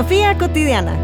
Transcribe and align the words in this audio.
Filosofía 0.00 0.38
cotidiana. 0.38 0.96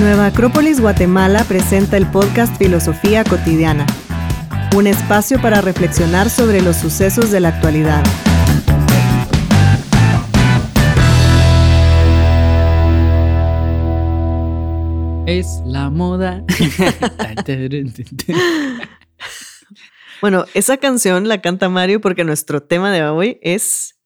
Nueva 0.00 0.26
Acrópolis 0.26 0.80
Guatemala 0.80 1.44
presenta 1.44 1.98
el 1.98 2.06
podcast 2.06 2.56
Filosofía 2.56 3.24
cotidiana, 3.24 3.84
un 4.74 4.86
espacio 4.86 5.38
para 5.42 5.60
reflexionar 5.60 6.30
sobre 6.30 6.62
los 6.62 6.76
sucesos 6.76 7.30
de 7.30 7.40
la 7.40 7.50
actualidad. 7.50 8.02
Es 15.26 15.60
la 15.66 15.90
moda. 15.90 16.42
Bueno, 20.22 20.44
esa 20.52 20.76
canción 20.76 21.28
la 21.28 21.40
canta 21.40 21.70
Mario 21.70 22.02
porque 22.02 22.24
nuestro 22.24 22.62
tema 22.62 22.92
de 22.92 23.02
hoy 23.04 23.38
es 23.40 23.99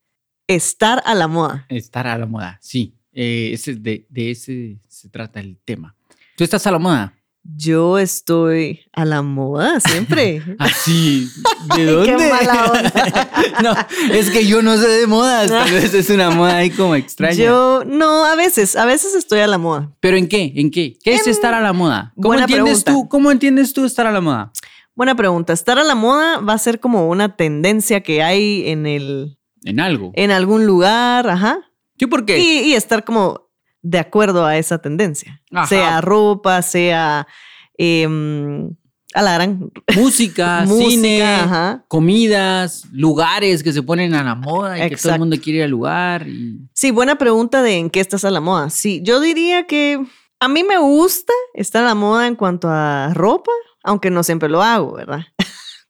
estar 0.46 1.02
a 1.04 1.14
la 1.14 1.28
moda. 1.28 1.66
Estar 1.68 2.06
a 2.06 2.18
la 2.18 2.26
moda, 2.26 2.58
sí. 2.62 2.94
Eh, 3.12 3.50
ese, 3.52 3.74
de, 3.76 4.06
de 4.10 4.30
ese 4.32 4.78
se 4.88 5.08
trata 5.08 5.40
el 5.40 5.58
tema. 5.64 5.94
¿Tú 6.36 6.42
estás 6.44 6.66
a 6.66 6.70
la 6.72 6.78
moda? 6.78 7.14
Yo 7.56 7.98
estoy 7.98 8.80
a 8.92 9.04
la 9.04 9.20
moda 9.22 9.78
siempre. 9.78 10.42
Así. 10.58 11.28
¿De 11.76 11.82
Ay, 11.82 11.84
dónde? 11.84 12.16
qué 12.16 12.28
mala 12.30 12.64
onda. 12.72 13.28
no, 13.62 13.74
es 14.14 14.30
que 14.30 14.46
yo 14.46 14.62
no 14.62 14.76
sé 14.78 14.88
de 14.88 15.06
modas. 15.06 15.50
Tal 15.50 15.70
vez 15.70 15.92
es 15.92 16.08
una 16.10 16.30
moda 16.30 16.56
ahí 16.56 16.70
como 16.70 16.95
extraña. 16.96 17.34
Yo 17.34 17.84
no, 17.86 18.24
a 18.24 18.34
veces, 18.34 18.74
a 18.76 18.86
veces 18.86 19.14
estoy 19.14 19.40
a 19.40 19.46
la 19.46 19.58
moda. 19.58 19.92
¿Pero 20.00 20.16
en 20.16 20.26
qué? 20.26 20.52
¿En 20.56 20.70
qué? 20.70 20.96
¿Qué 21.04 21.14
es 21.14 21.26
En- 21.26 21.32
estar 21.32 21.52
a 21.54 21.60
la 21.60 21.72
moda? 21.74 22.12
¿Cómo 22.16 22.28
Buena 22.28 22.45
entiendes 22.45 22.82
pregunta. 22.82 23.04
tú? 23.04 23.08
¿Cómo 23.10 23.30
entiendes 23.30 23.72
tú 23.74 23.84
estar 23.84 24.06
a 24.06 24.12
la 24.12 24.22
moda? 24.22 24.50
Buena 24.96 25.14
pregunta. 25.14 25.52
Estar 25.52 25.79
a 25.79 25.84
la 25.84 25.95
moda 25.95 26.38
va 26.38 26.54
a 26.54 26.58
ser 26.58 26.80
como 26.80 27.08
una 27.10 27.36
tendencia 27.36 28.01
que 28.02 28.23
hay 28.23 28.68
en 28.70 28.86
el, 28.86 29.36
En 29.65 29.80
algo. 29.80 30.12
en 30.15 30.30
algún 30.30 30.66
lugar, 30.66 31.29
ajá. 31.29 31.59
¿Yo 31.96 32.09
por 32.09 32.24
qué? 32.24 32.38
Y, 32.38 32.70
y 32.70 32.74
estar 32.74 33.04
como 33.04 33.48
de 33.82 33.98
acuerdo 33.98 34.45
a 34.46 34.57
esa 34.57 34.79
tendencia. 34.79 35.43
Ajá. 35.52 35.66
Sea 35.66 36.01
ropa, 36.01 36.62
sea 36.62 37.26
em, 37.76 38.74
a 39.15 39.23
la 39.23 39.35
gran 39.35 39.70
Música, 39.95 40.66
cine, 40.66 41.23
ajá. 41.23 41.85
comidas, 41.88 42.87
lugares 42.92 43.62
que 43.62 43.73
se 43.73 43.82
ponen 43.82 44.15
a 44.15 44.24
la 44.24 44.35
moda 44.35 44.85
y 44.85 44.90
que 44.90 44.96
todo 44.96 45.12
el 45.12 45.18
mundo 45.20 45.37
quiere 45.40 45.59
ir 45.59 45.65
al 45.65 45.70
lugar. 45.70 46.26
Y... 46.26 46.68
Sí, 46.73 46.90
buena 46.90 47.16
pregunta 47.16 47.62
de 47.62 47.76
en 47.76 47.90
qué 47.90 48.01
estás 48.01 48.24
a 48.24 48.30
la 48.30 48.40
moda. 48.40 48.70
Sí, 48.70 49.01
yo 49.04 49.20
diría 49.20 49.66
que 49.66 50.04
a 50.40 50.48
mí 50.48 50.65
me 50.65 50.79
gusta 50.79 51.32
estar 51.54 51.85
a 51.85 51.88
la 51.88 51.95
moda 51.95 52.26
en 52.26 52.35
cuanto 52.35 52.68
a 52.68 53.12
ropa, 53.15 53.52
aunque 53.82 54.10
no 54.10 54.23
siempre 54.23 54.48
lo 54.48 54.62
hago, 54.62 54.95
¿verdad? 54.95 55.26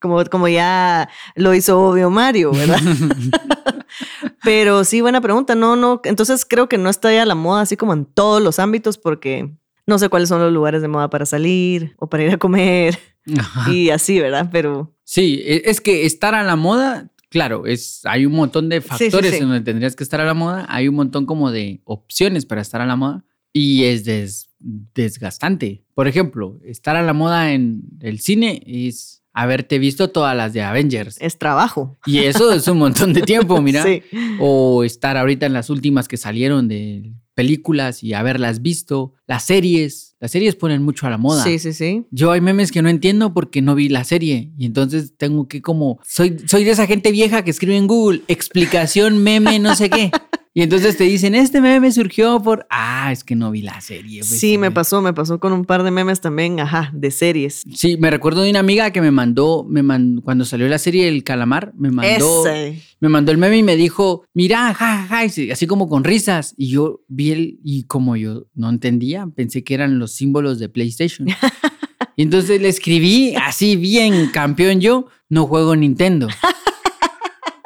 Como, 0.07 0.23
como 0.25 0.47
ya 0.47 1.09
lo 1.35 1.53
hizo 1.55 1.79
obvio 1.81 2.09
Mario, 2.09 2.51
¿verdad? 2.51 2.79
Pero 4.43 4.83
sí, 4.83 5.01
buena 5.01 5.21
pregunta. 5.21 5.55
No, 5.55 5.75
no. 5.75 6.01
Entonces 6.03 6.45
creo 6.45 6.69
que 6.69 6.77
no 6.77 6.89
estoy 6.89 7.15
a 7.15 7.25
la 7.25 7.35
moda 7.35 7.61
así 7.61 7.77
como 7.77 7.93
en 7.93 8.05
todos 8.05 8.41
los 8.41 8.59
ámbitos 8.59 8.97
porque 8.97 9.51
no 9.87 9.97
sé 9.99 10.09
cuáles 10.09 10.29
son 10.29 10.41
los 10.41 10.51
lugares 10.53 10.81
de 10.81 10.87
moda 10.87 11.09
para 11.09 11.25
salir 11.25 11.95
o 11.97 12.07
para 12.09 12.23
ir 12.23 12.31
a 12.31 12.37
comer 12.37 12.97
Ajá. 13.37 13.71
y 13.71 13.89
así, 13.89 14.19
¿verdad? 14.19 14.49
Pero 14.51 14.93
Sí, 15.03 15.41
e- 15.45 15.63
es 15.65 15.81
que 15.81 16.05
estar 16.05 16.33
a 16.35 16.43
la 16.43 16.55
moda, 16.55 17.11
claro, 17.29 17.65
es, 17.65 18.01
hay 18.05 18.25
un 18.25 18.33
montón 18.33 18.69
de 18.69 18.81
sí, 18.81 18.87
factores 18.87 19.31
sí. 19.31 19.37
en 19.37 19.43
donde 19.49 19.61
tendrías 19.61 19.95
que 19.95 20.03
estar 20.03 20.19
a 20.21 20.25
la 20.25 20.33
moda, 20.33 20.65
hay 20.69 20.87
un 20.87 20.95
montón 20.95 21.25
como 21.25 21.51
de 21.51 21.81
opciones 21.85 22.45
para 22.45 22.61
estar 22.61 22.81
a 22.81 22.85
la 22.85 22.95
moda 22.95 23.23
y 23.53 23.85
es 23.85 24.03
des- 24.05 24.49
desgastante. 24.59 25.83
Por 25.93 26.07
ejemplo, 26.07 26.59
estar 26.63 26.95
a 26.95 27.03
la 27.03 27.13
moda 27.13 27.53
en 27.53 27.83
el 28.01 28.19
cine 28.19 28.61
es 28.65 29.21
haberte 29.35 29.77
visto 29.77 30.09
todas 30.09 30.35
las 30.35 30.53
de 30.53 30.63
Avengers. 30.63 31.17
es 31.19 31.37
trabajo. 31.37 31.95
Y 32.05 32.19
eso 32.19 32.51
es 32.53 32.67
un 32.67 32.79
montón 32.79 33.13
de 33.13 33.21
tiempo, 33.21 33.61
mira. 33.61 33.83
Sí. 33.83 34.01
O 34.39 34.83
estar 34.83 35.17
ahorita 35.17 35.45
en 35.45 35.53
las 35.53 35.69
últimas 35.69 36.07
que 36.07 36.17
salieron 36.17 36.67
de 36.67 37.13
películas 37.35 38.01
y 38.01 38.13
haberlas 38.13 38.61
visto. 38.61 39.13
Las 39.27 39.43
series, 39.43 40.15
las 40.21 40.31
series 40.31 40.55
ponen 40.55 40.81
mucho 40.81 41.05
a 41.05 41.09
la 41.09 41.17
moda. 41.17 41.43
Sí, 41.43 41.59
sí, 41.59 41.73
sí. 41.73 42.05
Yo 42.11 42.31
hay 42.31 42.39
memes 42.39 42.71
que 42.71 42.81
no 42.81 42.87
entiendo 42.87 43.33
porque 43.33 43.61
no 43.61 43.75
vi 43.75 43.89
la 43.89 44.05
serie 44.05 44.53
y 44.57 44.65
entonces 44.65 45.15
tengo 45.17 45.49
que 45.49 45.61
como 45.61 45.99
soy 46.07 46.37
soy 46.47 46.63
de 46.63 46.71
esa 46.71 46.87
gente 46.87 47.11
vieja 47.11 47.43
que 47.43 47.51
escribe 47.51 47.75
en 47.75 47.87
Google 47.87 48.21
explicación 48.29 49.21
meme 49.21 49.59
no 49.59 49.75
sé 49.75 49.89
qué 49.89 50.11
y 50.57 50.61
entonces 50.61 50.95
te 50.95 51.03
dicen 51.03 51.35
este 51.35 51.59
meme 51.59 51.91
surgió 51.91 52.41
por 52.41 52.65
ah 52.69 53.11
es 53.11 53.25
que 53.25 53.35
no 53.35 53.51
vi 53.51 53.61
la 53.61 53.81
serie. 53.81 54.21
pues, 54.21 54.39
Sí, 54.39 54.57
me 54.57 54.67
eh". 54.67 54.71
pasó, 54.71 55.01
me 55.01 55.11
pasó 55.13 55.37
con 55.37 55.51
un 55.51 55.65
par 55.65 55.83
de 55.83 55.91
memes 55.91 56.21
también, 56.21 56.61
ajá, 56.61 56.91
de 56.93 57.11
series. 57.11 57.63
Sí, 57.75 57.97
me 57.97 58.09
recuerdo 58.09 58.41
de 58.41 58.49
una 58.51 58.59
amiga 58.59 58.89
que 58.91 59.01
me 59.01 59.11
mandó, 59.11 59.65
me 59.69 59.83
mandó 59.83 60.21
cuando 60.21 60.45
salió 60.45 60.67
la 60.69 60.77
serie 60.79 61.09
El 61.09 61.25
Calamar, 61.25 61.73
me 61.77 61.91
mandó, 61.91 62.47
Ese. 62.47 62.81
me 63.01 63.09
mandó 63.09 63.33
el 63.33 63.37
meme 63.37 63.57
y 63.57 63.63
me 63.63 63.75
dijo, 63.75 64.23
mira, 64.33 64.73
ja, 64.73 65.05
ja, 65.09 65.27
ja", 65.27 65.41
y 65.41 65.51
así 65.51 65.67
como 65.67 65.89
con 65.89 66.05
risas. 66.05 66.53
Y 66.57 66.69
yo 66.69 67.01
vi 67.09 67.31
el, 67.31 67.59
y 67.61 67.83
como 67.83 68.15
yo 68.15 68.45
no 68.55 68.69
entendía, 68.69 69.27
pensé 69.35 69.65
que 69.65 69.73
eran 69.73 69.99
los 69.99 70.13
símbolos 70.13 70.57
de 70.57 70.69
PlayStation. 70.69 71.27
y 72.15 72.21
entonces 72.23 72.61
le 72.61 72.69
escribí 72.69 73.35
así 73.35 73.75
bien, 73.75 74.29
campeón 74.31 74.79
yo, 74.79 75.07
no 75.27 75.47
juego 75.47 75.75
Nintendo. 75.75 76.29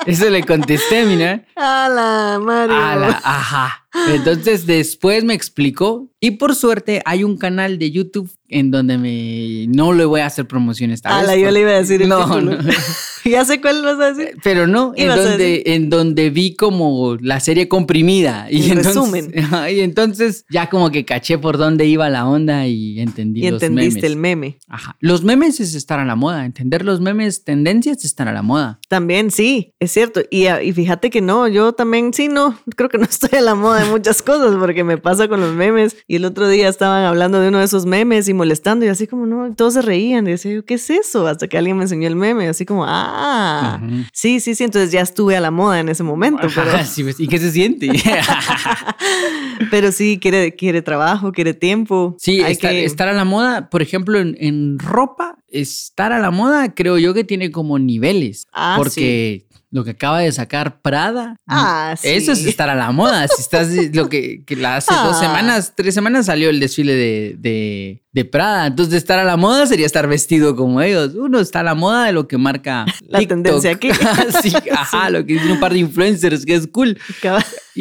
Eso 0.09 0.29
le 0.29 0.43
contesté, 0.43 1.05
mira. 1.05 1.45
¡Hala, 1.55 2.39
Mario! 2.41 2.75
A 2.75 2.95
la- 2.95 3.21
ajá. 3.23 3.85
Entonces 4.13 4.65
después 4.67 5.23
me 5.23 5.33
explicó 5.33 6.07
y 6.19 6.31
por 6.31 6.53
suerte 6.55 7.01
hay 7.05 7.23
un 7.23 7.37
canal 7.37 7.79
de 7.79 7.89
YouTube 7.91 8.29
en 8.47 8.69
donde 8.71 8.97
me 8.97 9.65
no 9.67 9.93
le 9.93 10.05
voy 10.05 10.21
a 10.21 10.27
hacer 10.27 10.45
promoción 10.47 10.91
esta 10.91 11.09
hala, 11.17 11.33
vez. 11.33 11.43
yo 11.43 11.51
le 11.51 11.61
iba 11.61 11.71
a 11.71 11.75
decir 11.75 12.01
el 12.03 12.09
No, 12.09 12.23
título. 12.25 12.51
no. 12.61 12.69
ya 13.25 13.45
sé 13.45 13.61
cuál 13.61 13.83
vas 13.83 13.99
a 13.99 14.13
decir. 14.13 14.37
Pero 14.43 14.67
no, 14.67 14.93
en 14.95 15.07
donde, 15.07 15.63
en 15.65 15.89
donde 15.89 16.29
vi 16.29 16.55
como 16.55 17.15
la 17.21 17.39
serie 17.39 17.67
comprimida. 17.67 18.47
Y 18.59 18.71
entonces, 18.71 18.95
resumen. 18.95 19.33
Y 19.71 19.79
entonces 19.81 20.45
ya 20.49 20.69
como 20.69 20.91
que 20.91 21.05
caché 21.05 21.37
por 21.37 21.57
dónde 21.57 21.85
iba 21.85 22.09
la 22.09 22.27
onda 22.27 22.67
y 22.67 22.99
entendí 22.99 23.45
Y 23.45 23.51
los 23.51 23.61
entendiste 23.63 24.01
memes. 24.01 24.11
el 24.11 24.17
meme. 24.17 24.57
Ajá. 24.67 24.97
Los 24.99 25.23
memes 25.23 25.59
es 25.59 25.75
estar 25.75 25.99
a 25.99 26.05
la 26.05 26.15
moda. 26.15 26.45
Entender 26.45 26.83
los 26.83 26.99
memes, 26.99 27.43
tendencias, 27.43 27.97
es 27.99 28.05
estar 28.05 28.27
a 28.27 28.33
la 28.33 28.41
moda. 28.41 28.79
También, 28.87 29.31
sí, 29.31 29.73
es 29.79 29.91
cierto. 29.91 30.21
Y, 30.29 30.47
ah, 30.47 30.61
y 30.61 30.73
fíjate 30.73 31.09
que 31.09 31.21
no, 31.21 31.47
yo 31.47 31.73
también, 31.73 32.13
sí, 32.13 32.27
no, 32.27 32.57
creo 32.75 32.89
que 32.89 32.97
no 32.97 33.05
estoy 33.05 33.37
a 33.39 33.41
la 33.41 33.55
moda 33.55 33.83
de 33.83 33.89
muchas 33.89 34.21
cosas 34.21 34.55
porque 34.57 34.83
me 34.83 34.97
pasa 34.97 35.27
con 35.27 35.39
los 35.39 35.53
memes. 35.53 35.95
Y 36.07 36.17
el 36.17 36.25
otro 36.25 36.47
día 36.47 36.67
estaban 36.67 37.03
hablando 37.05 37.39
de 37.39 37.49
uno 37.49 37.59
de 37.59 37.65
esos 37.65 37.85
memes 37.85 38.27
y 38.27 38.33
molestando 38.33 38.85
y 38.85 38.89
así 38.89 39.07
como, 39.07 39.25
no, 39.25 39.53
todos 39.55 39.75
se 39.75 39.81
reían. 39.81 40.27
Y 40.27 40.31
decía, 40.31 40.53
yo, 40.53 40.65
¿qué 40.65 40.75
es 40.75 40.89
eso? 40.89 41.27
Hasta 41.27 41.47
que 41.47 41.57
alguien 41.57 41.77
me 41.77 41.83
enseñó 41.83 42.07
el 42.07 42.15
meme, 42.15 42.47
así 42.47 42.65
como, 42.65 42.85
ah, 42.85 43.08
Ujú. 43.81 44.03
sí, 44.13 44.39
sí, 44.39 44.55
sí. 44.55 44.63
Entonces 44.63 44.91
ya 44.91 45.01
estuve 45.01 45.35
a 45.35 45.41
la 45.41 45.51
moda 45.51 45.79
en 45.79 45.89
ese 45.89 46.03
momento. 46.03 46.47
Pero, 46.53 46.71
sí, 46.85 47.03
pues, 47.03 47.19
¿Y 47.19 47.27
qué 47.27 47.37
se 47.39 47.51
siente? 47.51 47.89
pero 49.71 49.91
sí, 49.91 50.19
quiere, 50.21 50.55
quiere 50.55 50.81
trabajo, 50.81 51.31
quiere 51.31 51.53
tiempo. 51.53 52.15
Sí, 52.19 52.41
Hay 52.43 52.53
estar, 52.53 52.71
que- 52.71 52.85
estar 52.85 53.07
a 53.07 53.13
la 53.13 53.25
moda, 53.25 53.69
por 53.69 53.81
ejemplo, 53.81 54.19
en, 54.19 54.35
en 54.39 54.79
ropa, 54.79 55.37
estar 55.49 56.11
a 56.11 56.19
la 56.19 56.31
moda 56.31 56.73
creo 56.73 56.97
yo 56.97 57.13
que 57.13 57.23
tiene 57.23 57.51
como 57.51 57.79
niveles. 57.79 58.47
Ah, 58.53 58.75
porque 58.77 59.45
lo 59.71 59.83
que 59.83 59.91
acaba 59.91 60.19
de 60.19 60.31
sacar 60.31 60.81
Prada, 60.81 61.35
Ah, 61.47 61.95
sí. 61.99 62.07
eso 62.09 62.31
es 62.31 62.43
estar 62.45 62.69
a 62.69 62.75
la 62.75 62.91
moda. 62.91 63.27
Si 63.27 63.41
estás, 63.41 63.69
lo 63.93 64.09
que, 64.09 64.43
que 64.45 64.55
la- 64.55 64.77
hace 64.77 64.91
dos 64.93 65.17
Ah. 65.17 65.19
semanas, 65.19 65.73
tres 65.75 65.93
semanas 65.93 66.25
salió 66.25 66.49
el 66.49 66.59
desfile 66.59 66.95
de, 66.95 67.35
de, 67.37 68.03
de 68.11 68.25
Prada. 68.25 68.65
Entonces, 68.67 68.95
estar 68.95 69.19
a 69.19 69.23
la 69.23 69.37
moda 69.37 69.67
sería 69.67 69.85
estar 69.85 70.07
vestido 70.07 70.55
como 70.55 70.81
ellos. 70.81 71.13
Uno 71.15 71.39
está 71.39 71.59
a 71.59 71.63
la 71.63 71.75
moda 71.75 72.05
de 72.05 72.13
lo 72.13 72.27
que 72.27 72.37
marca 72.39 72.85
La 73.07 73.19
TikTok. 73.19 73.27
tendencia 73.43 73.71
aquí. 73.71 73.89
sí, 74.41 74.53
ajá, 74.71 75.09
lo 75.11 75.23
que 75.25 75.33
dicen 75.33 75.51
un 75.51 75.59
par 75.59 75.73
de 75.73 75.79
influencers 75.79 76.45
que 76.45 76.55
es 76.55 76.65
cool. 76.67 76.97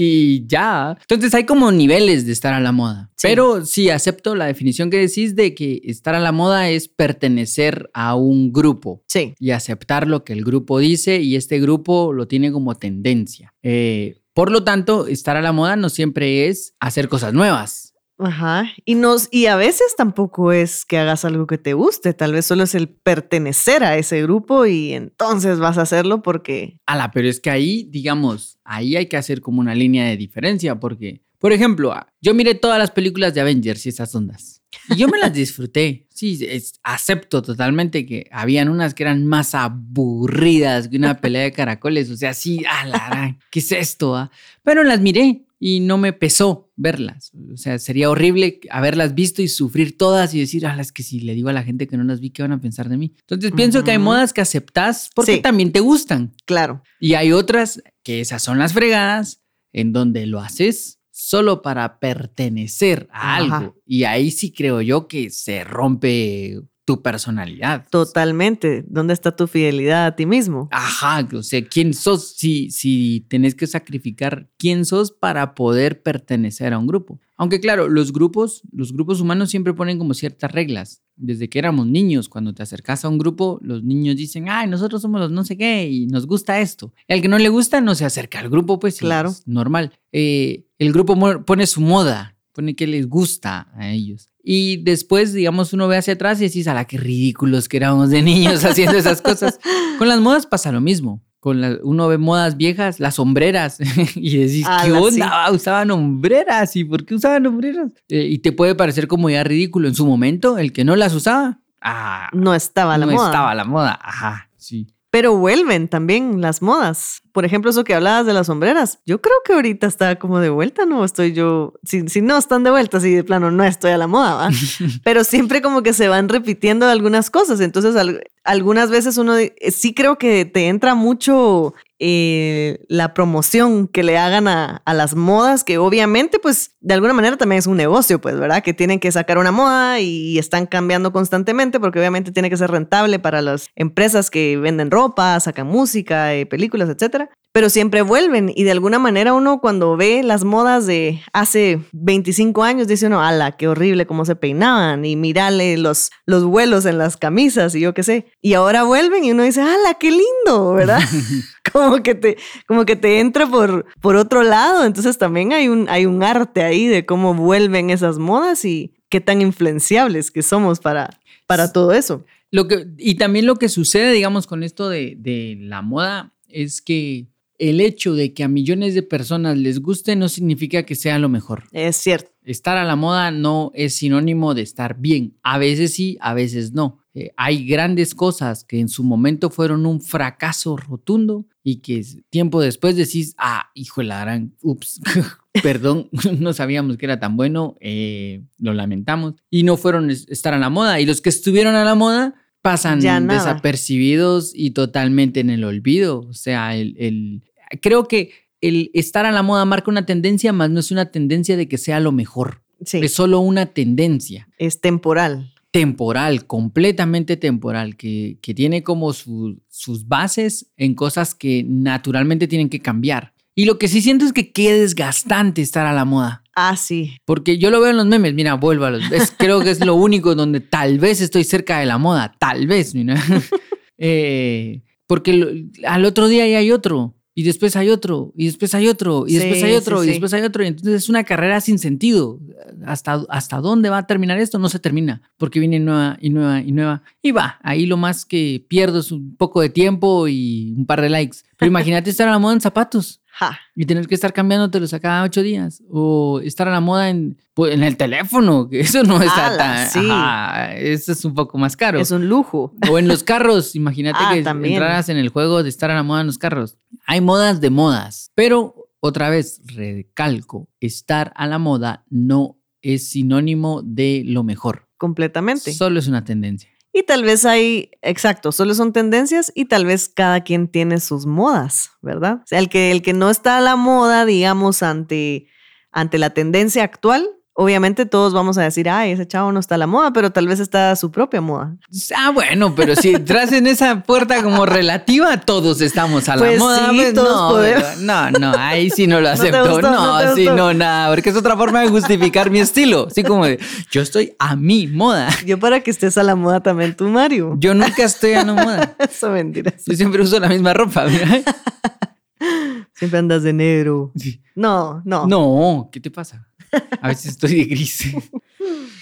Y 0.00 0.46
ya. 0.46 0.96
Entonces 1.00 1.34
hay 1.34 1.44
como 1.44 1.72
niveles 1.72 2.24
de 2.24 2.30
estar 2.30 2.54
a 2.54 2.60
la 2.60 2.70
moda. 2.70 3.10
Sí. 3.16 3.26
Pero 3.26 3.66
sí 3.66 3.90
acepto 3.90 4.36
la 4.36 4.46
definición 4.46 4.90
que 4.90 4.98
decís 4.98 5.34
de 5.34 5.56
que 5.56 5.80
estar 5.82 6.14
a 6.14 6.20
la 6.20 6.30
moda 6.30 6.70
es 6.70 6.86
pertenecer 6.86 7.90
a 7.94 8.14
un 8.14 8.52
grupo 8.52 9.02
Sí, 9.08 9.34
y 9.40 9.50
aceptar 9.50 10.06
lo 10.06 10.22
que 10.22 10.32
el 10.34 10.44
grupo 10.44 10.78
dice 10.78 11.20
y 11.20 11.34
este 11.34 11.58
grupo 11.58 12.12
lo 12.12 12.28
tiene 12.28 12.52
como 12.52 12.76
tendencia. 12.76 13.54
Eh, 13.64 14.20
por 14.34 14.52
lo 14.52 14.62
tanto, 14.62 15.08
estar 15.08 15.36
a 15.36 15.42
la 15.42 15.50
moda 15.50 15.74
no 15.74 15.88
siempre 15.88 16.46
es 16.46 16.74
hacer 16.78 17.08
cosas 17.08 17.34
nuevas. 17.34 17.87
Ajá. 18.18 18.68
Y, 18.84 18.96
nos, 18.96 19.28
y 19.30 19.46
a 19.46 19.54
veces 19.56 19.94
tampoco 19.96 20.50
es 20.52 20.84
que 20.84 20.98
hagas 20.98 21.24
algo 21.24 21.46
que 21.46 21.56
te 21.58 21.72
guste, 21.74 22.14
tal 22.14 22.32
vez 22.32 22.46
solo 22.46 22.64
es 22.64 22.74
el 22.74 22.88
pertenecer 22.88 23.84
a 23.84 23.96
ese 23.96 24.22
grupo 24.22 24.66
y 24.66 24.92
entonces 24.92 25.58
vas 25.60 25.78
a 25.78 25.82
hacerlo 25.82 26.20
porque... 26.22 26.78
Ala, 26.86 27.10
pero 27.12 27.28
es 27.28 27.38
que 27.40 27.50
ahí, 27.50 27.86
digamos, 27.90 28.58
ahí 28.64 28.96
hay 28.96 29.06
que 29.06 29.16
hacer 29.16 29.40
como 29.40 29.60
una 29.60 29.74
línea 29.74 30.04
de 30.06 30.16
diferencia 30.16 30.80
porque, 30.80 31.22
por 31.38 31.52
ejemplo, 31.52 31.92
ah, 31.92 32.08
yo 32.20 32.34
miré 32.34 32.54
todas 32.56 32.78
las 32.78 32.90
películas 32.90 33.34
de 33.34 33.40
Avengers 33.40 33.86
y 33.86 33.90
esas 33.90 34.12
ondas. 34.14 34.62
Y 34.90 34.96
yo 34.96 35.08
me 35.08 35.18
las 35.18 35.32
disfruté. 35.32 36.04
Sí, 36.18 36.36
es- 36.48 36.80
acepto 36.82 37.42
totalmente 37.42 38.04
que 38.04 38.26
habían 38.32 38.68
unas 38.68 38.92
que 38.92 39.04
eran 39.04 39.24
más 39.24 39.54
aburridas 40.02 40.88
que 40.88 40.96
una 40.96 41.20
pelea 41.20 41.42
de 41.42 41.52
caracoles. 41.52 42.10
O 42.10 42.16
sea, 42.16 42.34
sí, 42.34 42.64
ala, 42.68 43.38
¿qué 43.52 43.60
es 43.60 43.70
esto? 43.70 44.16
ah? 44.16 44.28
Pero 44.64 44.82
las 44.82 45.00
miré 45.00 45.44
y 45.60 45.80
no 45.80 45.98
me 45.98 46.12
pesó 46.12 46.70
verlas. 46.76 47.32
O 47.52 47.56
sea, 47.56 47.78
sería 47.78 48.10
horrible 48.10 48.60
haberlas 48.70 49.14
visto 49.14 49.42
y 49.42 49.48
sufrir 49.48 49.98
todas 49.98 50.32
y 50.34 50.38
decir, 50.40 50.66
ah, 50.66 50.76
las 50.76 50.92
que 50.92 51.02
si 51.02 51.20
le 51.20 51.34
digo 51.34 51.48
a 51.48 51.52
la 51.52 51.64
gente 51.64 51.86
que 51.88 51.96
no 51.96 52.04
las 52.04 52.20
vi, 52.20 52.30
¿qué 52.30 52.42
van 52.42 52.52
a 52.52 52.60
pensar 52.60 52.88
de 52.88 52.96
mí? 52.96 53.14
Entonces 53.20 53.50
pienso 53.52 53.82
que 53.82 53.90
hay 53.90 53.98
modas 53.98 54.32
que 54.32 54.40
aceptas 54.40 55.10
porque 55.14 55.36
Sí. 55.36 55.42
también 55.42 55.72
te 55.72 55.80
gustan. 55.80 56.32
Claro. 56.44 56.82
Y 57.00 57.14
hay 57.14 57.32
otras 57.32 57.82
que 58.04 58.20
esas 58.20 58.42
son 58.42 58.58
las 58.58 58.72
fregadas 58.72 59.42
en 59.72 59.92
donde 59.92 60.26
lo 60.26 60.40
haces 60.40 61.00
solo 61.10 61.62
para 61.62 61.98
pertenecer 61.98 63.08
a 63.10 63.36
Ajá. 63.38 63.56
algo. 63.56 63.76
Y 63.84 64.04
ahí 64.04 64.30
sí 64.30 64.52
creo 64.52 64.80
yo 64.80 65.08
que 65.08 65.30
se 65.30 65.64
rompe 65.64 66.60
tu 66.88 67.02
personalidad. 67.02 67.86
Totalmente. 67.90 68.82
¿Dónde 68.88 69.12
está 69.12 69.36
tu 69.36 69.46
fidelidad 69.46 70.06
a 70.06 70.16
ti 70.16 70.24
mismo? 70.24 70.68
Ajá, 70.70 71.28
o 71.34 71.42
sea, 71.42 71.62
¿quién 71.66 71.92
sos 71.92 72.34
si, 72.34 72.70
si 72.70 73.26
tenés 73.28 73.54
que 73.54 73.66
sacrificar 73.66 74.48
quién 74.56 74.86
sos 74.86 75.12
para 75.12 75.54
poder 75.54 76.02
pertenecer 76.02 76.72
a 76.72 76.78
un 76.78 76.86
grupo? 76.86 77.20
Aunque 77.36 77.60
claro, 77.60 77.88
los 77.88 78.10
grupos, 78.14 78.62
los 78.72 78.94
grupos 78.94 79.20
humanos 79.20 79.50
siempre 79.50 79.74
ponen 79.74 79.98
como 79.98 80.14
ciertas 80.14 80.50
reglas. 80.50 81.02
Desde 81.16 81.50
que 81.50 81.58
éramos 81.58 81.86
niños, 81.86 82.30
cuando 82.30 82.54
te 82.54 82.62
acercas 82.62 83.04
a 83.04 83.08
un 83.10 83.18
grupo, 83.18 83.58
los 83.60 83.84
niños 83.84 84.16
dicen, 84.16 84.48
ay, 84.48 84.66
nosotros 84.66 85.02
somos 85.02 85.20
los 85.20 85.30
no 85.30 85.44
sé 85.44 85.58
qué 85.58 85.90
y 85.90 86.06
nos 86.06 86.26
gusta 86.26 86.58
esto. 86.60 86.94
Al 87.06 87.20
que 87.20 87.28
no 87.28 87.38
le 87.38 87.50
gusta 87.50 87.82
no 87.82 87.94
se 87.94 88.06
acerca 88.06 88.40
al 88.40 88.48
grupo, 88.48 88.78
pues 88.78 88.98
Claro. 88.98 89.28
es 89.28 89.46
normal. 89.46 89.92
Eh, 90.12 90.64
el 90.78 90.90
grupo 90.94 91.14
pone 91.44 91.66
su 91.66 91.82
moda, 91.82 92.37
pone 92.58 92.74
que 92.74 92.88
les 92.88 93.08
gusta 93.08 93.68
a 93.76 93.88
ellos. 93.88 94.30
Y 94.42 94.78
después, 94.78 95.32
digamos, 95.32 95.72
uno 95.72 95.86
ve 95.86 95.96
hacia 95.96 96.14
atrás 96.14 96.40
y 96.40 96.44
decís, 96.44 96.66
a 96.66 96.74
la 96.74 96.86
qué 96.86 96.96
ridículos 96.98 97.68
que 97.68 97.76
éramos 97.76 98.10
de 98.10 98.20
niños 98.20 98.64
haciendo 98.64 98.96
esas 98.98 99.22
cosas. 99.22 99.60
Con 99.98 100.08
las 100.08 100.18
modas 100.20 100.46
pasa 100.46 100.72
lo 100.72 100.80
mismo. 100.80 101.22
Con 101.38 101.60
la- 101.60 101.78
uno 101.84 102.08
ve 102.08 102.18
modas 102.18 102.56
viejas, 102.56 102.98
las 102.98 103.14
sombreras, 103.14 103.78
y 104.16 104.38
decís, 104.38 104.66
¿qué 104.66 104.72
Ala, 104.72 104.84
sí. 104.86 104.90
onda? 105.20 105.28
Ah, 105.30 105.52
Usaban 105.52 105.92
hombreras, 105.92 106.74
¿y 106.74 106.82
por 106.84 107.04
qué 107.06 107.14
usaban 107.14 107.46
hombreras? 107.46 107.92
Eh, 108.08 108.26
y 108.28 108.38
te 108.38 108.50
puede 108.50 108.74
parecer 108.74 109.06
como 109.06 109.30
ya 109.30 109.44
ridículo 109.44 109.86
en 109.86 109.94
su 109.94 110.04
momento, 110.04 110.58
el 110.58 110.72
que 110.72 110.82
no 110.84 110.96
las 110.96 111.14
usaba. 111.14 111.60
Ah, 111.80 112.28
No 112.32 112.54
estaba 112.56 112.98
la 112.98 113.06
no 113.06 113.12
moda. 113.12 113.26
estaba 113.26 113.52
a 113.52 113.54
la 113.54 113.64
moda. 113.64 114.00
Ajá, 114.02 114.50
sí. 114.56 114.88
Pero 115.10 115.36
vuelven 115.36 115.86
también 115.88 116.40
las 116.40 116.60
modas. 116.60 117.22
Por 117.38 117.44
ejemplo, 117.44 117.70
eso 117.70 117.84
que 117.84 117.94
hablabas 117.94 118.26
de 118.26 118.32
las 118.32 118.48
sombreras. 118.48 118.98
Yo 119.06 119.20
creo 119.22 119.36
que 119.44 119.52
ahorita 119.52 119.86
está 119.86 120.18
como 120.18 120.40
de 120.40 120.48
vuelta, 120.50 120.86
¿no? 120.86 121.04
Estoy 121.04 121.32
yo, 121.34 121.74
si, 121.84 122.08
si 122.08 122.20
no 122.20 122.36
están 122.36 122.64
de 122.64 122.70
vuelta, 122.72 122.98
si 122.98 123.14
de 123.14 123.22
plano 123.22 123.52
no 123.52 123.62
estoy 123.62 123.92
a 123.92 123.96
la 123.96 124.08
moda, 124.08 124.34
¿va? 124.34 124.50
Pero 125.04 125.22
siempre 125.22 125.62
como 125.62 125.84
que 125.84 125.92
se 125.92 126.08
van 126.08 126.28
repitiendo 126.28 126.88
algunas 126.88 127.30
cosas. 127.30 127.60
Entonces, 127.60 127.94
al- 127.94 128.24
algunas 128.42 128.90
veces 128.90 129.18
uno 129.18 129.36
eh, 129.36 129.54
sí 129.70 129.94
creo 129.94 130.18
que 130.18 130.46
te 130.46 130.66
entra 130.66 130.96
mucho 130.96 131.74
eh, 132.00 132.84
la 132.88 133.12
promoción 133.14 133.86
que 133.88 134.02
le 134.02 134.16
hagan 134.18 134.48
a, 134.48 134.82
a 134.84 134.94
las 134.94 135.14
modas, 135.14 135.62
que 135.64 135.78
obviamente, 135.78 136.38
pues, 136.38 136.72
de 136.80 136.94
alguna 136.94 137.12
manera 137.12 137.36
también 137.36 137.58
es 137.58 137.66
un 137.66 137.76
negocio, 137.76 138.20
pues, 138.20 138.38
¿verdad? 138.38 138.62
Que 138.62 138.72
tienen 138.72 138.98
que 139.00 139.12
sacar 139.12 139.36
una 139.38 139.50
moda 139.52 140.00
y 140.00 140.38
están 140.38 140.66
cambiando 140.66 141.12
constantemente 141.12 141.78
porque 141.78 141.98
obviamente 141.98 142.32
tiene 142.32 142.50
que 142.50 142.56
ser 142.56 142.70
rentable 142.70 143.18
para 143.18 143.42
las 143.42 143.68
empresas 143.76 144.30
que 144.30 144.56
venden 144.56 144.90
ropa, 144.90 145.38
sacan 145.40 145.66
música, 145.66 146.34
eh, 146.34 146.46
películas, 146.46 146.88
etcétera. 146.88 147.27
Pero 147.50 147.70
siempre 147.70 148.02
vuelven 148.02 148.52
y 148.54 148.64
de 148.64 148.70
alguna 148.70 148.98
manera 148.98 149.32
uno 149.32 149.60
cuando 149.60 149.96
ve 149.96 150.22
las 150.22 150.44
modas 150.44 150.86
de 150.86 151.22
hace 151.32 151.80
25 151.92 152.62
años 152.62 152.86
dice 152.86 153.06
uno, 153.06 153.22
ala, 153.22 153.52
qué 153.52 153.66
horrible 153.66 154.06
cómo 154.06 154.24
se 154.24 154.36
peinaban 154.36 155.04
y 155.04 155.16
mirale 155.16 155.76
los, 155.78 156.10
los 156.26 156.44
vuelos 156.44 156.84
en 156.84 156.98
las 156.98 157.16
camisas 157.16 157.74
y 157.74 157.80
yo 157.80 157.94
qué 157.94 158.02
sé. 158.02 158.26
Y 158.42 158.52
ahora 158.52 158.84
vuelven 158.84 159.24
y 159.24 159.32
uno 159.32 159.42
dice, 159.42 159.62
ala, 159.62 159.94
qué 159.98 160.10
lindo, 160.10 160.74
¿verdad? 160.74 161.00
como 161.72 162.02
que 162.02 162.14
te, 162.14 162.36
como 162.66 162.84
que 162.84 162.96
te 162.96 163.20
entra 163.20 163.46
por, 163.46 163.86
por 164.00 164.16
otro 164.16 164.42
lado. 164.42 164.84
Entonces 164.84 165.18
también 165.18 165.52
hay 165.52 165.68
un, 165.68 165.88
hay 165.88 166.06
un 166.06 166.22
arte 166.22 166.62
ahí 166.62 166.86
de 166.86 167.06
cómo 167.06 167.34
vuelven 167.34 167.90
esas 167.90 168.18
modas 168.18 168.64
y 168.64 168.94
qué 169.08 169.20
tan 169.20 169.40
influenciables 169.40 170.30
que 170.30 170.42
somos 170.42 170.80
para, 170.80 171.18
para 171.46 171.72
todo 171.72 171.92
eso. 171.92 172.24
Lo 172.50 172.66
que, 172.66 172.86
y 172.96 173.16
también 173.16 173.46
lo 173.46 173.56
que 173.56 173.68
sucede, 173.68 174.12
digamos, 174.12 174.46
con 174.46 174.62
esto 174.62 174.88
de, 174.88 175.16
de 175.18 175.56
la 175.60 175.82
moda 175.82 176.32
es 176.48 176.80
que 176.82 177.28
el 177.58 177.80
hecho 177.80 178.14
de 178.14 178.32
que 178.34 178.44
a 178.44 178.48
millones 178.48 178.94
de 178.94 179.02
personas 179.02 179.58
les 179.58 179.80
guste 179.80 180.14
no 180.14 180.28
significa 180.28 180.84
que 180.84 180.94
sea 180.94 181.18
lo 181.18 181.28
mejor. 181.28 181.64
Es 181.72 181.96
cierto. 181.96 182.30
Estar 182.44 182.76
a 182.78 182.84
la 182.84 182.94
moda 182.96 183.30
no 183.32 183.72
es 183.74 183.94
sinónimo 183.94 184.54
de 184.54 184.62
estar 184.62 184.96
bien. 184.98 185.36
A 185.42 185.58
veces 185.58 185.92
sí, 185.92 186.16
a 186.20 186.34
veces 186.34 186.72
no. 186.72 187.00
Eh, 187.14 187.32
hay 187.36 187.66
grandes 187.66 188.14
cosas 188.14 188.62
que 188.64 188.78
en 188.78 188.88
su 188.88 189.02
momento 189.02 189.50
fueron 189.50 189.86
un 189.86 190.00
fracaso 190.00 190.76
rotundo 190.76 191.46
y 191.64 191.80
que 191.80 192.02
tiempo 192.30 192.60
después 192.60 192.94
decís, 192.96 193.34
ah, 193.38 193.70
hijo 193.74 194.00
de 194.02 194.06
la 194.06 194.20
gran, 194.20 194.54
ups, 194.62 195.00
perdón, 195.62 196.08
no 196.38 196.52
sabíamos 196.52 196.96
que 196.96 197.06
era 197.06 197.18
tan 197.18 197.36
bueno, 197.36 197.76
eh, 197.80 198.44
lo 198.58 198.72
lamentamos. 198.72 199.34
Y 199.50 199.64
no 199.64 199.76
fueron 199.76 200.10
es- 200.10 200.28
estar 200.28 200.54
a 200.54 200.58
la 200.58 200.70
moda. 200.70 201.00
Y 201.00 201.06
los 201.06 201.20
que 201.20 201.28
estuvieron 201.28 201.74
a 201.74 201.84
la 201.84 201.96
moda 201.96 202.34
pasan 202.62 203.00
Ya 203.00 203.20
desapercibidos 203.20 204.52
y 204.54 204.70
totalmente 204.72 205.40
en 205.40 205.50
el 205.50 205.64
olvido. 205.64 206.20
O 206.28 206.32
sea, 206.34 206.76
el, 206.76 206.94
el- 206.98 207.42
creo 207.80 208.06
que 208.08 208.30
el 208.60 208.90
estar 208.94 209.24
a 209.26 209.32
la 209.32 209.42
moda 209.42 209.64
marca 209.64 209.90
una 209.90 210.06
tendencia, 210.06 210.52
más 210.52 210.70
no 210.70 210.80
es 210.80 210.90
una 210.90 211.10
tendencia 211.10 211.56
de 211.56 211.68
que 211.68 211.78
sea 211.78 212.00
lo 212.00 212.12
mejor. 212.12 212.62
Sí. 212.84 212.98
Es 213.02 213.12
solo 213.14 213.40
una 213.40 213.66
tendencia 213.66 214.48
es 214.58 214.80
temporal. 214.80 215.52
temporal, 215.72 216.46
completamente 216.46 217.36
temporal, 217.36 217.96
que, 217.96 218.38
que 218.40 218.54
tiene 218.54 218.82
como 218.82 219.12
su- 219.12 219.60
sus 219.68 220.06
bases 220.08 220.70
en 220.76 220.94
cosas 220.94 221.34
que 221.34 221.64
naturalmente 221.66 222.46
tienen 222.48 222.68
que 222.68 222.80
cambiar. 222.80 223.34
Y 223.54 223.64
lo 223.64 223.78
que 223.78 223.88
sí 223.88 224.00
siento 224.00 224.24
es 224.24 224.32
que 224.32 224.52
qué 224.52 224.72
desgastante 224.72 225.60
estar 225.62 225.86
a 225.86 225.92
la 225.92 226.04
moda. 226.04 226.44
Ah, 226.60 226.76
sí. 226.76 227.16
Porque 227.24 227.56
yo 227.58 227.70
lo 227.70 227.80
veo 227.80 227.90
en 227.90 227.96
los 227.98 228.06
memes, 228.06 228.34
mira, 228.34 228.54
vuelvo 228.54 228.86
a 228.86 228.90
los. 228.90 229.12
es- 229.12 229.32
creo 229.38 229.60
que 229.60 229.70
es 229.70 229.84
lo 229.84 229.94
único 229.94 230.34
donde 230.34 230.58
tal 230.60 230.98
vez 230.98 231.20
estoy 231.20 231.44
cerca 231.44 231.78
de 231.78 231.86
la 231.86 231.98
moda, 231.98 232.34
tal 232.38 232.66
vez, 232.66 232.94
mira. 232.94 233.14
Eh, 234.00 234.82
porque 235.06 235.32
lo- 235.32 235.48
al 235.88 236.04
otro 236.04 236.28
día 236.28 236.46
ya 236.46 236.58
hay 236.58 236.70
otro, 236.70 237.14
y 237.34 237.42
después 237.44 237.76
hay 237.76 237.88
otro, 237.90 238.32
y 238.36 238.46
después 238.46 238.74
hay 238.74 238.88
otro, 238.88 239.24
y 239.26 239.34
después 239.34 239.58
Sí, 239.60 239.64
hay 239.66 239.70
sí, 239.72 239.76
otro, 239.76 240.02
y 240.02 240.06
sí. 240.06 240.10
después 240.10 240.32
hay 240.34 240.42
otro. 240.42 240.64
Y 240.64 240.66
entonces 240.68 240.94
es 240.94 241.08
una 241.08 241.22
carrera 241.24 241.60
sin 241.60 241.78
sentido. 241.78 242.40
¿Hasta, 242.84 243.24
¿Hasta 243.28 243.58
dónde 243.58 243.90
va 243.90 243.98
a 243.98 244.06
terminar 244.06 244.38
esto? 244.38 244.58
No 244.58 244.68
se 244.68 244.78
termina, 244.80 245.22
porque 245.36 245.60
viene 245.60 245.78
nueva 245.80 246.16
y 246.20 246.30
nueva 246.30 246.60
y 246.60 246.72
nueva. 246.72 247.02
Y 247.22 247.30
va, 247.32 247.58
ahí 247.62 247.86
lo 247.86 247.96
más 247.96 248.24
que 248.24 248.64
pierdo 248.68 248.98
es 249.00 249.12
un 249.12 249.36
poco 249.36 249.60
de 249.60 249.68
tiempo 249.68 250.26
y 250.28 250.74
un 250.76 250.84
par 250.86 251.00
de 251.00 251.08
likes. 251.10 251.38
Pero 251.56 251.68
imagínate 251.68 252.10
estar 252.10 252.26
a 252.28 252.32
la 252.32 252.38
moda 252.40 252.54
en 252.54 252.60
zapatos. 252.60 253.20
Ja. 253.38 253.56
Y 253.76 253.84
tener 253.86 254.08
que 254.08 254.16
estar 254.16 254.32
cambiándotelos 254.32 254.92
a 254.94 254.98
cada 255.00 255.22
ocho 255.22 255.42
días. 255.42 255.80
O 255.88 256.40
estar 256.42 256.66
a 256.66 256.72
la 256.72 256.80
moda 256.80 257.08
en, 257.08 257.36
pues, 257.54 257.72
en 257.72 257.84
el 257.84 257.96
teléfono, 257.96 258.68
que 258.68 258.80
eso 258.80 259.04
no 259.04 259.22
está 259.22 259.56
tan. 259.56 259.88
sí. 259.88 260.00
ajá, 260.10 260.74
eso 260.74 261.12
es 261.12 261.24
un 261.24 261.34
poco 261.34 261.56
más 261.56 261.76
caro. 261.76 262.00
Es 262.00 262.10
un 262.10 262.28
lujo. 262.28 262.72
O 262.90 262.98
en 262.98 263.06
los 263.06 263.22
carros. 263.22 263.76
Imagínate 263.76 264.18
Ah, 264.22 264.34
que 264.34 264.42
también. 264.42 264.74
entraras 264.74 265.08
en 265.08 265.18
el 265.18 265.28
juego 265.28 265.62
de 265.62 265.68
estar 265.68 265.90
a 265.90 265.94
la 265.94 266.02
moda 266.02 266.22
en 266.22 266.26
los 266.26 266.38
carros. 266.38 266.76
Hay 267.06 267.20
modas 267.20 267.60
de 267.60 267.70
modas. 267.70 268.32
Pero 268.34 268.74
otra 269.00 269.30
vez, 269.30 269.60
recalco: 269.66 270.68
estar 270.80 271.32
a 271.36 271.46
la 271.46 271.58
moda 271.58 272.04
no 272.10 272.58
es 272.82 273.08
sinónimo 273.10 273.82
de 273.84 274.22
lo 274.26 274.42
mejor. 274.42 274.88
Completamente. 274.96 275.72
Solo 275.72 276.00
es 276.00 276.08
una 276.08 276.24
tendencia. 276.24 276.70
Y 276.92 277.02
tal 277.02 277.22
vez 277.22 277.44
hay, 277.44 277.90
exacto, 278.02 278.50
solo 278.50 278.74
son 278.74 278.92
tendencias 278.92 279.52
y 279.54 279.66
tal 279.66 279.84
vez 279.84 280.08
cada 280.08 280.42
quien 280.42 280.68
tiene 280.68 281.00
sus 281.00 281.26
modas, 281.26 281.92
¿verdad? 282.02 282.40
O 282.42 282.46
sea, 282.46 282.58
el 282.58 282.68
que, 282.68 282.90
el 282.90 283.02
que 283.02 283.12
no 283.12 283.30
está 283.30 283.58
a 283.58 283.60
la 283.60 283.76
moda, 283.76 284.24
digamos, 284.24 284.82
ante, 284.82 285.46
ante 285.92 286.18
la 286.18 286.30
tendencia 286.30 286.82
actual, 286.82 287.28
obviamente 287.60 288.06
todos 288.06 288.32
vamos 288.32 288.56
a 288.56 288.62
decir, 288.62 288.88
ay, 288.88 289.10
ese 289.10 289.26
chavo 289.26 289.50
no 289.50 289.58
está 289.58 289.74
a 289.74 289.78
la 289.78 289.88
moda, 289.88 290.12
pero 290.12 290.30
tal 290.30 290.46
vez 290.46 290.60
está 290.60 290.92
a 290.92 290.96
su 290.96 291.10
propia 291.10 291.40
moda. 291.40 291.74
Ah, 292.16 292.30
bueno, 292.30 292.72
pero 292.76 292.94
si 292.94 293.10
entras 293.14 293.50
en 293.50 293.66
esa 293.66 294.00
puerta 294.04 294.40
como 294.44 294.64
relativa, 294.64 295.40
todos 295.40 295.80
estamos 295.80 296.28
a 296.28 296.36
la 296.36 296.42
Pues 296.42 296.58
moda. 296.60 296.90
sí, 296.90 296.96
pues, 296.96 297.14
todos 297.14 297.36
no, 297.36 297.48
podemos. 297.48 297.96
no, 297.98 298.30
no, 298.30 298.52
ahí 298.56 298.90
sí 298.90 299.08
no 299.08 299.20
lo 299.20 299.26
¿No 299.28 299.34
acepto. 299.34 299.70
gustó? 299.72 299.90
No, 299.90 300.22
¿No 300.24 300.34
sí, 300.36 300.46
no, 300.46 300.72
nada, 300.72 301.10
porque 301.12 301.30
es 301.30 301.36
otra 301.36 301.56
forma 301.56 301.80
de 301.80 301.88
justificar 301.88 302.48
mi 302.48 302.60
estilo. 302.60 303.08
Así 303.10 303.24
como 303.24 303.44
de, 303.44 303.58
yo 303.90 304.02
estoy 304.02 304.34
a 304.38 304.54
mi 304.54 304.86
moda. 304.86 305.28
Yo 305.44 305.58
para 305.58 305.80
que 305.80 305.90
estés 305.90 306.16
a 306.16 306.22
la 306.22 306.36
moda 306.36 306.60
también 306.60 306.94
tú, 306.94 307.08
Mario. 307.08 307.56
Yo 307.58 307.74
nunca 307.74 308.04
estoy 308.04 308.34
a 308.34 308.44
la 308.44 308.52
moda. 308.54 308.94
Eso 309.10 309.30
mentiras. 309.30 309.82
Yo 309.84 309.96
siempre 309.96 310.22
uso 310.22 310.38
la 310.38 310.48
misma 310.48 310.74
ropa. 310.74 311.06
mira. 311.06 311.26
Siempre 312.94 313.18
andas 313.18 313.42
de 313.44 313.52
negro. 313.52 314.10
Sí. 314.16 314.40
No, 314.56 315.02
no. 315.04 315.26
No, 315.26 315.88
¿qué 315.92 316.00
te 316.00 316.10
pasa? 316.10 316.47
A 317.02 317.08
veces 317.08 317.32
estoy 317.32 317.54
de 317.54 317.64
gris. 317.64 318.04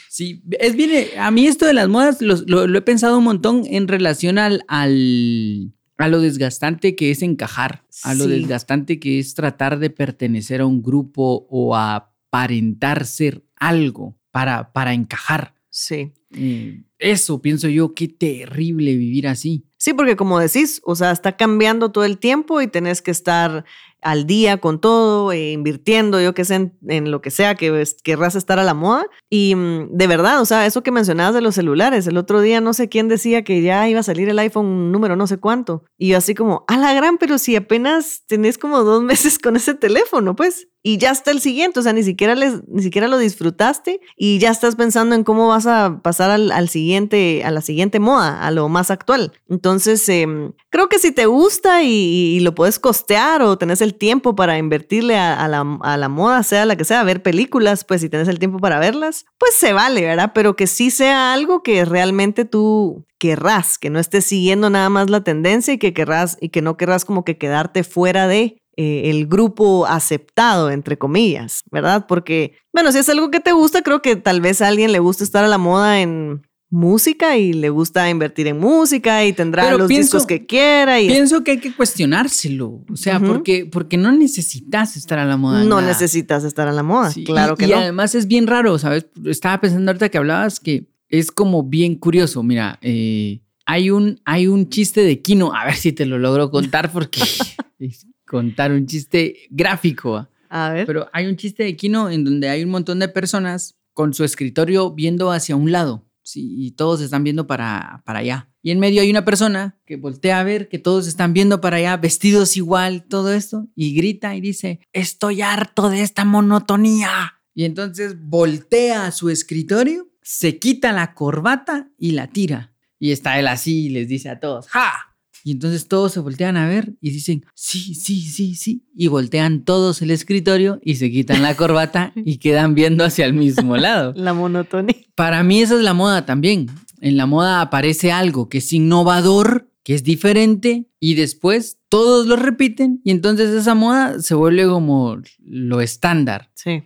Sí, 0.08 0.42
es 0.58 0.76
bien, 0.76 1.06
a 1.18 1.30
mí 1.30 1.46
esto 1.46 1.66
de 1.66 1.72
las 1.74 1.88
modas 1.88 2.20
lo, 2.22 2.36
lo- 2.46 2.66
lo 2.66 2.78
he 2.78 2.82
pensado 2.82 3.18
un 3.18 3.24
montón 3.24 3.64
en 3.66 3.88
relación 3.88 4.38
al, 4.38 4.62
al- 4.68 5.72
a 5.98 6.08
lo 6.08 6.20
desgastante 6.20 6.94
que 6.94 7.10
es 7.10 7.22
encajar, 7.22 7.84
a 8.02 8.14
lo 8.14 8.24
Sí. 8.24 8.30
desgastante 8.30 8.98
que 9.00 9.18
es 9.18 9.34
tratar 9.34 9.78
de 9.78 9.90
pertenecer 9.90 10.60
a 10.60 10.66
un 10.66 10.82
grupo 10.82 11.46
o 11.50 11.74
aparentar 11.76 13.06
ser 13.06 13.44
algo 13.56 14.16
para, 14.30 14.72
para 14.72 14.92
encajar. 14.94 15.54
Sí. 15.70 16.12
Eh, 16.34 16.82
eso 16.98 17.40
pienso 17.42 17.68
yo, 17.68 17.94
qué 17.94 18.08
terrible 18.08 18.96
vivir 18.96 19.28
así. 19.28 19.64
Sí, 19.76 19.92
porque 19.92 20.16
como 20.16 20.38
decís, 20.38 20.80
o 20.84 20.94
sea, 20.96 21.10
está 21.12 21.36
cambiando 21.36 21.92
todo 21.92 22.04
el 22.04 22.18
tiempo 22.18 22.60
y 22.62 22.66
tenés 22.66 23.02
que 23.02 23.10
estar 23.10 23.64
al 24.06 24.24
día 24.24 24.58
con 24.58 24.80
todo, 24.80 25.32
eh, 25.32 25.50
invirtiendo, 25.50 26.20
yo 26.20 26.32
que 26.32 26.44
sé, 26.44 26.70
en, 26.86 27.10
lo 27.10 27.20
que 27.20 27.32
sea 27.32 27.56
que 27.56 27.84
querrás 28.04 28.36
estar 28.36 28.60
a 28.60 28.64
la 28.64 28.72
moda. 28.72 29.06
Y 29.28 29.56
mm, 29.56 29.96
de 29.96 30.06
verdad, 30.06 30.40
o 30.40 30.44
sea, 30.44 30.64
eso 30.64 30.84
que 30.84 30.92
mencionabas 30.92 31.34
de 31.34 31.40
los 31.40 31.56
celulares, 31.56 32.06
el 32.06 32.16
otro 32.16 32.40
día 32.40 32.60
no 32.60 32.72
sé 32.72 32.88
quién 32.88 33.08
decía 33.08 33.42
que 33.42 33.62
ya 33.62 33.88
iba 33.88 33.98
a 33.98 34.04
salir 34.04 34.28
el 34.28 34.38
iPhone 34.38 34.92
número 34.92 35.16
no 35.16 35.26
sé 35.26 35.38
cuánto. 35.38 35.82
Y 35.98 36.10
yo 36.10 36.18
así 36.18 36.36
como, 36.36 36.64
a 36.68 36.76
la 36.76 36.94
gran, 36.94 37.18
pero 37.18 37.36
si 37.38 37.56
apenas 37.56 38.22
tenés 38.28 38.58
como 38.58 38.84
dos 38.84 39.02
meses 39.02 39.40
con 39.40 39.56
ese 39.56 39.74
teléfono, 39.74 40.36
pues 40.36 40.68
y 40.86 40.98
ya 40.98 41.10
está 41.10 41.32
el 41.32 41.40
siguiente, 41.40 41.80
o 41.80 41.82
sea, 41.82 41.92
ni 41.92 42.04
siquiera, 42.04 42.36
les, 42.36 42.62
ni 42.68 42.80
siquiera 42.80 43.08
lo 43.08 43.18
disfrutaste 43.18 44.00
y 44.16 44.38
ya 44.38 44.50
estás 44.52 44.76
pensando 44.76 45.16
en 45.16 45.24
cómo 45.24 45.48
vas 45.48 45.66
a 45.66 46.00
pasar 46.00 46.30
al, 46.30 46.68
siguiente, 46.68 47.42
a 47.44 47.50
la 47.50 47.60
siguiente 47.60 47.98
moda, 47.98 48.40
a 48.40 48.52
lo 48.52 48.68
más 48.68 48.92
actual. 48.92 49.32
Entonces, 49.48 50.08
em, 50.08 50.52
creo 50.70 50.88
que 50.88 51.00
si 51.00 51.10
te 51.10 51.26
gusta 51.26 51.82
y, 51.82 52.38
lo 52.38 52.54
puedes 52.54 52.78
costear 52.78 53.42
o 53.42 53.58
tenés 53.58 53.80
el 53.80 53.94
tiempo 53.94 54.36
para 54.36 54.58
invertirle 54.58 55.18
a, 55.18 55.48
la, 55.48 55.66
a, 55.80 55.96
la, 55.96 56.08
moda, 56.08 56.44
sea 56.44 56.64
la 56.66 56.76
que 56.76 56.84
sea, 56.84 57.02
ver 57.02 57.20
películas, 57.20 57.82
pues 57.82 58.00
si 58.00 58.08
tenés 58.08 58.28
el 58.28 58.38
tiempo 58.38 58.58
para 58.58 58.78
verlas, 58.78 59.24
pues 59.38 59.54
se 59.54 59.72
vale, 59.72 60.02
¿verdad? 60.02 60.30
Pero 60.36 60.54
que 60.54 60.68
sí 60.68 60.92
sea 60.92 61.32
algo 61.32 61.64
que 61.64 61.84
realmente 61.84 62.44
tú 62.44 63.04
querrás, 63.18 63.76
que 63.78 63.90
no 63.90 63.98
estés 63.98 64.24
siguiendo 64.24 64.70
nada 64.70 64.88
más 64.88 65.10
la 65.10 65.24
tendencia 65.24 65.74
y 65.74 65.78
que 65.78 65.92
querrás 65.92 66.36
y 66.40 66.50
que 66.50 66.62
no 66.62 66.76
querrás 66.76 67.04
como 67.04 67.24
que 67.24 67.38
quedarte 67.38 67.82
fuera 67.82 68.28
de 68.28 68.62
eh, 68.76 69.10
el 69.10 69.26
grupo 69.26 69.86
aceptado, 69.86 70.70
entre 70.70 70.98
comillas, 70.98 71.62
¿verdad? 71.70 72.06
Porque, 72.06 72.58
bueno, 72.74 72.92
si 72.92 72.98
es 72.98 73.08
algo 73.08 73.30
que 73.30 73.40
te 73.40 73.52
gusta, 73.52 73.82
creo 73.82 74.02
que 74.02 74.16
tal 74.16 74.42
vez 74.42 74.60
a 74.60 74.68
alguien 74.68 74.92
le 74.92 74.98
gusta 74.98 75.24
estar 75.24 75.44
a 75.44 75.48
la 75.48 75.56
moda 75.56 76.00
en 76.00 76.42
música 76.68 77.38
y 77.38 77.52
le 77.52 77.70
gusta 77.70 78.10
invertir 78.10 78.48
en 78.48 78.58
música 78.58 79.24
y 79.24 79.32
tendrá 79.32 79.72
los 79.72 79.88
discos 79.88 80.26
que 80.26 80.44
quiera. 80.46 81.00
Y 81.00 81.08
pienso 81.08 81.42
que 81.42 81.52
hay 81.52 81.58
que 81.58 81.74
cuestionárselo, 81.74 82.84
o 82.90 82.96
sea, 82.96 83.18
porque, 83.20 83.66
porque 83.66 83.96
no 83.96 84.12
necesitas 84.12 84.96
estar 84.96 85.18
a 85.18 85.24
la 85.24 85.36
moda. 85.36 85.64
No 85.64 85.80
necesitas 85.80 86.44
estar 86.44 86.68
a 86.68 86.72
la 86.72 86.82
moda, 86.82 87.12
claro 87.24 87.56
que 87.56 87.66
no. 87.66 87.70
Y 87.70 87.74
además 87.74 88.14
es 88.14 88.26
bien 88.26 88.46
raro, 88.46 88.78
¿sabes? 88.78 89.06
Estaba 89.24 89.60
pensando 89.60 89.90
ahorita 89.90 90.08
que 90.10 90.18
hablabas 90.18 90.60
que 90.60 90.90
es 91.08 91.30
como 91.30 91.62
bien 91.62 91.94
curioso, 91.94 92.42
mira, 92.42 92.78
eh, 92.82 93.40
hay, 93.64 93.90
un, 93.90 94.20
hay 94.24 94.48
un 94.48 94.68
chiste 94.68 95.02
de 95.02 95.22
Kino, 95.22 95.54
a 95.54 95.64
ver 95.64 95.76
si 95.76 95.92
te 95.92 96.04
lo 96.04 96.18
logro 96.18 96.50
contar 96.50 96.92
porque... 96.92 97.22
contar 98.26 98.72
un 98.72 98.86
chiste 98.86 99.46
gráfico. 99.50 100.28
A 100.48 100.70
ver. 100.70 100.86
Pero 100.86 101.08
hay 101.12 101.26
un 101.26 101.36
chiste 101.36 101.64
de 101.64 101.76
Kino 101.76 102.10
en 102.10 102.24
donde 102.24 102.48
hay 102.48 102.64
un 102.64 102.70
montón 102.70 102.98
de 102.98 103.08
personas 103.08 103.76
con 103.94 104.12
su 104.12 104.24
escritorio 104.24 104.92
viendo 104.92 105.30
hacia 105.32 105.56
un 105.56 105.72
lado. 105.72 106.04
Sí, 106.22 106.54
y 106.58 106.72
todos 106.72 107.00
están 107.00 107.22
viendo 107.22 107.46
para, 107.46 108.02
para 108.04 108.18
allá. 108.18 108.50
Y 108.60 108.72
en 108.72 108.80
medio 108.80 109.00
hay 109.00 109.10
una 109.10 109.24
persona 109.24 109.78
que 109.86 109.96
voltea 109.96 110.40
a 110.40 110.42
ver 110.42 110.68
que 110.68 110.80
todos 110.80 111.06
están 111.06 111.32
viendo 111.32 111.60
para 111.60 111.76
allá, 111.76 111.96
vestidos 111.98 112.56
igual, 112.56 113.04
todo 113.04 113.32
esto, 113.32 113.68
y 113.76 113.94
grita 113.94 114.34
y 114.34 114.40
dice, 114.40 114.80
estoy 114.92 115.40
harto 115.40 115.88
de 115.88 116.02
esta 116.02 116.24
monotonía. 116.24 117.40
Y 117.54 117.64
entonces 117.64 118.16
voltea 118.20 119.06
a 119.06 119.12
su 119.12 119.30
escritorio, 119.30 120.08
se 120.20 120.58
quita 120.58 120.90
la 120.90 121.14
corbata 121.14 121.90
y 121.96 122.10
la 122.10 122.26
tira. 122.26 122.74
Y 122.98 123.12
está 123.12 123.38
él 123.38 123.46
así 123.46 123.86
y 123.86 123.90
les 123.90 124.08
dice 124.08 124.28
a 124.28 124.40
todos, 124.40 124.66
¡ja! 124.66 125.05
Y 125.46 125.52
entonces 125.52 125.86
todos 125.86 126.12
se 126.12 126.18
voltean 126.18 126.56
a 126.56 126.66
ver 126.66 126.94
y 127.00 127.12
dicen, 127.12 127.46
sí, 127.54 127.94
sí, 127.94 128.20
sí, 128.22 128.56
sí. 128.56 128.82
Y 128.96 129.06
voltean 129.06 129.62
todos 129.62 130.02
el 130.02 130.10
escritorio 130.10 130.80
y 130.82 130.96
se 130.96 131.08
quitan 131.08 131.40
la 131.40 131.54
corbata 131.54 132.12
y 132.16 132.38
quedan 132.38 132.74
viendo 132.74 133.04
hacia 133.04 133.26
el 133.26 133.32
mismo 133.32 133.76
lado. 133.76 134.12
La 134.16 134.34
monotonía. 134.34 134.96
Para 135.14 135.44
mí 135.44 135.60
esa 135.60 135.76
es 135.76 135.82
la 135.82 135.94
moda 135.94 136.26
también. 136.26 136.66
En 137.00 137.16
la 137.16 137.26
moda 137.26 137.60
aparece 137.60 138.10
algo 138.10 138.48
que 138.48 138.58
es 138.58 138.72
innovador, 138.72 139.70
que 139.84 139.94
es 139.94 140.02
diferente 140.02 140.88
y 140.98 141.14
después 141.14 141.78
todos 141.88 142.26
lo 142.26 142.34
repiten 142.34 143.00
y 143.04 143.12
entonces 143.12 143.50
esa 143.50 143.76
moda 143.76 144.18
se 144.18 144.34
vuelve 144.34 144.66
como 144.66 145.18
lo 145.38 145.80
estándar. 145.80 146.50
Sí 146.54 146.82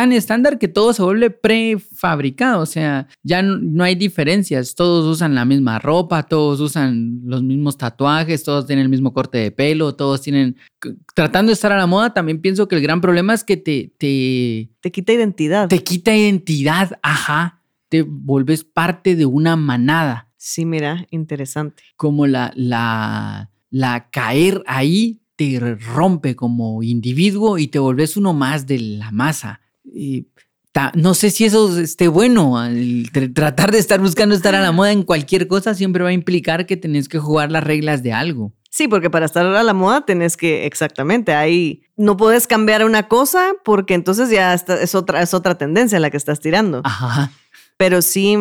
tan 0.00 0.12
estándar 0.12 0.58
que 0.58 0.66
todo 0.66 0.94
se 0.94 1.02
vuelve 1.02 1.28
prefabricado, 1.28 2.62
o 2.62 2.64
sea, 2.64 3.06
ya 3.22 3.42
no, 3.42 3.84
hay 3.84 3.96
diferencias, 3.96 4.74
todos 4.74 5.04
usan 5.04 5.34
la 5.34 5.44
misma 5.44 5.78
ropa, 5.78 6.22
todos 6.22 6.58
usan 6.60 7.20
los 7.26 7.42
mismos 7.42 7.76
tatuajes, 7.76 8.42
todos 8.42 8.66
tienen 8.66 8.84
el 8.84 8.88
mismo 8.88 9.12
corte 9.12 9.36
de 9.36 9.50
pelo, 9.50 9.94
todos 9.94 10.22
tienen... 10.22 10.56
Tratando 11.14 11.50
de 11.50 11.52
estar 11.52 11.70
a 11.70 11.76
la 11.76 11.86
moda, 11.86 12.14
también 12.14 12.40
pienso 12.40 12.66
que 12.66 12.76
el 12.76 12.80
gran 12.80 13.02
problema 13.02 13.34
es 13.34 13.44
que 13.44 13.58
te... 13.58 13.92
Te, 13.98 14.70
te 14.80 14.90
quita 14.90 15.12
identidad. 15.12 15.68
Te 15.68 15.84
quita 15.84 16.16
identidad, 16.16 16.98
ajá, 17.02 17.60
te 17.90 18.00
vuelves 18.00 18.64
parte 18.64 19.16
de 19.16 19.26
una 19.26 19.54
manada. 19.54 20.30
Sí, 20.38 20.64
mira, 20.64 21.06
interesante. 21.10 21.82
Como 21.96 22.26
la, 22.26 22.54
la, 22.56 23.50
la 23.68 24.08
caer 24.08 24.62
ahí 24.66 25.20
te 25.36 25.60
rompe 25.60 26.36
como 26.36 26.82
individuo 26.82 27.58
y 27.58 27.68
te 27.68 27.78
volves 27.78 28.16
uno 28.16 28.32
más 28.32 28.66
de 28.66 28.78
la 28.78 29.10
masa 29.10 29.60
no 30.94 31.14
sé 31.14 31.30
si 31.30 31.44
eso 31.44 31.78
esté 31.78 32.08
bueno. 32.08 32.54
tratar 33.34 33.72
de 33.72 33.78
estar 33.78 34.00
buscando 34.00 34.34
estar 34.34 34.54
a 34.54 34.60
la 34.60 34.72
moda 34.72 34.92
en 34.92 35.02
cualquier 35.02 35.48
cosa 35.48 35.74
siempre 35.74 36.02
va 36.02 36.10
a 36.10 36.14
implicar 36.14 36.66
que 36.66 36.76
tenés 36.76 37.08
que 37.08 37.18
jugar 37.18 37.50
las 37.50 37.64
reglas 37.64 38.02
de 38.02 38.12
algo. 38.12 38.52
Sí, 38.70 38.86
porque 38.86 39.10
para 39.10 39.26
estar 39.26 39.44
a 39.44 39.62
la 39.64 39.74
moda 39.74 40.06
tenés 40.06 40.36
que, 40.36 40.64
exactamente, 40.64 41.34
ahí 41.34 41.82
no 41.96 42.16
puedes 42.16 42.46
cambiar 42.46 42.84
una 42.84 43.08
cosa 43.08 43.52
porque 43.64 43.94
entonces 43.94 44.30
ya 44.30 44.54
es, 44.54 44.94
otra, 44.94 45.22
es 45.22 45.34
otra 45.34 45.58
tendencia 45.58 45.98
la 45.98 46.10
que 46.10 46.16
estás 46.16 46.38
tirando. 46.38 46.80
Ajá. 46.84 47.32
Pero 47.76 48.00
sí, 48.00 48.36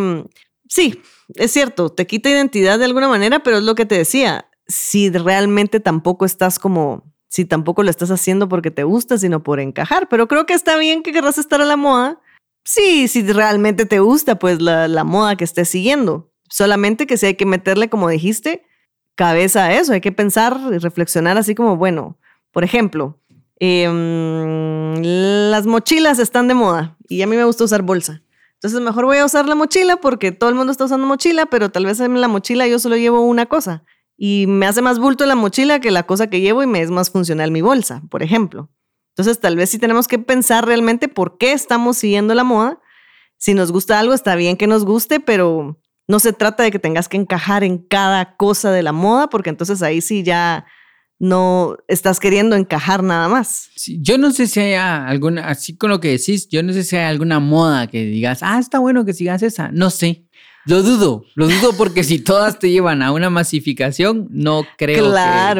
sí, 0.67 1.01
es 1.33 1.51
cierto, 1.51 1.89
te 1.89 2.05
quita 2.05 2.29
identidad 2.29 2.77
de 2.77 2.85
alguna 2.85 3.07
manera, 3.07 3.39
pero 3.39 3.57
es 3.57 3.63
lo 3.63 3.73
que 3.73 3.87
te 3.87 3.95
decía, 3.97 4.45
si 4.67 5.09
realmente 5.09 5.79
tampoco 5.79 6.25
estás 6.25 6.59
como 6.59 7.08
si 7.29 7.45
tampoco 7.45 7.83
lo 7.83 7.91
estás 7.91 8.09
haciendo 8.09 8.49
porque 8.49 8.71
te 8.71 8.83
gusta, 8.83 9.17
sino 9.17 9.43
por 9.43 9.59
encajar. 9.59 10.09
Pero 10.09 10.27
creo 10.27 10.45
que 10.45 10.53
está 10.53 10.77
bien 10.77 11.03
que 11.03 11.13
querrás 11.13 11.37
estar 11.37 11.61
a 11.61 11.65
la 11.65 11.77
moda. 11.77 12.19
Sí, 12.65 13.07
si 13.07 13.21
realmente 13.31 13.85
te 13.85 13.99
gusta, 13.99 14.37
pues 14.39 14.59
la, 14.61 15.03
moda 15.03 15.35
que 15.35 15.43
estés 15.43 15.69
siguiendo. 15.69 16.31
Solamente 16.49 17.05
que 17.05 17.17
si 17.17 17.27
hay 17.27 17.35
que 17.35 17.45
meterle, 17.45 17.87
como 17.87 18.09
dijiste, 18.09 18.63
cabeza 19.13 19.65
a 19.65 19.73
eso. 19.75 19.93
Hay 19.93 20.01
que 20.01 20.11
pensar 20.11 20.59
y 20.73 20.79
reflexionar 20.79 21.37
así 21.37 21.53
como, 21.53 21.77
bueno, 21.77 22.17
por 22.51 22.63
ejemplo, 22.63 23.19
em, 23.59 24.95
las 25.51 25.67
mochilas 25.67 26.17
están 26.17 26.47
de 26.47 26.55
moda 26.55 26.97
y 27.07 27.21
a 27.21 27.27
mí 27.27 27.35
me 27.35 27.43
gusta 27.43 27.63
usar 27.63 27.83
bolsa. 27.83 28.23
Entonces 28.55 28.81
mejor 28.81 29.05
voy 29.05 29.17
a 29.17 29.25
usar 29.25 29.47
la 29.47 29.55
mochila 29.55 29.97
porque 29.97 30.31
todo 30.31 30.49
el 30.49 30.55
mundo 30.55 30.71
está 30.71 30.85
usando 30.85 31.05
mochila, 31.05 31.45
pero 31.45 31.69
tal 31.69 31.85
vez 31.85 31.99
en 31.99 32.19
la 32.19 32.27
mochila 32.27 32.67
yo 32.67 32.79
solo 32.79 32.97
llevo 32.97 33.21
una 33.21 33.45
cosa 33.45 33.83
y 34.21 34.47
me 34.47 34.65
hace 34.65 34.81
más 34.81 34.99
bulto 34.99 35.25
la 35.25 35.35
mochila 35.35 35.79
que 35.79 35.91
la 35.91 36.03
cosa 36.03 36.27
que 36.27 36.41
llevo 36.41 36.61
y 36.61 36.67
me 36.67 36.81
es 36.81 36.91
más 36.91 37.09
funcional 37.09 37.51
mi 37.51 37.61
bolsa, 37.61 38.03
por 38.09 38.21
ejemplo. 38.21 38.69
Entonces, 39.15 39.39
tal 39.39 39.55
vez 39.55 39.69
sí 39.69 39.79
tenemos 39.79 40.09
que 40.09 40.19
pensar 40.19 40.65
realmente 40.65 41.07
por 41.07 41.37
qué 41.37 41.53
estamos 41.53 41.97
siguiendo 41.97 42.35
la 42.35 42.43
moda. 42.43 42.81
Si 43.37 43.53
nos 43.53 43.71
gusta 43.71 43.97
algo, 43.97 44.13
está 44.13 44.35
bien 44.35 44.57
que 44.57 44.67
nos 44.67 44.83
guste, 44.83 45.21
pero 45.21 45.79
no 46.09 46.19
se 46.19 46.33
trata 46.33 46.63
de 46.63 46.71
que 46.71 46.79
tengas 46.79 47.07
que 47.07 47.15
encajar 47.15 47.63
en 47.63 47.77
cada 47.77 48.35
cosa 48.35 48.73
de 48.73 48.83
la 48.83 48.91
moda, 48.91 49.29
porque 49.29 49.51
entonces 49.51 49.81
ahí 49.81 50.01
sí 50.01 50.21
ya 50.21 50.65
no 51.17 51.77
estás 51.87 52.19
queriendo 52.19 52.57
encajar 52.57 53.03
nada 53.03 53.29
más. 53.29 53.69
yo 54.01 54.17
no 54.17 54.31
sé 54.31 54.47
si 54.47 54.59
hay 54.59 54.73
alguna, 54.73 55.47
así 55.47 55.77
con 55.77 55.91
lo 55.91 56.01
que 56.01 56.09
decís, 56.09 56.49
yo 56.49 56.61
no 56.61 56.73
sé 56.73 56.83
si 56.83 56.97
hay 56.97 57.05
alguna 57.05 57.39
moda 57.39 57.87
que 57.87 58.03
digas, 58.03 58.39
ah, 58.41 58.59
está 58.59 58.79
bueno 58.79 59.05
que 59.05 59.13
sigas 59.13 59.43
esa. 59.43 59.71
No 59.71 59.89
sé. 59.89 60.28
Lo 60.65 60.83
dudo, 60.83 61.25
lo 61.35 61.47
dudo 61.47 61.73
porque 61.77 62.03
si 62.03 62.19
todas 62.19 62.59
te 62.59 62.69
llevan 62.69 63.01
a 63.01 63.11
una 63.11 63.29
masificación, 63.29 64.27
no 64.29 64.65
creo 64.77 65.11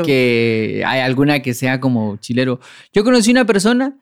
que, 0.03 0.83
hay 0.85 0.99
alguna 0.99 1.41
que 1.41 1.53
sea 1.53 1.79
como 1.79 2.17
chilero. 2.17 2.59
Yo 2.93 3.03
conocí 3.03 3.31
una 3.31 3.45
persona 3.45 3.97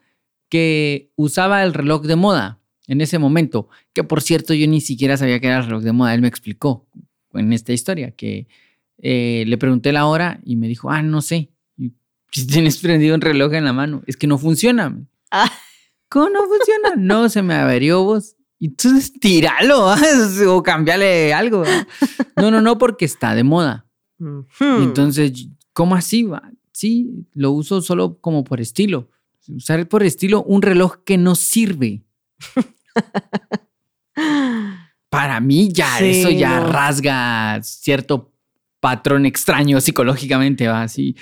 que 0.50 1.12
usaba 1.16 1.64
el 1.64 1.74
reloj 1.74 2.04
de 2.04 2.16
moda 2.16 2.60
en 2.88 3.02
ese 3.02 3.20
momento, 3.20 3.70
que 3.94 4.04
por 4.04 4.22
cierto 4.22 4.54
yo 4.54 4.68
ni 4.68 4.82
siquiera 4.82 5.18
sabía 5.18 5.40
que 5.40 5.48
era 5.48 5.60
el 5.60 5.66
reloj 5.66 5.84
de 5.84 5.92
moda, 5.92 6.14
él 6.14 6.22
me 6.22 6.28
explicó 6.28 6.88
en 7.34 7.54
esta 7.54 7.74
historia 7.74 8.12
que 8.12 8.48
eh, 8.98 9.44
le 9.46 9.58
pregunté 9.58 9.92
la 9.92 10.08
hora 10.08 10.40
y 10.44 10.56
me 10.56 10.68
dijo, 10.68 10.90
ah, 10.90 11.02
no 11.02 11.22
sé, 11.22 11.52
si 12.32 12.48
tienes 12.48 12.78
prendido 12.82 13.16
un 13.16 13.22
reloj 13.22 13.54
en 13.54 13.66
la 13.66 13.74
mano, 13.74 14.04
es 14.08 14.18
que 14.18 14.28
no 14.28 14.38
funciona. 14.38 14.98
Ah. 15.32 15.52
¿Cómo 16.10 16.30
no 16.30 16.40
funciona? 16.48 16.96
no, 16.98 17.28
se 17.30 17.42
me 17.42 17.56
averió 17.56 18.04
vos. 18.04 18.37
Entonces 18.60 19.14
tíralo 19.14 19.94
o 20.48 20.64
cambiarle 20.64 21.34
algo. 21.34 21.64
No, 22.36 22.52
no, 22.52 22.62
no, 22.62 22.78
porque 22.78 23.06
está 23.06 23.36
de 23.36 23.44
moda. 23.44 23.86
Entonces, 24.60 25.48
¿cómo 25.74 25.96
así? 25.96 26.24
Va? 26.24 26.52
Sí, 26.72 27.28
lo 27.34 27.52
uso 27.52 27.82
solo 27.82 28.20
como 28.20 28.44
por 28.44 28.62
estilo. 28.62 29.10
Usar 29.48 29.88
por 29.88 30.04
estilo 30.04 30.44
un 30.44 30.62
reloj 30.62 30.98
que 31.06 31.18
no 31.18 31.36
sirve. 31.36 32.04
Para 35.10 35.40
mí 35.40 35.70
ya 35.72 36.00
eso 36.00 36.30
ya 36.30 36.60
rasga 36.60 37.62
cierto 37.64 38.34
patrón 38.80 39.26
extraño 39.26 39.80
psicológicamente, 39.80 40.68
va 40.68 40.84
así. 40.84 41.16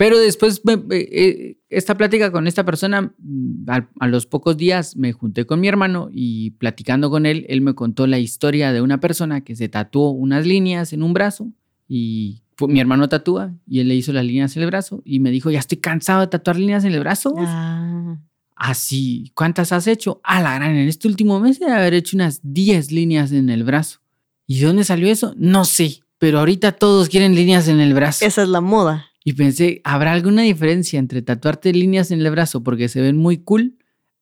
Pero 0.00 0.18
después, 0.18 0.62
eh, 0.92 1.58
esta 1.68 1.94
plática 1.94 2.32
con 2.32 2.46
esta 2.46 2.64
persona, 2.64 3.12
mm, 3.18 3.68
a, 3.68 4.08
los 4.08 4.24
pocos 4.24 4.56
días 4.56 4.96
me 4.96 5.12
junté 5.12 5.44
con 5.44 5.60
mi 5.60 5.68
hermano 5.68 6.08
y 6.10 6.52
platicando 6.52 7.10
con 7.10 7.26
él, 7.26 7.44
él 7.50 7.60
me 7.60 7.74
contó 7.74 8.06
la 8.06 8.18
historia 8.18 8.72
de 8.72 8.80
una 8.80 8.98
persona 8.98 9.42
que 9.42 9.54
se 9.56 9.68
tatuó 9.68 10.12
unas 10.12 10.46
líneas 10.46 10.94
en 10.94 11.02
un 11.02 11.12
brazo 11.12 11.52
y 11.86 12.40
pues, 12.56 12.72
mi 12.72 12.80
hermano 12.80 13.10
tatúa 13.10 13.52
y 13.66 13.80
él 13.80 13.88
le 13.88 13.94
hizo 13.94 14.14
las 14.14 14.24
líneas 14.24 14.56
en 14.56 14.62
el 14.62 14.70
brazo 14.70 15.02
y 15.04 15.20
me 15.20 15.30
dijo, 15.30 15.50
ya 15.50 15.58
estoy 15.58 15.76
cansado 15.76 16.22
de 16.22 16.28
tatuar 16.28 16.58
líneas 16.58 16.84
en 16.84 16.94
el 16.94 17.00
brazo. 17.00 17.34
Ah, 17.36 18.16
Así, 18.56 19.32
¿cuántas 19.34 19.70
has 19.70 19.86
hecho? 19.86 20.22
A 20.24 20.40
la 20.40 20.54
gran, 20.54 20.76
en 20.76 20.88
este 20.88 21.08
último 21.08 21.40
mes 21.40 21.60
de 21.60 21.70
haber 21.70 21.92
hecho 21.92 22.16
unas 22.16 22.40
10 22.42 22.90
líneas 22.90 23.32
en 23.32 23.50
el 23.50 23.64
brazo. 23.64 24.00
¿Y 24.46 24.60
de 24.60 24.66
dónde 24.66 24.84
salió 24.84 25.08
eso? 25.08 25.34
No 25.36 25.66
sé, 25.66 26.00
pero 26.16 26.38
ahorita 26.38 26.72
todos 26.72 27.10
quieren 27.10 27.34
líneas 27.34 27.68
en 27.68 27.80
el 27.80 27.92
brazo. 27.92 28.24
esa 28.24 28.42
es 28.42 28.48
la 28.48 28.62
moda. 28.62 29.09
Y 29.24 29.34
pensé, 29.34 29.80
¿habrá 29.84 30.12
alguna 30.12 30.42
diferencia 30.42 30.98
entre 30.98 31.22
tatuarte 31.22 31.72
líneas 31.72 32.10
en 32.10 32.20
el 32.20 32.30
brazo 32.30 32.62
porque 32.62 32.88
se 32.88 33.00
ven 33.00 33.16
muy 33.16 33.38
cool 33.38 33.76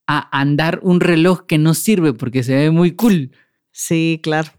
a 0.07 0.29
andar 0.39 0.81
un 0.83 1.01
reloj 1.01 1.47
que 1.47 1.59
no 1.59 1.75
sirve 1.75 2.13
porque 2.13 2.43
se 2.43 2.55
ve 2.57 2.71
muy 2.71 2.93
cool? 2.93 3.31
Sí, 3.71 4.21
claro. 4.23 4.51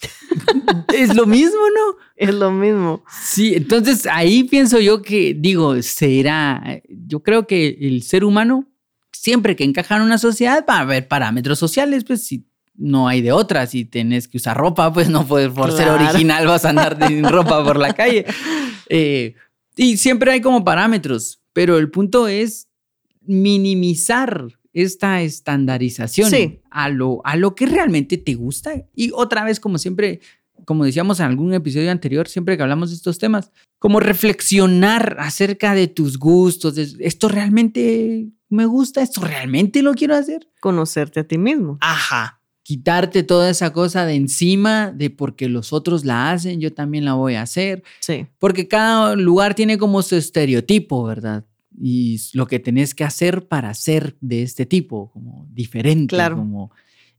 Es 0.94 1.14
lo 1.14 1.26
mismo, 1.26 1.60
¿no? 1.74 1.96
Es 2.16 2.34
lo 2.34 2.50
mismo. 2.50 3.02
Sí, 3.22 3.54
entonces 3.54 4.06
ahí 4.06 4.44
pienso 4.44 4.80
yo 4.80 5.02
que, 5.02 5.34
digo, 5.34 5.80
será, 5.82 6.80
yo 6.88 7.22
creo 7.22 7.46
que 7.46 7.78
el 7.80 8.02
ser 8.02 8.24
humano, 8.24 8.66
siempre 9.12 9.56
que 9.56 9.64
encaja 9.64 9.96
en 9.96 10.02
una 10.02 10.18
sociedad, 10.18 10.64
va 10.68 10.78
a 10.78 10.80
haber 10.80 11.08
parámetros 11.08 11.58
sociales, 11.58 12.04
pues 12.04 12.26
si 12.26 12.46
no 12.74 13.08
hay 13.08 13.22
de 13.22 13.32
otra, 13.32 13.66
si 13.66 13.84
tenés 13.84 14.28
que 14.28 14.36
usar 14.36 14.56
ropa, 14.56 14.92
pues 14.92 15.08
no 15.08 15.26
puedes, 15.26 15.50
por 15.50 15.72
ser 15.72 15.88
original 15.88 16.46
vas 16.46 16.64
a 16.64 16.70
andar 16.70 16.98
sin 17.08 17.24
ropa 17.24 17.64
por 17.64 17.78
la 17.78 17.94
calle. 17.94 18.26
Eh, 18.88 19.34
y 19.76 19.96
siempre 19.98 20.32
hay 20.32 20.40
como 20.40 20.64
parámetros, 20.64 21.40
pero 21.52 21.78
el 21.78 21.90
punto 21.90 22.28
es 22.28 22.68
minimizar 23.22 24.48
esta 24.72 25.22
estandarización 25.22 26.30
Sí. 26.30 26.60
a, 26.70 26.88
lo, 26.88 27.20
a 27.24 27.36
lo 27.36 27.54
que 27.54 27.66
realmente 27.66 28.18
te 28.18 28.34
gusta. 28.34 28.74
Y 28.94 29.10
otra 29.14 29.42
vez, 29.44 29.58
como 29.58 29.78
siempre, 29.78 30.20
como 30.66 30.84
decíamos 30.84 31.18
en 31.20 31.26
algún 31.26 31.54
episodio 31.54 31.90
anterior, 31.90 32.28
siempre 32.28 32.56
que 32.56 32.62
hablamos 32.62 32.90
de 32.90 32.96
estos 32.96 33.18
temas, 33.18 33.52
como 33.78 34.00
reflexionar 34.00 35.16
acerca 35.18 35.74
de 35.74 35.86
tus 35.88 36.18
gustos, 36.18 36.74
de, 36.74 36.88
esto 37.00 37.28
realmente 37.28 38.28
me 38.48 38.66
gusta, 38.66 39.02
esto 39.02 39.20
realmente 39.22 39.82
lo 39.82 39.94
quiero 39.94 40.14
hacer. 40.14 40.48
Conocerte 40.60 41.20
a 41.20 41.24
ti 41.26 41.38
mismo. 41.38 41.78
Ajá. 41.80 42.40
Quitarte 42.66 43.22
toda 43.22 43.48
esa 43.48 43.72
cosa 43.72 44.04
de 44.06 44.16
encima, 44.16 44.90
de 44.90 45.08
porque 45.08 45.48
los 45.48 45.72
otros 45.72 46.04
la 46.04 46.32
hacen, 46.32 46.60
yo 46.60 46.72
también 46.72 47.04
la 47.04 47.14
voy 47.14 47.36
a 47.36 47.42
hacer. 47.42 47.84
Sí. 48.00 48.26
Porque 48.40 48.66
cada 48.66 49.14
lugar 49.14 49.54
tiene 49.54 49.78
como 49.78 50.02
su 50.02 50.16
estereotipo, 50.16 51.04
¿verdad? 51.04 51.46
Y 51.80 52.20
lo 52.32 52.48
que 52.48 52.58
tenés 52.58 52.92
que 52.92 53.04
hacer 53.04 53.46
para 53.46 53.72
ser 53.72 54.16
de 54.20 54.42
este 54.42 54.66
tipo, 54.66 55.12
como 55.12 55.46
diferente. 55.52 56.16
Claro. 56.16 56.38
Como, 56.38 56.72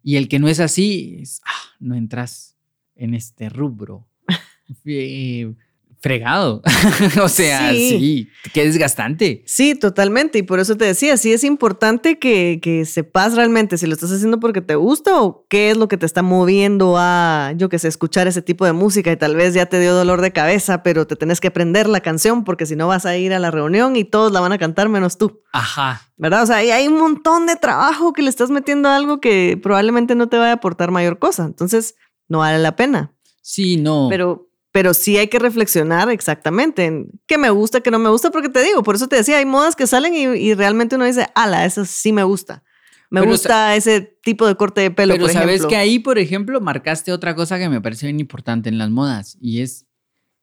y 0.03 0.17
el 0.17 0.27
que 0.27 0.37
no 0.37 0.49
es 0.49 0.59
así, 0.59 1.19
es, 1.21 1.39
ah, 1.45 1.75
no 1.79 1.95
entras 1.95 2.57
en 2.97 3.13
este 3.13 3.47
rubro. 3.47 4.05
Eh, 4.83 5.55
fregado. 5.99 6.61
o 7.21 7.27
sea, 7.29 7.71
Sí. 7.73 7.89
sí. 7.89 8.29
qué 8.53 8.65
desgastante. 8.65 9.43
Sí, 9.45 9.75
totalmente. 9.75 10.37
Y 10.39 10.43
por 10.43 10.59
eso 10.59 10.77
te 10.77 10.85
decía, 10.85 11.17
sí 11.17 11.33
es 11.33 11.43
importante 11.43 12.19
que, 12.19 12.59
que 12.61 12.85
sepas 12.85 13.35
realmente 13.35 13.77
si 13.77 13.87
lo 13.87 13.93
estás 13.93 14.11
haciendo 14.11 14.39
porque 14.39 14.61
te 14.61 14.75
gusta 14.75 15.21
o 15.21 15.45
qué 15.49 15.71
es 15.71 15.77
lo 15.77 15.87
que 15.87 15.97
te 15.97 16.05
está 16.05 16.21
moviendo 16.21 16.95
a, 16.97 17.53
yo 17.57 17.69
que 17.69 17.79
sé, 17.79 17.87
escuchar 17.87 18.27
ese 18.27 18.41
tipo 18.41 18.65
de 18.65 18.73
música 18.73 19.11
y 19.11 19.17
tal 19.17 19.35
vez 19.35 19.53
ya 19.53 19.65
te 19.65 19.79
dio 19.79 19.93
dolor 19.95 20.21
de 20.21 20.31
cabeza, 20.31 20.83
pero 20.83 21.07
te 21.07 21.15
tenés 21.15 21.39
que 21.39 21.47
aprender 21.47 21.87
la 21.89 22.01
canción 22.01 22.43
porque 22.43 22.65
si 22.65 22.75
no 22.75 22.87
vas 22.87 23.05
a 23.05 23.17
ir 23.17 23.33
a 23.33 23.39
la 23.39 23.51
reunión 23.51 23.95
y 23.95 24.03
todos 24.03 24.31
la 24.31 24.39
van 24.39 24.51
a 24.51 24.57
cantar 24.57 24.89
menos 24.89 25.17
tú, 25.17 25.41
Ajá. 25.51 26.01
¿verdad? 26.17 26.43
O 26.43 26.45
sea, 26.45 26.57
ahí 26.57 26.69
hay 26.71 26.87
un 26.87 26.97
montón 26.99 27.45
de 27.47 27.55
trabajo 27.55 28.13
que 28.13 28.21
le 28.21 28.29
estás 28.29 28.49
metiendo 28.49 28.89
a 28.89 28.95
algo 28.95 29.19
que 29.19 29.59
probablemente 29.61 30.15
no 30.15 30.27
te 30.29 30.37
vaya 30.37 30.51
a 30.51 30.55
aportar 30.55 30.91
mayor 30.91 31.19
cosa. 31.19 31.45
Entonces, 31.45 31.95
no 32.29 32.39
vale 32.39 32.59
la 32.59 32.75
pena. 32.75 33.13
Sí, 33.41 33.77
no. 33.77 34.07
Pero, 34.09 34.46
pero 34.77 34.93
sí 34.93 35.17
hay 35.17 35.27
que 35.27 35.39
reflexionar 35.39 36.07
exactamente 36.12 36.86
en 36.86 37.10
qué 37.25 37.39
me 37.39 37.50
gusta, 37.50 37.81
qué 37.81 37.89
no 37.89 37.98
me 37.98 38.10
gusta, 38.12 38.29
porque 38.29 38.48
te 38.48 38.62
digo, 38.62 38.84
por 38.84 38.93
eso 38.93 39.07
te 39.07 39.15
decía, 39.15 39.39
hay 39.39 39.46
modas 39.46 39.75
que 39.75 39.88
salen 39.88 40.13
y, 40.13 40.25
y 40.38 40.53
realmente 40.53 40.98
uno 40.98 41.05
dice, 41.05 41.25
ala, 41.34 41.65
eso 41.65 41.84
sí 41.84 42.13
me 42.13 42.22
gusta. 42.22 42.62
Me 43.10 43.22
Pero, 43.22 43.31
gusta 43.31 43.75
ese 43.75 44.01
tipo 44.22 44.46
de 44.46 44.53
corte 44.55 44.81
de 44.81 44.91
pelo, 44.91 45.15
Pero 45.15 45.25
por 45.25 45.34
sabes 45.34 45.48
ejemplo. 45.50 45.67
que 45.69 45.77
ahí, 45.77 45.98
por 45.98 46.19
ejemplo, 46.19 46.62
marcaste 46.62 47.12
otra 47.12 47.34
cosa 47.34 47.57
que 47.57 47.69
me 47.69 47.81
parece 47.81 48.05
bien 48.05 48.19
importante 48.19 48.69
en 48.69 48.77
las 48.77 48.91
modas 48.91 49.36
y 49.41 49.62
es 49.62 49.88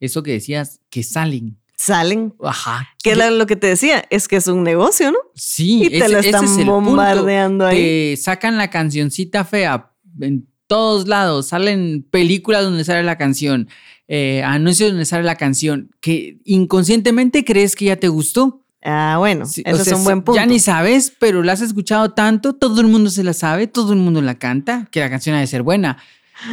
eso 0.01 0.25
que 0.25 0.33
decías, 0.33 0.81
que 0.91 1.05
salen. 1.05 1.57
Salen. 1.77 2.35
Ajá. 2.43 2.89
Que 3.05 3.13
era 3.13 3.31
lo 3.31 3.47
que 3.47 3.55
te 3.55 3.69
decía, 3.69 4.05
es 4.11 4.27
que 4.27 4.35
es 4.35 4.49
un 4.49 4.65
negocio, 4.65 5.13
¿no? 5.13 5.19
Sí, 5.37 5.85
Y 5.85 5.91
te 5.91 5.99
ese- 5.99 6.09
lo 6.09 6.19
ese 6.19 6.31
están 6.31 6.45
es 6.47 6.51
el 6.51 6.57
punto. 6.67 6.73
bombardeando 6.73 7.67
ahí. 7.67 7.77
Te 8.17 8.17
sacan 8.21 8.57
la 8.57 8.69
cancioncita 8.69 9.45
fea 9.45 9.93
en 10.21 10.49
todos 10.67 11.07
lados, 11.07 11.49
salen 11.49 12.03
películas 12.11 12.65
donde 12.65 12.83
sale 12.85 13.03
la 13.03 13.19
canción, 13.19 13.69
eh, 14.09 14.43
anuncios 14.45 14.91
donde 14.91 15.05
sale 15.05 15.25
la 15.25 15.37
canción, 15.37 15.91
que 16.01 16.39
inconscientemente 16.45 17.45
crees 17.45 17.75
que 17.77 17.87
ya 17.87 17.97
te 17.97 18.09
gustó. 18.09 18.61
Ah, 18.83 19.17
bueno, 19.19 19.47
Sí, 19.47 19.63
eso 19.65 19.81
o 19.81 19.85
sea, 19.85 19.93
es 19.95 19.99
un 19.99 20.05
buen 20.05 20.23
punto. 20.23 20.39
Ya 20.39 20.45
ni 20.47 20.59
sabes, 20.59 21.13
pero 21.19 21.43
la 21.43 21.53
has 21.53 21.63
escuchado 21.63 22.13
tanto, 22.13 22.53
todo 22.55 22.81
el 22.83 22.87
mundo 22.89 23.09
se 23.09 23.25
la 23.25 23.33
sabe, 23.33 23.67
todo 23.67 23.93
el 23.95 23.99
mundo 23.99 24.21
la 24.21 24.35
canta, 24.39 24.87
que 24.91 25.01
la 25.01 25.09
canción 25.09 25.35
ha 25.37 25.41
de 25.41 25.47
ser 25.47 25.63
buena. 25.63 25.97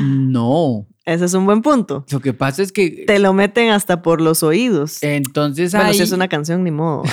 No, 0.01 0.85
Ese 1.05 1.25
es 1.25 1.33
un 1.33 1.45
buen 1.45 1.61
punto. 1.61 2.05
lo 2.09 2.21
que 2.21 2.31
pasa 2.33 2.61
es 2.61 2.71
que 2.71 3.03
Te 3.05 3.19
lo 3.19 3.33
meten 3.33 3.69
hasta 3.71 4.01
por 4.01 4.21
los 4.21 4.43
oídos. 4.43 5.01
entonces 5.03 5.73
bueno, 5.73 5.89
ahí, 5.89 5.97
si 5.97 6.03
es 6.03 6.11
una 6.13 6.29
canción, 6.29 6.63
ni 6.63 6.71
modo. 6.71 7.03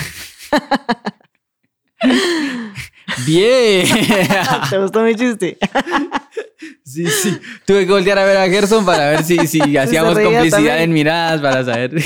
bien. 3.26 3.86
¿Te 4.70 4.78
gustó 4.78 5.02
mi 5.02 5.14
chiste? 5.14 5.58
Sí, 6.82 7.04
sí. 7.06 7.36
Tuve 7.66 7.84
que 7.86 7.92
voltear 7.92 8.18
a 8.18 8.24
ver 8.24 8.36
a 8.38 8.48
Gerson 8.48 8.84
para 8.84 9.10
ver 9.10 9.22
si, 9.22 9.46
si 9.46 9.60
hacíamos 9.76 10.14
complicidad 10.14 10.50
también. 10.50 10.78
en 10.78 10.92
miradas 10.92 11.40
para 11.40 11.62
saber. 11.64 12.02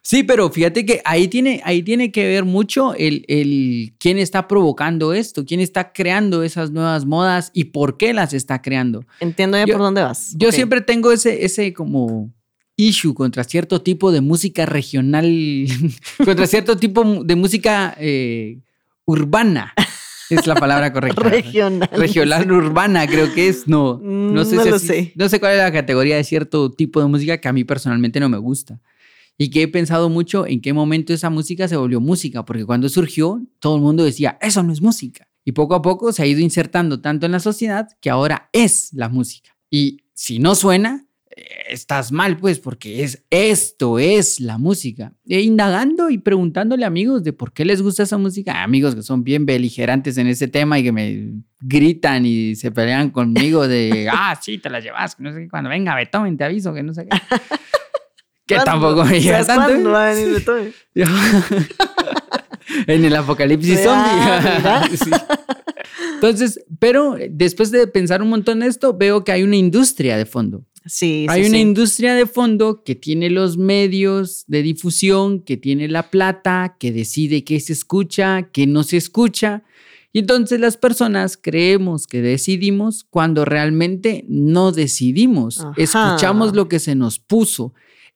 Sí, 0.00 0.22
pero 0.22 0.48
fíjate 0.50 0.86
que 0.86 1.00
ahí 1.04 1.28
tiene, 1.28 1.60
ahí 1.64 1.82
tiene 1.82 2.10
que 2.12 2.26
ver 2.26 2.44
mucho 2.44 2.94
el, 2.94 3.24
el 3.28 3.94
quién 3.98 4.18
está 4.18 4.46
provocando 4.48 5.12
esto, 5.12 5.44
quién 5.44 5.60
está 5.60 5.92
creando 5.92 6.42
esas 6.42 6.70
nuevas 6.70 7.04
modas 7.04 7.50
y 7.52 7.64
por 7.64 7.96
qué 7.96 8.12
las 8.14 8.32
está 8.32 8.62
creando. 8.62 9.04
Entiendo 9.20 9.56
ya 9.58 9.66
Yo- 9.66 9.74
por 9.74 9.82
dónde 9.82 10.02
vas. 10.02 10.34
Yo 10.36 10.52
siempre 10.52 10.80
tengo 10.80 11.12
ese, 11.12 11.44
ese 11.44 11.72
como 11.72 12.32
issue 12.76 13.12
contra 13.12 13.44
cierto 13.44 13.82
tipo 13.82 14.12
de 14.12 14.20
música 14.20 14.66
regional, 14.66 15.66
contra 16.24 16.46
cierto 16.46 16.76
tipo 16.76 17.22
de 17.24 17.36
música 17.36 17.94
eh, 17.98 18.58
urbana. 19.04 19.72
Es 20.30 20.46
la 20.46 20.54
palabra 20.54 20.92
correcta. 20.92 21.20
Regional. 21.28 21.88
Regional 21.92 22.50
urbana, 22.50 23.06
creo 23.06 23.32
que 23.34 23.48
es. 23.48 23.68
No, 23.68 24.00
no 24.02 24.44
sé 24.44 24.54
Mm, 24.54 24.56
No 24.56 24.62
si 24.64 24.70
lo 24.70 24.76
así- 24.76 24.86
sé. 24.86 25.12
No 25.14 25.28
sé 25.28 25.40
cuál 25.40 25.52
es 25.52 25.58
la 25.58 25.72
categoría 25.72 26.16
de 26.16 26.24
cierto 26.24 26.70
tipo 26.70 27.00
de 27.00 27.06
música 27.06 27.38
que 27.38 27.48
a 27.48 27.52
mí 27.52 27.64
personalmente 27.64 28.18
no 28.20 28.28
me 28.28 28.38
gusta. 28.38 28.80
Y 29.38 29.50
que 29.50 29.62
he 29.62 29.68
pensado 29.68 30.08
mucho 30.08 30.46
en 30.46 30.60
qué 30.60 30.72
momento 30.72 31.12
esa 31.12 31.28
música 31.30 31.66
se 31.68 31.76
volvió 31.76 32.00
música, 32.00 32.44
porque 32.44 32.64
cuando 32.64 32.88
surgió, 32.88 33.42
todo 33.58 33.76
el 33.76 33.82
mundo 33.82 34.04
decía, 34.04 34.38
eso 34.40 34.62
no 34.62 34.72
es 34.72 34.80
música. 34.80 35.26
Y 35.44 35.52
poco 35.52 35.74
a 35.74 35.82
poco 35.82 36.12
se 36.12 36.22
ha 36.22 36.26
ido 36.26 36.40
insertando 36.40 37.00
tanto 37.00 37.26
en 37.26 37.32
la 37.32 37.40
sociedad 37.40 37.88
que 38.00 38.10
ahora 38.10 38.48
es 38.52 38.90
la 38.92 39.08
música. 39.08 39.50
Y 39.70 40.02
si 40.14 40.38
no 40.38 40.54
suena, 40.54 41.06
estás 41.68 42.12
mal, 42.12 42.36
pues, 42.36 42.58
porque 42.58 43.02
es 43.02 43.24
esto 43.30 43.98
es 43.98 44.40
la 44.40 44.58
música. 44.58 45.12
E 45.26 45.40
indagando 45.40 46.10
y 46.10 46.18
preguntándole 46.18 46.84
a 46.84 46.88
amigos 46.88 47.24
de 47.24 47.32
por 47.32 47.52
qué 47.52 47.64
les 47.64 47.82
gusta 47.82 48.02
esa 48.02 48.18
música, 48.18 48.62
amigos 48.62 48.94
que 48.94 49.02
son 49.02 49.24
bien 49.24 49.46
beligerantes 49.46 50.18
en 50.18 50.26
ese 50.26 50.48
tema 50.48 50.78
y 50.78 50.82
que 50.82 50.92
me 50.92 51.32
gritan 51.60 52.26
y 52.26 52.54
se 52.56 52.70
pelean 52.70 53.10
conmigo 53.10 53.66
de, 53.66 54.08
ah, 54.12 54.38
sí, 54.40 54.58
te 54.58 54.68
la 54.70 54.80
llevas, 54.80 55.18
no 55.20 55.32
sé 55.32 55.42
qué, 55.42 55.48
cuando 55.48 55.70
venga 55.70 55.94
Beethoven 55.94 56.36
te 56.36 56.44
aviso, 56.44 56.74
que 56.74 56.82
no 56.82 56.94
sé 56.94 57.06
qué. 57.08 57.16
Que 58.44 58.56
tampoco 58.56 59.04
me 59.04 59.20
llega 59.20 59.44
¿Sabes 59.44 59.76
tanto. 59.76 59.90
va 59.92 60.08
a 60.08 60.14
venir 60.14 60.32
Beethoven? 60.32 60.74
en 62.86 63.04
el 63.04 63.16
apocalipsis 63.16 63.80
zombie. 63.82 64.10
Sí. 64.96 65.10
Entonces, 66.14 66.64
pero 66.78 67.16
después 67.30 67.70
de 67.70 67.86
pensar 67.86 68.22
un 68.22 68.28
montón 68.28 68.60
de 68.60 68.66
esto, 68.66 68.96
veo 68.96 69.24
que 69.24 69.32
hay 69.32 69.42
una 69.42 69.56
industria 69.56 70.16
de 70.16 70.26
fondo. 70.26 70.64
Sí, 70.84 71.26
Hay 71.28 71.42
sí, 71.42 71.48
una 71.48 71.58
sí. 71.58 71.62
industria 71.62 72.14
de 72.14 72.26
fondo 72.26 72.82
que 72.82 72.94
tiene 72.94 73.30
los 73.30 73.56
medios 73.56 74.44
de 74.48 74.62
difusión, 74.62 75.40
que 75.40 75.56
tiene 75.56 75.88
la 75.88 76.10
plata, 76.10 76.76
que 76.78 76.90
decide 76.90 77.44
qué 77.44 77.60
se 77.60 77.72
escucha, 77.72 78.50
qué 78.52 78.66
no 78.66 78.82
se 78.82 78.96
escucha. 78.96 79.62
Y 80.12 80.20
entonces 80.20 80.60
las 80.60 80.76
personas 80.76 81.38
creemos 81.40 82.06
que 82.06 82.20
decidimos 82.20 83.04
cuando 83.08 83.44
realmente 83.44 84.24
no 84.28 84.72
decidimos. 84.72 85.60
Ajá. 85.60 85.72
Escuchamos 85.76 86.54
lo 86.54 86.68
que 86.68 86.80
se 86.80 86.94
nos 86.94 87.18
puso. 87.18 87.74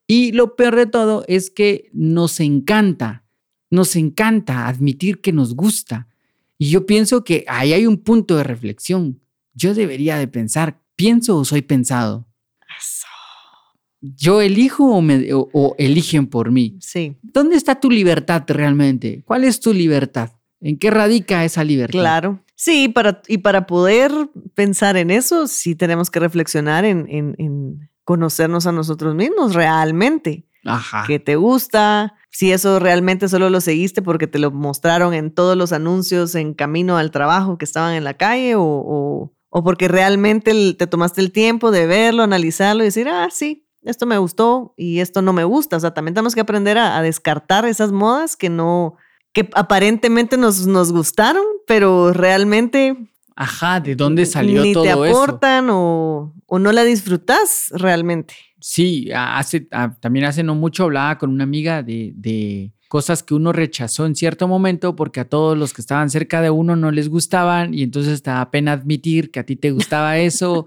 Y 0.08 0.32
lo 0.32 0.56
peor 0.56 0.76
de 0.76 0.86
todo 0.86 1.24
es 1.28 1.50
que 1.50 1.88
nos 1.92 2.40
encanta, 2.40 3.24
nos 3.76 3.94
encanta 3.96 4.66
admitir 4.68 5.20
que 5.20 5.32
nos 5.32 5.54
gusta. 5.54 6.08
Y 6.58 6.70
yo 6.70 6.86
pienso 6.86 7.22
que 7.24 7.44
ahí 7.48 7.72
hay 7.72 7.86
un 7.86 7.98
punto 7.98 8.36
de 8.36 8.42
reflexión. 8.44 9.20
Yo 9.54 9.74
debería 9.74 10.16
de 10.18 10.26
pensar, 10.28 10.80
¿pienso 10.96 11.36
o 11.36 11.44
soy 11.44 11.62
pensado? 11.62 12.26
¿Yo 14.00 14.40
elijo 14.42 14.84
o, 14.94 15.00
me- 15.00 15.32
o- 15.32 15.48
o 15.52 15.74
eligen 15.78 16.26
por 16.26 16.50
mí? 16.50 16.76
Sí, 16.80 17.16
¿Dónde 17.22 17.56
está 17.56 17.80
tu 17.80 17.90
libertad 17.90 18.44
realmente? 18.46 19.22
¿Cuál 19.24 19.44
es 19.44 19.58
tu 19.60 19.72
libertad? 19.72 20.30
¿En 20.60 20.78
qué 20.78 20.90
radica 20.90 21.44
esa 21.44 21.64
libertad? 21.64 21.98
claro. 21.98 22.40
Sí, 22.58 22.88
para, 22.88 23.20
y 23.28 23.38
para 23.38 23.66
poder 23.66 24.10
pensar 24.54 24.96
en 24.96 25.10
eso, 25.10 25.46
sí 25.46 25.74
tenemos 25.74 26.08
que 26.10 26.20
reflexionar 26.20 26.86
en, 26.86 27.06
en- 27.10 27.34
en 27.38 27.90
conocernos 28.04 28.66
a 28.66 28.72
nosotros 28.72 29.14
mismos 29.14 29.54
realmente. 29.54 30.46
Ajá. 30.64 31.04
¿Qué 31.06 31.18
te 31.18 31.36
gusta? 31.36 32.14
Si 32.36 32.52
eso 32.52 32.78
realmente 32.78 33.30
solo 33.30 33.48
lo 33.48 33.62
seguiste 33.62 34.02
porque 34.02 34.26
te 34.26 34.38
lo 34.38 34.50
mostraron 34.50 35.14
en 35.14 35.32
todos 35.32 35.56
los 35.56 35.72
anuncios 35.72 36.34
en 36.34 36.52
camino 36.52 36.98
al 36.98 37.10
trabajo 37.10 37.56
que 37.56 37.64
estaban 37.64 37.94
en 37.94 38.04
la 38.04 38.12
calle 38.12 38.56
o, 38.56 39.32
o, 39.48 39.64
porque 39.64 39.88
realmente 39.88 40.52
te 40.74 40.86
tomaste 40.86 41.22
el 41.22 41.32
tiempo 41.32 41.70
de 41.70 41.86
verlo, 41.86 42.22
analizarlo 42.22 42.82
y 42.82 42.88
decir, 42.88 43.08
ah, 43.08 43.28
sí, 43.30 43.66
esto 43.84 44.04
me 44.04 44.18
gustó 44.18 44.74
y 44.76 45.00
esto 45.00 45.22
no 45.22 45.32
me 45.32 45.44
gusta. 45.44 45.78
O 45.78 45.80
sea, 45.80 45.94
también 45.94 46.12
tenemos 46.12 46.34
que 46.34 46.42
aprender 46.42 46.76
a, 46.76 46.98
a 46.98 47.00
descartar 47.00 47.64
esas 47.64 47.90
modas 47.90 48.36
que 48.36 48.50
no, 48.50 48.96
que 49.32 49.48
aparentemente 49.54 50.36
nos, 50.36 50.66
nos 50.66 50.92
gustaron, 50.92 51.42
pero 51.66 52.12
realmente 52.12 52.98
Ajá, 53.36 53.80
¿de 53.80 53.94
dónde 53.94 54.24
salió 54.24 54.62
ni 54.62 54.72
todo 54.72 54.82
te 54.84 54.88
eso? 54.88 54.96
aportan 55.22 55.68
o, 55.70 56.34
o 56.46 56.58
no 56.58 56.72
la 56.72 56.84
disfrutas 56.84 57.70
realmente. 57.72 58.34
Sí, 58.58 59.10
hace, 59.14 59.68
también 60.00 60.24
hace 60.24 60.42
no 60.42 60.54
mucho 60.54 60.84
hablaba 60.84 61.18
con 61.18 61.30
una 61.30 61.44
amiga 61.44 61.82
de, 61.82 62.12
de 62.16 62.72
cosas 62.96 63.22
que 63.22 63.34
uno 63.34 63.52
rechazó 63.52 64.06
en 64.06 64.16
cierto 64.16 64.48
momento 64.48 64.96
porque 64.96 65.20
a 65.20 65.28
todos 65.28 65.54
los 65.54 65.74
que 65.74 65.82
estaban 65.82 66.08
cerca 66.08 66.40
de 66.40 66.48
uno 66.48 66.76
no 66.76 66.90
les 66.90 67.10
gustaban 67.10 67.74
y 67.74 67.82
entonces 67.82 68.22
te 68.22 68.30
da 68.30 68.50
pena 68.50 68.72
admitir 68.72 69.30
que 69.30 69.38
a 69.38 69.44
ti 69.44 69.54
te 69.54 69.70
gustaba 69.70 70.16
eso 70.30 70.66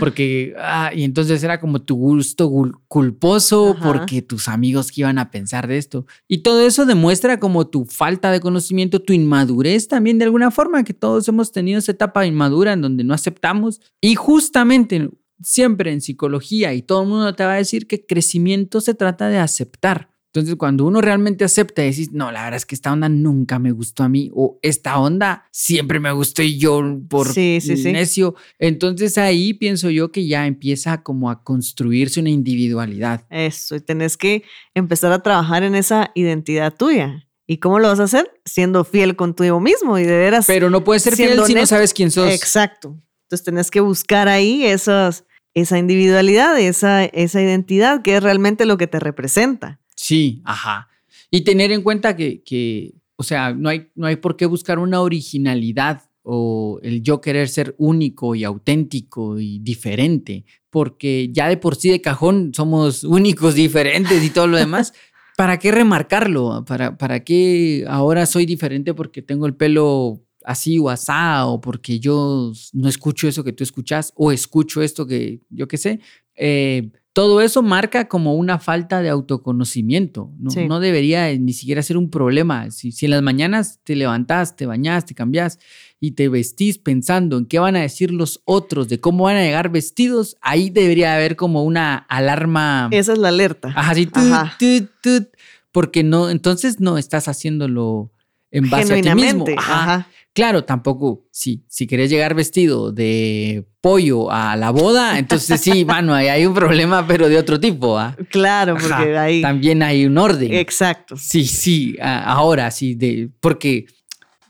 porque, 0.00 0.54
ah, 0.58 0.90
y 0.92 1.04
entonces 1.04 1.40
era 1.44 1.60
como 1.60 1.80
tu 1.80 1.94
gusto 1.94 2.50
culposo 2.88 3.76
Ajá. 3.78 3.92
porque 3.92 4.22
tus 4.22 4.48
amigos 4.48 4.90
que 4.90 5.02
iban 5.02 5.20
a 5.20 5.30
pensar 5.30 5.68
de 5.68 5.78
esto. 5.78 6.04
Y 6.26 6.38
todo 6.38 6.66
eso 6.66 6.84
demuestra 6.84 7.38
como 7.38 7.68
tu 7.68 7.84
falta 7.84 8.32
de 8.32 8.40
conocimiento, 8.40 9.00
tu 9.00 9.12
inmadurez 9.12 9.86
también 9.86 10.18
de 10.18 10.24
alguna 10.24 10.50
forma, 10.50 10.82
que 10.82 10.94
todos 10.94 11.28
hemos 11.28 11.52
tenido 11.52 11.78
esa 11.78 11.92
etapa 11.92 12.26
inmadura 12.26 12.72
en 12.72 12.80
donde 12.80 13.04
no 13.04 13.14
aceptamos. 13.14 13.80
Y 14.00 14.16
justamente 14.16 15.10
siempre 15.40 15.92
en 15.92 16.00
psicología 16.00 16.74
y 16.74 16.82
todo 16.82 17.02
el 17.02 17.08
mundo 17.08 17.32
te 17.36 17.44
va 17.44 17.52
a 17.52 17.58
decir 17.58 17.86
que 17.86 18.04
crecimiento 18.04 18.80
se 18.80 18.94
trata 18.94 19.28
de 19.28 19.38
aceptar. 19.38 20.11
Entonces, 20.34 20.56
cuando 20.56 20.86
uno 20.86 21.02
realmente 21.02 21.44
acepta 21.44 21.84
y 21.84 21.90
decís, 21.90 22.10
no, 22.12 22.32
la 22.32 22.44
verdad 22.44 22.56
es 22.56 22.64
que 22.64 22.74
esta 22.74 22.90
onda 22.90 23.10
nunca 23.10 23.58
me 23.58 23.70
gustó 23.70 24.02
a 24.02 24.08
mí, 24.08 24.30
o 24.34 24.58
esta 24.62 24.98
onda 24.98 25.46
siempre 25.50 26.00
me 26.00 26.10
gustó 26.10 26.42
y 26.42 26.56
yo 26.58 26.82
por 27.10 27.28
Sí, 27.28 27.58
sí, 27.60 27.76
sí. 27.76 27.92
necio. 27.92 28.34
Entonces 28.58 29.18
ahí 29.18 29.52
pienso 29.52 29.90
yo 29.90 30.10
que 30.10 30.26
ya 30.26 30.46
empieza 30.46 31.02
como 31.02 31.30
a 31.30 31.44
construirse 31.44 32.20
una 32.20 32.30
individualidad. 32.30 33.26
Eso, 33.28 33.76
y 33.76 33.80
tenés 33.80 34.16
que 34.16 34.42
empezar 34.74 35.12
a 35.12 35.22
trabajar 35.22 35.64
en 35.64 35.74
esa 35.74 36.10
identidad 36.14 36.74
tuya. 36.74 37.28
¿Y 37.46 37.58
cómo 37.58 37.78
lo 37.78 37.88
vas 37.88 38.00
a 38.00 38.04
hacer? 38.04 38.30
Siendo 38.46 38.84
fiel 38.84 39.16
contigo 39.16 39.60
mismo 39.60 39.98
y 39.98 40.04
de 40.04 40.16
veras. 40.16 40.46
Pero 40.46 40.70
no 40.70 40.82
puedes 40.82 41.02
ser 41.02 41.14
fiel 41.14 41.38
si 41.44 41.52
no 41.52 41.66
sabes 41.66 41.92
quién 41.92 42.10
sos. 42.10 42.32
Exacto. 42.32 42.98
Entonces 43.26 43.44
tenés 43.44 43.70
que 43.70 43.80
buscar 43.80 44.28
ahí 44.28 44.64
esas, 44.64 45.26
esa 45.52 45.76
individualidad, 45.76 46.58
esa, 46.58 47.04
esa 47.04 47.42
identidad 47.42 48.00
que 48.00 48.16
es 48.16 48.22
realmente 48.22 48.64
lo 48.64 48.78
que 48.78 48.86
te 48.86 48.98
representa. 48.98 49.81
Sí, 50.02 50.42
ajá. 50.44 50.88
Y 51.30 51.42
tener 51.42 51.70
en 51.70 51.82
cuenta 51.82 52.16
que, 52.16 52.42
que, 52.42 52.92
o 53.14 53.22
sea, 53.22 53.54
no 53.54 53.68
hay, 53.68 53.86
no 53.94 54.08
hay 54.08 54.16
por 54.16 54.36
qué 54.36 54.46
buscar 54.46 54.80
una 54.80 55.00
originalidad 55.00 56.02
o 56.24 56.80
el 56.82 57.04
yo 57.04 57.20
querer 57.20 57.48
ser 57.48 57.76
único 57.78 58.34
y 58.34 58.42
auténtico 58.42 59.38
y 59.38 59.60
diferente, 59.60 60.44
porque 60.70 61.28
ya 61.30 61.48
de 61.48 61.56
por 61.56 61.76
sí 61.76 61.88
de 61.88 62.00
cajón 62.00 62.50
somos 62.52 63.04
únicos, 63.04 63.54
diferentes 63.54 64.24
y 64.24 64.30
todo 64.30 64.48
lo 64.48 64.56
demás. 64.56 64.92
¿Para 65.36 65.60
qué 65.60 65.70
remarcarlo? 65.70 66.64
¿Para, 66.66 66.98
¿Para 66.98 67.22
qué 67.22 67.84
ahora 67.88 68.26
soy 68.26 68.44
diferente 68.44 68.94
porque 68.94 69.22
tengo 69.22 69.46
el 69.46 69.54
pelo 69.54 70.20
así 70.44 70.80
o 70.80 70.90
asá 70.90 71.46
o 71.46 71.60
porque 71.60 72.00
yo 72.00 72.52
no 72.72 72.88
escucho 72.88 73.28
eso 73.28 73.44
que 73.44 73.52
tú 73.52 73.62
escuchas 73.62 74.12
o 74.16 74.32
escucho 74.32 74.82
esto 74.82 75.06
que 75.06 75.42
yo 75.48 75.68
qué 75.68 75.76
sé? 75.76 76.00
Eh, 76.34 76.90
todo 77.14 77.42
eso 77.42 77.60
marca 77.62 78.08
como 78.08 78.34
una 78.36 78.58
falta 78.58 79.02
de 79.02 79.10
autoconocimiento. 79.10 80.30
No, 80.38 80.50
Sí. 80.50 80.66
no 80.66 80.80
debería 80.80 81.36
ni 81.38 81.52
siquiera 81.52 81.82
ser 81.82 81.96
un 81.96 82.08
problema. 82.10 82.70
Si, 82.70 82.90
si 82.92 83.04
en 83.06 83.10
las 83.10 83.22
mañanas 83.22 83.80
te 83.84 83.96
levantás, 83.96 84.56
te 84.56 84.66
bañás, 84.66 85.04
te 85.04 85.14
cambiás 85.14 85.58
y 86.00 86.12
te 86.12 86.28
vestís 86.28 86.78
pensando 86.78 87.36
en 87.38 87.46
qué 87.46 87.58
van 87.58 87.76
a 87.76 87.80
decir 87.82 88.12
los 88.12 88.40
otros, 88.44 88.88
de 88.88 88.98
cómo 88.98 89.24
van 89.24 89.36
a 89.36 89.42
llegar 89.42 89.70
vestidos, 89.70 90.36
ahí 90.40 90.70
debería 90.70 91.14
haber 91.14 91.36
como 91.36 91.64
una 91.64 91.96
alarma. 91.96 92.88
Esa 92.92 93.12
es 93.12 93.18
la 93.18 93.28
alerta. 93.28 93.68
Ajá, 93.68 93.90
así, 93.92 94.06
tut, 94.06 94.16
Ajá. 94.16 94.56
tut, 94.58 94.90
tut, 95.02 95.28
porque 95.70 96.02
no, 96.02 96.30
entonces 96.30 96.80
no 96.80 96.96
estás 96.98 97.28
haciéndolo 97.28 98.10
en 98.50 98.68
base 98.70 98.94
a 98.98 99.00
ti 99.02 99.14
mismo. 99.14 99.44
Ajá. 99.56 99.82
Ajá. 99.82 100.08
Claro, 100.34 100.64
tampoco, 100.64 101.26
sí, 101.30 101.64
si 101.68 101.86
querés 101.86 102.08
llegar 102.08 102.34
vestido 102.34 102.90
de 102.90 103.66
pollo 103.82 104.30
a 104.30 104.56
la 104.56 104.70
boda, 104.70 105.18
entonces 105.18 105.60
sí, 105.60 105.84
mano, 105.84 106.14
ahí 106.14 106.28
hay 106.28 106.46
un 106.46 106.54
problema, 106.54 107.06
pero 107.06 107.28
de 107.28 107.36
otro 107.36 107.60
tipo. 107.60 107.98
¿ah? 107.98 108.16
Claro, 108.30 108.74
porque 108.74 108.94
Ajá, 108.94 109.22
ahí. 109.24 109.42
También 109.42 109.82
hay 109.82 110.06
un 110.06 110.16
orden. 110.16 110.54
Exacto. 110.54 111.16
Sí, 111.18 111.44
sí, 111.44 111.96
ahora 112.00 112.70
sí, 112.70 112.94
de, 112.94 113.28
porque 113.40 113.86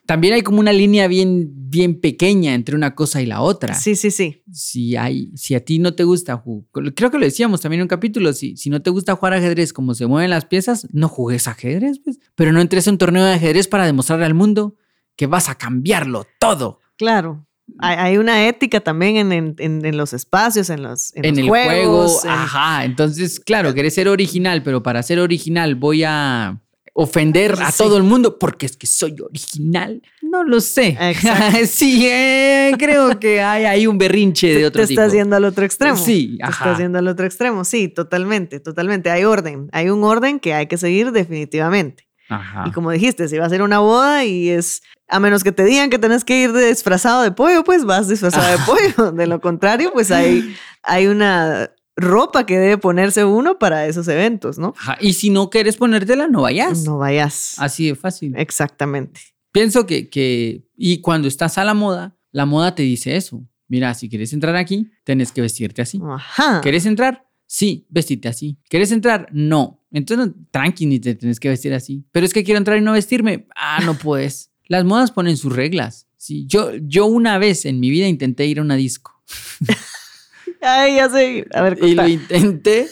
también 0.06 0.34
hay 0.34 0.42
como 0.42 0.60
una 0.60 0.72
línea 0.72 1.08
bien, 1.08 1.50
bien 1.52 2.00
pequeña 2.00 2.54
entre 2.54 2.76
una 2.76 2.94
cosa 2.94 3.20
y 3.20 3.26
la 3.26 3.40
otra. 3.40 3.74
Sí, 3.74 3.96
sí, 3.96 4.12
sí. 4.12 4.42
Si, 4.52 4.94
hay, 4.94 5.32
si 5.34 5.56
a 5.56 5.64
ti 5.64 5.80
no 5.80 5.94
te 5.94 6.04
gusta 6.04 6.36
jugar, 6.36 6.94
creo 6.94 7.10
que 7.10 7.18
lo 7.18 7.24
decíamos 7.24 7.60
también 7.60 7.80
en 7.80 7.84
un 7.84 7.88
capítulo, 7.88 8.32
si, 8.34 8.56
si 8.56 8.70
no 8.70 8.82
te 8.82 8.90
gusta 8.90 9.16
jugar 9.16 9.34
ajedrez 9.34 9.72
como 9.72 9.94
se 9.94 10.06
mueven 10.06 10.30
las 10.30 10.44
piezas, 10.44 10.86
no 10.92 11.08
jugues 11.08 11.48
ajedrez, 11.48 11.98
pues. 11.98 12.20
pero 12.36 12.52
no 12.52 12.60
entres 12.60 12.86
a 12.86 12.90
un 12.92 12.98
torneo 12.98 13.24
de 13.24 13.32
ajedrez 13.32 13.66
para 13.66 13.86
demostrarle 13.86 14.26
al 14.26 14.34
mundo 14.34 14.76
que 15.16 15.26
vas 15.26 15.48
a 15.48 15.54
cambiarlo 15.56 16.26
todo. 16.38 16.80
Claro. 16.96 17.46
Hay, 17.78 18.18
una 18.18 18.48
ética 18.48 18.80
también 18.80 19.16
en, 19.16 19.32
en- 19.58 19.84
en- 19.84 19.96
los 19.96 20.12
espacios, 20.12 20.68
en 20.68 20.82
los, 20.82 21.14
en 21.16 21.24
en 21.24 21.30
los 21.36 21.38
el 21.44 21.48
juegos. 21.48 22.20
juego. 22.20 22.24
en- 22.24 22.30
Ajá, 22.40 22.84
entonces, 22.84 23.40
claro, 23.40 23.72
querés 23.72 23.94
ser 23.94 24.08
original, 24.08 24.62
pero 24.62 24.82
para 24.82 25.02
ser 25.02 25.18
original 25.20 25.74
voy 25.76 26.02
a 26.04 26.60
ofender 26.94 27.52
a 27.62 27.70
Sí. 27.70 27.78
todo 27.78 27.96
el 27.96 28.02
mundo 28.02 28.38
porque 28.38 28.66
es 28.66 28.76
que 28.76 28.86
soy 28.86 29.16
original. 29.24 30.02
No 30.20 30.44
lo 30.44 30.60
sé. 30.60 30.98
Sí, 31.66 32.06
eh, 32.06 32.72
creo 32.78 33.18
que 33.18 33.40
hay, 33.40 33.64
hay 33.64 33.86
un 33.86 33.96
berrinche 33.96 34.48
de 34.48 34.56
te, 34.58 34.66
otro 34.66 34.82
te 34.82 34.88
tipo. 34.88 35.00
estás 35.00 35.14
yendo 35.14 35.36
al 35.36 35.44
otro 35.44 35.64
extremo. 35.64 35.96
Sí, 35.96 36.36
Te 36.38 36.44
ajá. 36.44 36.52
estás 36.64 36.78
yendo 36.78 36.98
al 36.98 37.08
otro 37.08 37.24
extremo. 37.24 37.64
Sí, 37.64 37.88
totalmente, 37.88 38.60
totalmente. 38.60 39.10
Hay 39.10 39.24
orden. 39.24 39.68
Hay 39.72 39.88
un 39.88 40.04
orden 40.04 40.38
que 40.40 40.52
hay 40.52 40.66
que 40.66 40.76
seguir 40.76 41.12
definitivamente. 41.12 42.06
Ajá. 42.34 42.64
Y 42.66 42.72
como 42.72 42.90
dijiste, 42.90 43.28
si 43.28 43.38
va 43.38 43.46
a 43.46 43.50
ser 43.50 43.62
una 43.62 43.78
boda 43.80 44.24
y 44.24 44.50
es, 44.50 44.82
a 45.08 45.20
menos 45.20 45.44
que 45.44 45.52
te 45.52 45.64
digan 45.64 45.90
que 45.90 45.98
tenés 45.98 46.24
que 46.24 46.42
ir 46.42 46.52
disfrazado 46.52 47.22
de 47.22 47.32
pollo, 47.32 47.64
pues 47.64 47.84
vas 47.84 48.08
disfrazado 48.08 48.50
de 48.50 48.58
pollo. 48.96 49.12
De 49.12 49.26
lo 49.26 49.40
contrario, 49.40 49.92
pues 49.92 50.10
hay, 50.10 50.54
hay 50.82 51.06
una 51.06 51.70
ropa 51.96 52.46
que 52.46 52.58
debe 52.58 52.78
ponerse 52.78 53.24
uno 53.24 53.58
para 53.58 53.86
esos 53.86 54.08
eventos, 54.08 54.58
¿no? 54.58 54.74
Ajá, 54.78 54.96
Y 55.00 55.12
si 55.12 55.30
no 55.30 55.50
quieres 55.50 55.76
ponértela, 55.76 56.28
no 56.28 56.42
vayas. 56.42 56.84
No 56.84 56.98
vayas. 56.98 57.54
Así 57.58 57.88
de 57.88 57.94
fácil. 57.94 58.34
Exactamente. 58.36 59.20
Pienso 59.52 59.86
que, 59.86 60.08
que, 60.08 60.64
y 60.76 61.00
cuando 61.02 61.28
estás 61.28 61.58
a 61.58 61.64
la 61.64 61.74
moda, 61.74 62.16
la 62.30 62.46
moda 62.46 62.74
te 62.74 62.82
dice 62.82 63.16
eso. 63.16 63.46
Mira, 63.68 63.94
si 63.94 64.08
quieres 64.08 64.32
entrar 64.32 64.56
aquí, 64.56 64.90
tenés 65.04 65.32
que 65.32 65.42
vestirte 65.42 65.82
así. 65.82 66.00
Ajá. 66.04 66.60
¿Querés 66.62 66.86
entrar? 66.86 67.26
Sí, 67.46 67.86
vestite 67.90 68.28
así. 68.28 68.58
¿Querés 68.70 68.92
entrar? 68.92 69.28
No. 69.30 69.81
Entonces, 69.92 70.26
no, 70.26 70.34
tranqui, 70.50 70.86
ni 70.86 70.98
te 70.98 71.14
tenés 71.14 71.38
que 71.38 71.48
vestir 71.48 71.74
así. 71.74 72.04
Pero 72.12 72.26
es 72.26 72.32
que 72.32 72.44
quiero 72.44 72.58
entrar 72.58 72.78
y 72.78 72.80
no 72.80 72.92
vestirme. 72.92 73.46
Ah, 73.54 73.80
no 73.84 73.94
puedes. 73.94 74.50
Las 74.66 74.84
modas 74.84 75.10
ponen 75.10 75.36
sus 75.36 75.54
reglas. 75.54 76.06
Sí, 76.16 76.46
yo, 76.46 76.70
yo 76.76 77.06
una 77.06 77.38
vez 77.38 77.66
en 77.66 77.80
mi 77.80 77.90
vida 77.90 78.06
intenté 78.06 78.46
ir 78.46 78.58
a 78.58 78.62
una 78.62 78.76
disco. 78.76 79.22
Ay, 80.62 80.96
ya 80.96 81.10
sé. 81.10 81.46
A 81.52 81.62
ver, 81.62 81.78
Y 81.82 81.94
lo 81.94 82.06
intenté 82.06 82.86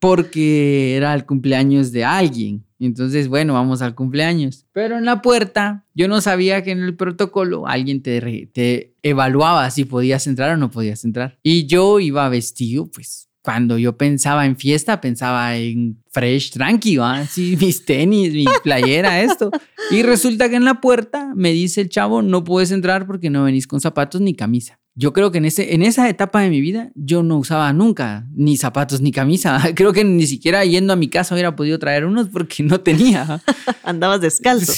porque 0.00 0.96
era 0.96 1.14
el 1.14 1.24
cumpleaños 1.24 1.92
de 1.92 2.04
alguien. 2.04 2.64
Entonces, 2.80 3.28
bueno, 3.28 3.52
vamos 3.52 3.82
al 3.82 3.94
cumpleaños. 3.94 4.66
Pero 4.72 4.96
en 4.96 5.04
la 5.04 5.20
puerta, 5.22 5.86
yo 5.94 6.08
no 6.08 6.20
sabía 6.20 6.62
que 6.62 6.70
en 6.70 6.80
el 6.80 6.96
protocolo 6.96 7.66
alguien 7.66 8.02
te, 8.02 8.48
te 8.52 8.94
evaluaba 9.02 9.70
si 9.70 9.84
podías 9.84 10.26
entrar 10.26 10.52
o 10.52 10.56
no 10.56 10.70
podías 10.70 11.04
entrar. 11.04 11.38
Y 11.42 11.66
yo 11.66 12.00
iba 12.00 12.28
vestido, 12.30 12.90
pues, 12.90 13.29
cuando 13.42 13.78
yo 13.78 13.96
pensaba 13.96 14.46
en 14.46 14.56
fiesta, 14.56 15.00
pensaba 15.00 15.56
en 15.56 16.02
fresh, 16.10 16.50
tranqui, 16.50 16.96
¿va? 16.96 17.26
Sí, 17.26 17.56
mis 17.60 17.84
tenis, 17.84 18.32
mi 18.32 18.44
playera, 18.62 19.22
esto. 19.22 19.50
Y 19.90 20.02
resulta 20.02 20.48
que 20.48 20.56
en 20.56 20.64
la 20.64 20.80
puerta 20.80 21.32
me 21.34 21.52
dice 21.52 21.80
el 21.80 21.88
chavo, 21.88 22.22
no 22.22 22.44
puedes 22.44 22.70
entrar 22.70 23.06
porque 23.06 23.30
no 23.30 23.44
venís 23.44 23.66
con 23.66 23.80
zapatos 23.80 24.20
ni 24.20 24.34
camisa. 24.34 24.78
Yo 24.94 25.12
creo 25.12 25.30
que 25.30 25.38
en, 25.38 25.44
ese, 25.44 25.74
en 25.74 25.82
esa 25.82 26.08
etapa 26.08 26.40
de 26.40 26.50
mi 26.50 26.60
vida 26.60 26.90
yo 26.94 27.22
no 27.22 27.38
usaba 27.38 27.72
nunca 27.72 28.26
ni 28.34 28.56
zapatos 28.56 29.00
ni 29.00 29.12
camisa. 29.12 29.58
Creo 29.74 29.92
que 29.92 30.04
ni 30.04 30.26
siquiera 30.26 30.64
yendo 30.64 30.92
a 30.92 30.96
mi 30.96 31.08
casa 31.08 31.34
hubiera 31.34 31.54
podido 31.54 31.78
traer 31.78 32.04
unos 32.04 32.28
porque 32.28 32.62
no 32.64 32.80
tenía. 32.80 33.40
Andabas 33.84 34.20
descalzo. 34.20 34.72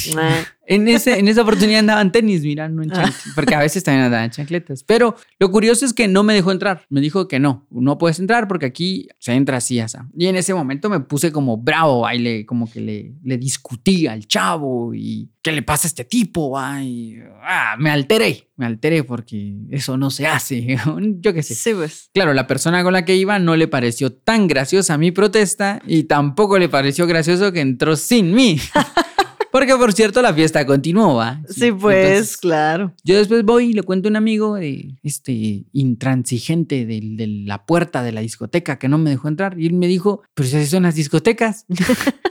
Ah, 0.62 0.74
En, 0.74 0.88
ese, 0.88 1.18
en 1.18 1.28
esa 1.28 1.42
oportunidad 1.42 1.80
andaban 1.80 2.12
tenis, 2.12 2.42
mira, 2.42 2.68
no 2.68 2.82
en 2.82 2.90
chancletas, 2.90 3.32
porque 3.34 3.54
a 3.54 3.58
veces 3.58 3.82
también 3.82 4.04
andaban 4.04 4.30
chancletas. 4.30 4.84
Pero 4.84 5.16
lo 5.38 5.50
curioso 5.50 5.84
es 5.84 5.92
que 5.92 6.08
no 6.08 6.22
me 6.22 6.34
dejó 6.34 6.52
entrar. 6.52 6.84
Me 6.88 7.00
dijo 7.00 7.28
que 7.28 7.38
no, 7.40 7.66
no 7.70 7.98
puedes 7.98 8.18
entrar 8.20 8.48
porque 8.48 8.66
aquí 8.66 9.08
se 9.18 9.32
entra 9.32 9.58
así, 9.58 9.80
así. 9.80 9.98
Y 10.16 10.26
en 10.26 10.36
ese 10.36 10.54
momento 10.54 10.88
me 10.88 11.00
puse 11.00 11.32
como 11.32 11.56
bravo, 11.56 12.06
ahí 12.06 12.18
le, 12.18 12.46
como 12.46 12.70
que 12.70 12.80
le, 12.80 13.14
le 13.22 13.38
discutí 13.38 14.06
al 14.06 14.26
chavo 14.26 14.94
y 14.94 15.30
¿qué 15.42 15.52
le 15.52 15.62
pasa 15.62 15.86
a 15.86 15.88
este 15.88 16.04
tipo? 16.04 16.58
Ay, 16.58 17.18
ah, 17.42 17.74
me 17.78 17.90
alteré, 17.90 18.48
me 18.56 18.66
alteré 18.66 19.04
porque 19.04 19.56
eso 19.70 19.96
no 19.96 20.10
se 20.10 20.26
hace. 20.26 20.78
Yo 21.20 21.34
qué 21.34 21.42
sé. 21.42 21.54
Sí, 21.54 21.74
pues. 21.74 22.10
Claro, 22.14 22.32
la 22.32 22.46
persona 22.46 22.82
con 22.82 22.92
la 22.92 23.04
que 23.04 23.16
iba 23.16 23.38
no 23.38 23.56
le 23.56 23.68
pareció 23.68 24.12
tan 24.12 24.46
graciosa 24.46 24.96
mi 24.96 25.10
protesta 25.10 25.82
y 25.86 26.04
tampoco 26.04 26.58
le 26.58 26.68
pareció 26.68 27.06
gracioso 27.06 27.52
que 27.52 27.60
entró 27.60 27.96
sin 27.96 28.32
mí. 28.32 28.58
Porque, 29.52 29.76
por 29.76 29.92
cierto, 29.92 30.22
la 30.22 30.32
fiesta 30.32 30.64
continuó, 30.64 31.16
¿va? 31.16 31.42
Sí, 31.46 31.70
pues, 31.70 32.06
Entonces, 32.06 32.36
claro. 32.38 32.94
yo 33.04 33.18
después 33.18 33.44
voy 33.44 33.66
y 33.66 33.72
le 33.74 33.82
cuento 33.82 34.08
a 34.08 34.10
un 34.10 34.16
amigo, 34.16 34.54
de 34.54 34.96
este 35.02 35.66
intransigente 35.72 36.86
de, 36.86 37.00
de 37.02 37.26
la 37.26 37.66
puerta 37.66 38.02
de 38.02 38.12
la 38.12 38.22
discoteca 38.22 38.78
que 38.78 38.88
no 38.88 38.96
me 38.96 39.10
dejó 39.10 39.28
entrar. 39.28 39.60
Y 39.60 39.66
él 39.66 39.74
me 39.74 39.88
dijo, 39.88 40.22
pero 40.34 40.48
si 40.48 40.56
así 40.56 40.66
son 40.66 40.84
las 40.84 40.94
discotecas. 40.94 41.66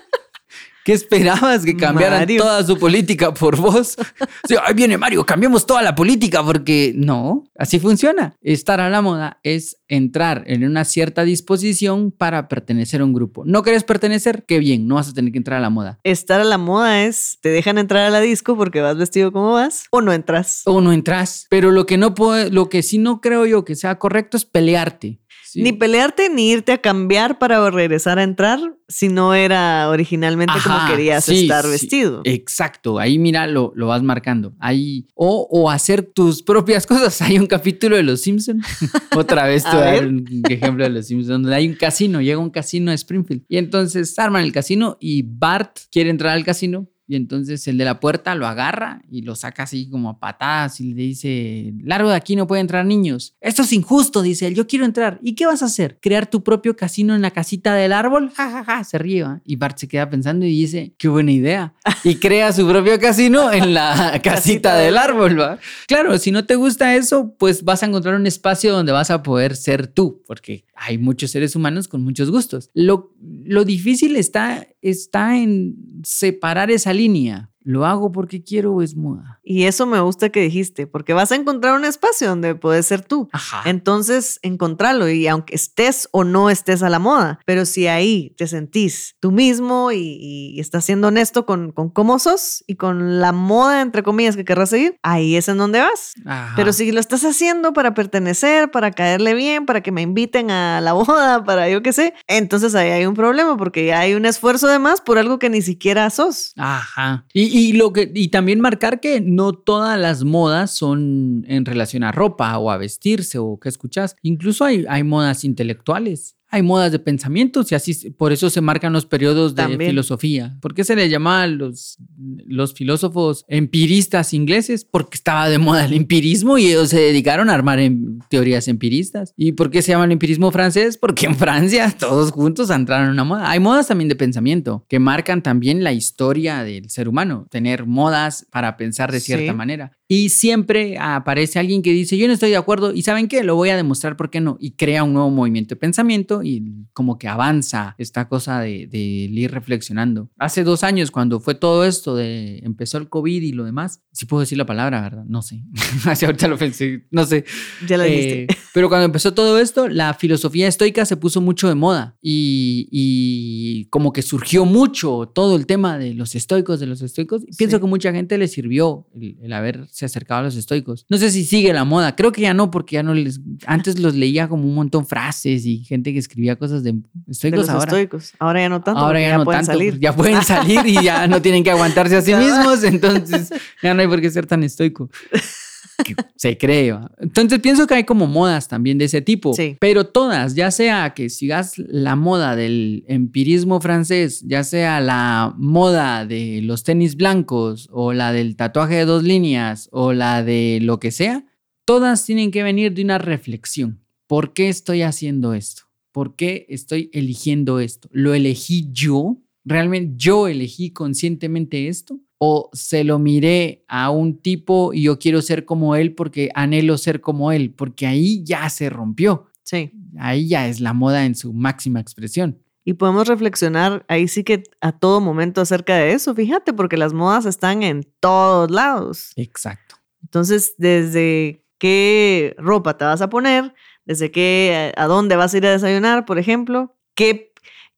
¿Qué 0.83 0.93
esperabas? 0.93 1.63
¿Que 1.63 1.75
cambiaran 1.77 2.21
Mario. 2.21 2.41
toda 2.41 2.63
su 2.65 2.77
política 2.77 3.33
por 3.33 3.57
vos? 3.57 3.97
Sí, 4.47 4.55
ahí 4.63 4.73
viene 4.73 4.97
Mario, 4.97 5.25
cambiemos 5.25 5.65
toda 5.65 5.81
la 5.81 5.93
política 5.93 6.43
porque 6.43 6.93
no, 6.95 7.43
así 7.57 7.79
funciona. 7.79 8.35
Estar 8.41 8.79
a 8.81 8.89
la 8.89 9.01
moda 9.01 9.39
es 9.43 9.77
entrar 9.87 10.43
en 10.47 10.65
una 10.65 10.83
cierta 10.83 11.23
disposición 11.23 12.11
para 12.11 12.47
pertenecer 12.47 13.01
a 13.01 13.05
un 13.05 13.13
grupo. 13.13 13.43
¿No 13.45 13.61
querés 13.61 13.83
pertenecer? 13.83 14.43
Qué 14.47 14.59
bien, 14.59 14.87
no 14.87 14.95
vas 14.95 15.09
a 15.09 15.13
tener 15.13 15.31
que 15.31 15.37
entrar 15.37 15.59
a 15.59 15.61
la 15.61 15.69
moda. 15.69 15.99
Estar 16.03 16.41
a 16.41 16.43
la 16.43 16.57
moda 16.57 17.03
es, 17.03 17.37
te 17.41 17.49
dejan 17.49 17.77
entrar 17.77 18.05
a 18.05 18.09
la 18.09 18.19
disco 18.19 18.57
porque 18.57 18.81
vas 18.81 18.97
vestido 18.97 19.31
como 19.31 19.53
vas 19.53 19.85
o 19.91 20.01
no 20.01 20.11
entras. 20.11 20.63
O 20.65 20.81
no 20.81 20.91
entras. 20.91 21.45
Pero 21.49 21.71
lo 21.71 21.85
que 21.85 21.97
no 21.97 22.15
puede, 22.15 22.49
lo 22.49 22.69
que 22.69 22.81
sí 22.83 22.97
no 22.97 23.21
creo 23.21 23.45
yo 23.45 23.63
que 23.63 23.75
sea 23.75 23.99
correcto 23.99 24.37
es 24.37 24.45
pelearte. 24.45 25.20
Sí. 25.51 25.61
Ni 25.61 25.73
pelearte 25.73 26.29
ni 26.29 26.49
irte 26.49 26.71
a 26.71 26.77
cambiar 26.77 27.37
para 27.37 27.69
regresar 27.69 28.19
a 28.19 28.23
entrar 28.23 28.57
si 28.87 29.09
no 29.09 29.33
era 29.33 29.89
originalmente 29.89 30.53
como 30.63 30.77
querías 30.87 31.25
sí, 31.25 31.41
estar 31.41 31.65
sí, 31.65 31.71
vestido. 31.71 32.21
Exacto, 32.23 32.99
ahí 32.99 33.19
mira, 33.19 33.47
lo, 33.47 33.73
lo 33.75 33.87
vas 33.87 34.01
marcando. 34.01 34.53
Ahí, 34.59 35.07
o, 35.13 35.49
o 35.51 35.69
hacer 35.69 36.03
tus 36.03 36.41
propias 36.41 36.87
cosas. 36.87 37.21
Hay 37.21 37.37
un 37.37 37.47
capítulo 37.47 37.97
de 37.97 38.03
Los 38.03 38.21
Simpsons. 38.21 38.65
Otra 39.13 39.45
vez 39.45 39.63
te 39.63 39.69
A 39.71 39.73
voy 39.73 39.81
a 39.81 39.85
dar 39.87 39.93
ver. 39.95 40.07
un 40.07 40.43
ejemplo 40.49 40.83
de 40.85 40.89
Los 40.89 41.07
Simpsons, 41.07 41.41
donde 41.41 41.53
hay 41.53 41.67
un 41.67 41.75
casino, 41.75 42.21
llega 42.21 42.37
un 42.39 42.49
casino 42.49 42.91
a 42.91 42.93
Springfield. 42.93 43.43
Y 43.49 43.57
entonces 43.57 44.17
arman 44.17 44.45
el 44.45 44.53
casino 44.53 44.95
y 45.01 45.23
Bart 45.23 45.79
quiere 45.91 46.11
entrar 46.11 46.31
al 46.31 46.45
casino. 46.45 46.87
Y 47.11 47.17
entonces 47.17 47.67
el 47.67 47.77
de 47.77 47.83
la 47.83 47.99
puerta 47.99 48.35
lo 48.35 48.47
agarra 48.47 49.01
y 49.11 49.23
lo 49.23 49.35
saca 49.35 49.63
así 49.63 49.89
como 49.89 50.11
a 50.11 50.17
patadas 50.17 50.79
y 50.79 50.93
le 50.93 51.01
dice, 51.01 51.73
largo 51.83 52.09
de 52.09 52.15
aquí 52.15 52.37
no 52.37 52.47
pueden 52.47 52.61
entrar 52.61 52.85
niños. 52.85 53.35
Esto 53.41 53.63
es 53.63 53.73
injusto, 53.73 54.21
dice 54.21 54.47
él, 54.47 54.55
yo 54.55 54.65
quiero 54.65 54.85
entrar. 54.85 55.19
¿Y 55.21 55.35
qué 55.35 55.45
vas 55.45 55.61
a 55.61 55.65
hacer? 55.65 55.99
¿Crear 56.01 56.27
tu 56.27 56.41
propio 56.41 56.77
casino 56.77 57.13
en 57.13 57.21
la 57.21 57.31
casita 57.31 57.75
del 57.75 57.91
árbol? 57.91 58.31
Ja, 58.33 58.49
ja, 58.49 58.63
ja, 58.63 58.83
se 58.85 58.97
ríe. 58.97 59.25
Y 59.43 59.57
Bart 59.57 59.77
se 59.77 59.89
queda 59.89 60.09
pensando 60.09 60.45
y 60.45 60.51
dice, 60.51 60.93
qué 60.97 61.09
buena 61.09 61.33
idea. 61.33 61.73
Y 62.05 62.15
crea 62.15 62.53
su 62.53 62.65
propio 62.65 62.97
casino 62.97 63.51
en 63.51 63.73
la 63.73 64.19
casita 64.23 64.77
del 64.77 64.97
árbol. 64.97 65.37
¿va? 65.37 65.59
Claro, 65.87 66.17
si 66.17 66.31
no 66.31 66.45
te 66.45 66.55
gusta 66.55 66.95
eso, 66.95 67.35
pues 67.37 67.65
vas 67.65 67.83
a 67.83 67.87
encontrar 67.87 68.15
un 68.15 68.25
espacio 68.25 68.71
donde 68.71 68.93
vas 68.93 69.11
a 69.11 69.21
poder 69.21 69.57
ser 69.57 69.87
tú, 69.87 70.23
porque 70.25 70.63
hay 70.73 70.97
muchos 70.97 71.31
seres 71.31 71.55
humanos 71.55 71.87
con 71.87 72.03
muchos 72.03 72.31
gustos. 72.31 72.69
Lo, 72.73 73.13
lo 73.21 73.65
difícil 73.65 74.15
está, 74.15 74.67
está 74.81 75.37
en 75.37 75.75
separar 76.03 76.71
esa 76.71 76.93
línea. 76.93 77.50
¿Lo 77.63 77.85
hago 77.85 78.11
porque 78.11 78.43
quiero 78.43 78.73
o 78.73 78.81
es 78.81 78.95
moda? 78.95 79.39
Y 79.43 79.63
eso 79.63 79.85
me 79.85 79.99
gusta 79.99 80.29
que 80.29 80.41
dijiste, 80.41 80.87
porque 80.87 81.13
vas 81.13 81.31
a 81.31 81.35
encontrar 81.35 81.75
un 81.75 81.85
espacio 81.85 82.29
donde 82.29 82.55
puedes 82.55 82.85
ser 82.85 83.03
tú. 83.03 83.29
Ajá. 83.31 83.61
Entonces, 83.69 84.39
encontrarlo 84.41 85.09
y 85.09 85.27
aunque 85.27 85.55
estés 85.55 86.09
o 86.11 86.23
no 86.23 86.49
estés 86.49 86.83
a 86.83 86.89
la 86.89 86.99
moda, 86.99 87.39
pero 87.45 87.65
si 87.65 87.87
ahí 87.87 88.33
te 88.37 88.47
sentís 88.47 89.15
tú 89.19 89.31
mismo 89.31 89.91
y, 89.91 89.99
y 89.99 90.59
estás 90.59 90.85
siendo 90.85 91.09
honesto 91.09 91.45
con, 91.45 91.71
con 91.71 91.89
cómo 91.89 92.19
sos 92.19 92.63
y 92.67 92.75
con 92.75 93.19
la 93.19 93.31
moda, 93.31 93.81
entre 93.81 94.03
comillas, 94.03 94.35
que 94.35 94.45
querrás 94.45 94.69
seguir, 94.69 94.97
ahí 95.03 95.35
es 95.35 95.47
en 95.47 95.57
donde 95.57 95.79
vas. 95.79 96.13
Ajá. 96.25 96.53
Pero 96.55 96.73
si 96.73 96.91
lo 96.91 96.99
estás 96.99 97.23
haciendo 97.23 97.73
para 97.73 97.93
pertenecer, 97.93 98.71
para 98.71 98.91
caerle 98.91 99.33
bien, 99.33 99.65
para 99.65 99.81
que 99.81 99.91
me 99.91 100.01
inviten 100.01 100.51
a 100.51 100.81
la 100.81 100.93
boda, 100.93 101.43
para 101.43 101.69
yo 101.69 101.81
qué 101.81 101.93
sé, 101.93 102.13
entonces 102.27 102.75
ahí 102.75 102.89
hay 102.89 103.05
un 103.05 103.13
problema 103.13 103.57
porque 103.57 103.85
ya 103.85 103.99
hay 103.99 104.13
un 104.13 104.25
esfuerzo 104.25 104.67
de 104.67 104.79
más 104.79 105.01
por 105.01 105.17
algo 105.17 105.39
que 105.39 105.49
ni 105.49 105.61
siquiera 105.61 106.09
sos. 106.09 106.53
Ajá. 106.57 107.25
Y, 107.33 107.50
y 107.51 107.73
lo 107.73 107.93
que, 107.93 108.11
y 108.13 108.29
también 108.29 108.59
marcar 108.59 108.99
que 108.99 109.21
no 109.21 109.53
todas 109.53 109.99
las 109.99 110.23
modas 110.23 110.71
son 110.71 111.43
en 111.47 111.65
relación 111.65 112.03
a 112.03 112.11
ropa 112.11 112.57
o 112.57 112.71
a 112.71 112.77
vestirse 112.77 113.37
o 113.37 113.59
qué 113.59 113.69
escuchas. 113.69 114.15
Incluso 114.21 114.65
hay, 114.65 114.85
hay 114.87 115.03
modas 115.03 115.43
intelectuales. 115.43 116.37
Hay 116.53 116.61
modas 116.63 116.91
de 116.91 116.99
pensamientos 116.99 117.71
y 117.71 117.75
así 117.75 118.11
por 118.11 118.31
eso 118.33 118.49
se 118.49 118.59
marcan 118.61 118.91
los 118.93 119.05
periodos 119.05 119.55
de 119.55 119.61
También. 119.63 119.91
filosofía. 119.91 120.57
¿Por 120.61 120.73
qué 120.73 120.83
se 120.83 120.95
le 120.95 121.07
llama 121.09 121.43
a 121.43 121.47
los, 121.47 121.97
los 122.45 122.73
filósofos 122.73 123.45
empiristas 123.47 124.33
ingleses? 124.33 124.83
Porque 124.85 125.15
estaba 125.15 125.47
de 125.49 125.57
moda 125.57 125.85
el 125.85 125.93
empirismo 125.93 126.57
y 126.57 126.67
ellos 126.67 126.89
se 126.89 126.99
dedicaron 126.99 127.49
a 127.49 127.53
armar 127.53 127.79
em- 127.79 128.19
teorías 128.29 128.67
empiristas. 128.67 129.33
¿Y 129.37 129.53
por 129.53 129.71
qué 129.71 129.81
se 129.81 129.91
llama 129.93 130.05
el 130.05 130.11
empirismo 130.11 130.51
francés? 130.51 130.97
Porque 130.97 131.25
en 131.25 131.35
Francia 131.35 131.95
todos 131.99 132.31
juntos 132.31 132.69
entraron 132.69 133.05
en 133.07 133.13
una 133.13 133.23
moda. 133.23 133.49
Hay 133.49 133.59
modas 133.59 133.87
también 133.87 134.09
de 134.09 134.15
pensamiento 134.15 134.85
que 134.89 134.99
marcan 134.99 135.41
también 135.41 135.83
la 135.83 135.93
historia 135.93 136.63
del 136.63 136.89
ser 136.89 137.07
humano. 137.07 137.47
Tener 137.49 137.85
modas 137.85 138.45
para 138.51 138.75
pensar 138.77 139.11
de 139.11 139.19
cierta 139.21 139.51
Sí. 139.51 139.57
manera. 139.57 139.91
Y 140.13 140.27
siempre 140.27 140.97
aparece 140.99 141.57
alguien 141.57 141.81
que 141.81 141.93
dice, 141.93 142.17
yo 142.17 142.27
no 142.27 142.33
estoy 142.33 142.49
de 142.49 142.57
acuerdo 142.57 142.93
y 142.93 143.01
¿saben 143.01 143.29
qué? 143.29 143.45
Lo 143.45 143.55
voy 143.55 143.69
a 143.69 143.77
demostrar 143.77 144.17
por 144.17 144.29
qué 144.29 144.41
no. 144.41 144.57
Y 144.59 144.71
crea 144.71 145.05
un 145.05 145.13
nuevo 145.13 145.29
movimiento 145.29 145.75
de 145.75 145.79
pensamiento 145.79 146.43
y 146.43 146.85
como 146.91 147.17
que 147.17 147.29
avanza 147.29 147.95
esta 147.97 148.27
cosa 148.27 148.59
de, 148.59 148.87
de 148.87 148.97
ir 148.99 149.51
reflexionando. 149.51 150.29
Hace 150.37 150.65
dos 150.65 150.83
años 150.83 151.11
cuando 151.11 151.39
fue 151.39 151.55
todo 151.55 151.85
esto 151.85 152.13
de 152.17 152.57
empezó 152.63 152.97
el 152.97 153.07
COVID 153.07 153.41
y 153.41 153.53
lo 153.53 153.63
demás, 153.63 154.01
sí 154.11 154.25
puedo 154.25 154.41
decir 154.41 154.57
la 154.57 154.65
palabra, 154.65 154.99
¿verdad? 155.01 155.23
No 155.29 155.41
sé. 155.41 155.63
Hace 156.05 156.25
ahorita 156.25 156.49
lo 156.49 156.57
pensé, 156.57 157.07
no 157.09 157.25
sé. 157.25 157.45
Ya 157.87 157.95
lo 157.95 158.03
dijiste. 158.03 158.43
Eh, 158.43 158.47
pero 158.73 158.89
cuando 158.89 159.05
empezó 159.05 159.33
todo 159.33 159.59
esto, 159.59 159.87
la 159.87 160.13
filosofía 160.13 160.67
estoica 160.67 161.05
se 161.05 161.15
puso 161.15 161.39
mucho 161.39 161.69
de 161.69 161.75
moda 161.75 162.17
y, 162.21 162.89
y 162.91 163.85
como 163.85 164.11
que 164.11 164.21
surgió 164.23 164.65
mucho 164.65 165.31
todo 165.33 165.55
el 165.55 165.65
tema 165.65 165.97
de 165.97 166.13
los 166.15 166.35
estoicos, 166.35 166.81
de 166.81 166.87
los 166.87 167.01
estoicos. 167.01 167.43
Pienso 167.57 167.77
Sí. 167.77 167.81
que 167.81 167.87
mucha 167.87 168.11
gente 168.11 168.37
le 168.37 168.49
sirvió 168.49 169.07
el, 169.15 169.37
el 169.41 169.53
haberse 170.01 170.05
acercado 170.05 170.41
a 170.41 170.43
los 170.43 170.55
estoicos. 170.55 171.05
No 171.09 171.17
sé 171.17 171.31
si 171.31 171.43
sigue 171.43 171.73
la 171.73 171.83
moda, 171.83 172.15
creo 172.15 172.31
que 172.31 172.41
ya 172.41 172.53
no, 172.53 172.69
porque 172.71 172.95
ya 172.95 173.03
no 173.03 173.13
les... 173.13 173.39
Antes 173.65 173.99
los 173.99 174.15
leía 174.15 174.47
como 174.47 174.63
un 174.65 174.75
montón 174.75 175.05
frases 175.05 175.65
y 175.65 175.83
gente 175.83 176.13
que 176.13 176.19
escribía 176.19 176.55
cosas 176.55 176.83
de 176.83 176.91
de 176.91 177.31
estoicos 177.31 177.59
los 177.59 177.69
ahora. 177.69 177.85
estoicos. 177.85 178.33
Ahora 178.39 178.61
ya 178.61 178.69
no 178.69 178.81
tanto. 178.81 178.99
Ahora 178.99 179.21
ya, 179.21 179.37
no 179.37 179.45
pueden 179.45 179.65
tanto, 179.65 179.73
salir. 179.73 179.99
ya 179.99 180.15
pueden 180.15 180.41
salir 180.43 180.85
y 180.85 181.01
ya 181.03 181.27
no 181.27 181.41
tienen 181.41 181.63
que 181.63 181.71
aguantarse 181.71 182.17
a 182.17 182.21
sí 182.21 182.33
mismos, 182.35 182.83
entonces 182.83 183.49
ya 183.81 183.93
no 183.93 184.01
hay 184.01 184.07
por 184.07 184.21
qué 184.21 184.29
ser 184.29 184.45
tan 184.45 184.63
estoico. 184.63 185.09
Que 186.03 186.15
Se 186.35 186.57
cree. 186.57 186.91
¿va? 186.91 187.11
Entonces 187.19 187.59
pienso 187.59 187.87
que 187.87 187.93
hay 187.95 188.03
como 188.03 188.27
modas 188.27 188.67
también 188.67 188.97
de 188.97 189.05
ese 189.05 189.21
tipo, 189.21 189.53
Sí. 189.53 189.77
pero 189.79 190.05
todas, 190.07 190.55
ya 190.55 190.71
sea 190.71 191.13
que 191.13 191.29
sigas 191.29 191.77
la 191.77 192.15
moda 192.15 192.55
del 192.55 193.03
empirismo 193.07 193.79
francés, 193.81 194.41
ya 194.45 194.63
sea 194.63 194.99
la 195.01 195.53
moda 195.57 196.25
de 196.25 196.61
los 196.63 196.83
tenis 196.83 197.15
blancos 197.15 197.87
o 197.91 198.13
la 198.13 198.31
del 198.33 198.55
tatuaje 198.55 198.95
de 198.95 199.05
dos 199.05 199.23
líneas 199.23 199.89
o 199.91 200.13
la 200.13 200.43
de 200.43 200.79
lo 200.81 200.99
que 200.99 201.11
sea, 201.11 201.45
todas 201.85 202.25
tienen 202.25 202.51
que 202.51 202.63
venir 202.63 202.93
de 202.93 203.03
una 203.03 203.17
reflexión. 203.17 203.99
¿Por 204.27 204.53
qué 204.53 204.69
estoy 204.69 205.01
haciendo 205.01 205.53
esto? 205.53 205.83
¿Por 206.13 206.35
qué 206.35 206.65
estoy 206.69 207.09
eligiendo 207.13 207.79
esto? 207.79 208.09
¿Lo 208.11 208.33
elegí 208.33 208.89
yo? 208.91 209.37
¿Realmente 209.63 210.13
yo 210.17 210.47
elegí 210.47 210.91
conscientemente 210.91 211.87
esto? 211.87 212.19
¿O 212.43 212.71
se 212.73 213.03
lo 213.03 213.19
miré 213.19 213.85
a 213.87 214.09
un 214.09 214.41
tipo 214.41 214.93
y 214.93 215.03
yo 215.03 215.19
quiero 215.19 215.43
ser 215.43 215.63
como 215.63 215.95
él 215.95 216.15
porque 216.15 216.49
anhelo 216.55 216.97
ser 216.97 217.21
como 217.21 217.51
él? 217.51 217.71
Porque 217.71 218.07
ahí 218.07 218.43
ya 218.43 218.67
se 218.69 218.89
rompió. 218.89 219.45
Sí. 219.61 219.91
Ahí 220.17 220.47
ya 220.47 220.67
es 220.67 220.79
la 220.79 220.93
moda 220.93 221.25
en 221.25 221.35
su 221.35 221.53
máxima 221.53 221.99
expresión. 221.99 222.57
Y 222.83 222.93
podemos 222.93 223.27
reflexionar 223.27 224.05
ahí 224.07 224.27
sí 224.27 224.43
que 224.43 224.63
a 224.81 224.91
todo 224.91 225.21
momento 225.21 225.61
acerca 225.61 225.95
de 225.97 226.13
eso, 226.13 226.33
fíjate, 226.33 226.73
porque 226.73 226.97
las 226.97 227.13
modas 227.13 227.45
están 227.45 227.83
en 227.83 228.07
todos 228.19 228.71
lados. 228.71 229.33
Exacto. 229.35 229.97
Entonces, 230.23 230.73
desde 230.79 231.63
qué 231.77 232.55
ropa 232.57 232.97
te 232.97 233.05
vas 233.05 233.21
a 233.21 233.29
poner, 233.29 233.73
desde 234.05 234.31
qué, 234.31 234.93
a 234.97 235.05
dónde 235.05 235.35
vas 235.35 235.53
a 235.53 235.57
ir 235.57 235.67
a 235.67 235.71
desayunar, 235.71 236.25
por 236.25 236.39
ejemplo, 236.39 236.95
qué, 237.13 237.50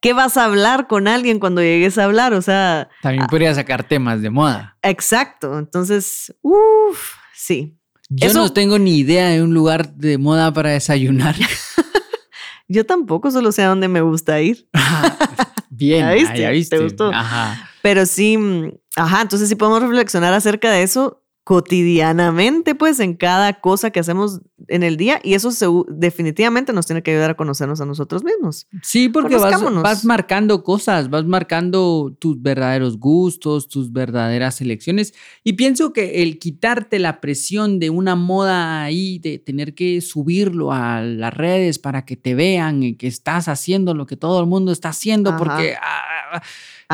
qué 0.03 0.13
vas 0.13 0.37
a 0.37 0.43
hablar 0.45 0.85
con 0.87 1.07
alguien 1.07 1.39
cuando 1.39 1.61
llegues 1.61 1.97
a 1.97 2.03
hablar, 2.03 2.33
o 2.33 2.41
sea, 2.43 2.89
También 3.01 3.25
podría 3.27 3.55
sacar 3.55 3.83
temas 3.83 4.21
de 4.21 4.29
moda. 4.29 4.77
exacto. 4.83 5.57
Entonces, 5.57 6.35
uff, 6.41 7.15
sí. 7.33 7.79
Yo 8.09 8.27
Eso- 8.27 8.39
no 8.39 8.53
tengo 8.53 8.77
ni 8.77 8.97
idea 8.97 9.29
de 9.29 9.41
un 9.41 9.53
lugar 9.55 9.93
de 9.95 10.17
moda 10.19 10.53
para 10.53 10.69
desayunar. 10.71 11.35
Yo 12.67 12.85
tampoco 12.85 13.31
solo 13.31 13.51
sé 13.51 13.63
a 13.63 13.67
dónde 13.69 13.87
me 13.87 14.01
gusta 14.01 14.39
ir. 14.41 14.67
Bien, 15.69 16.01
¿Ya 16.01 16.09
ah, 16.09 16.13
viste? 16.13 16.39
ya 16.41 16.47
¿Te 16.47 16.53
viste. 16.53 16.79
gustó? 16.79 17.11
Ajá. 17.13 17.69
Pero 17.81 18.05
sí, 18.05 18.37
mm, 18.37 18.71
ajá, 18.95 19.21
entonces 19.21 19.49
sí 19.49 19.55
podemos 19.55 19.81
reflexionar 19.81 20.33
acerca 20.33 20.69
de 20.71 20.83
eso 20.83 21.22
cotidianamente, 21.43 22.73
pues 22.75 22.99
en 22.99 23.15
cada 23.15 23.59
cosa 23.59 23.91
que 23.91 23.99
hacemos 23.99 24.39
en 24.69 24.81
el 24.81 24.95
día 24.95 25.19
y 25.23 25.33
eso 25.33 25.51
se- 25.51 25.65
definitivamente 25.89 26.71
nos 26.71 26.85
tiene 26.85 27.03
que 27.03 27.11
ayudar 27.11 27.31
a 27.31 27.35
conocernos 27.35 27.81
a 27.81 27.85
nosotros 27.85 28.23
mismos. 28.23 28.67
Sí, 28.81 29.09
porque 29.09 29.35
vas, 29.35 30.05
marcando 30.05 30.63
cosas, 30.63 31.09
vas 31.09 31.25
marcando 31.25 32.15
tus 32.17 32.41
verdaderos 32.41 32.97
gustos, 32.97 33.67
tus 33.67 33.91
verdaderas 33.91 34.61
elecciones. 34.61 35.13
Y 35.43 35.53
pienso 35.53 35.91
que 35.91 36.23
el 36.23 36.39
quitarte 36.39 36.97
la 36.99 37.19
presión 37.19 37.79
de 37.79 37.89
una 37.89 38.15
moda 38.15 38.83
ahí, 38.83 39.19
de 39.19 39.37
tener 39.37 39.73
que 39.75 39.99
subirlo 39.99 40.71
a 40.71 41.01
las 41.01 41.33
redes 41.33 41.77
para 41.77 42.05
que 42.05 42.15
te 42.15 42.35
vean 42.35 42.83
y 42.83 42.95
que 42.95 43.07
estás 43.07 43.47
haciendo 43.49 43.93
lo 43.93 44.05
que 44.05 44.15
todo 44.15 44.39
el 44.39 44.47
mundo 44.47 44.71
está 44.71 44.89
haciendo, 44.89 45.31
Ajá. 45.31 45.39
porque 45.39 45.75
ah, 45.81 46.41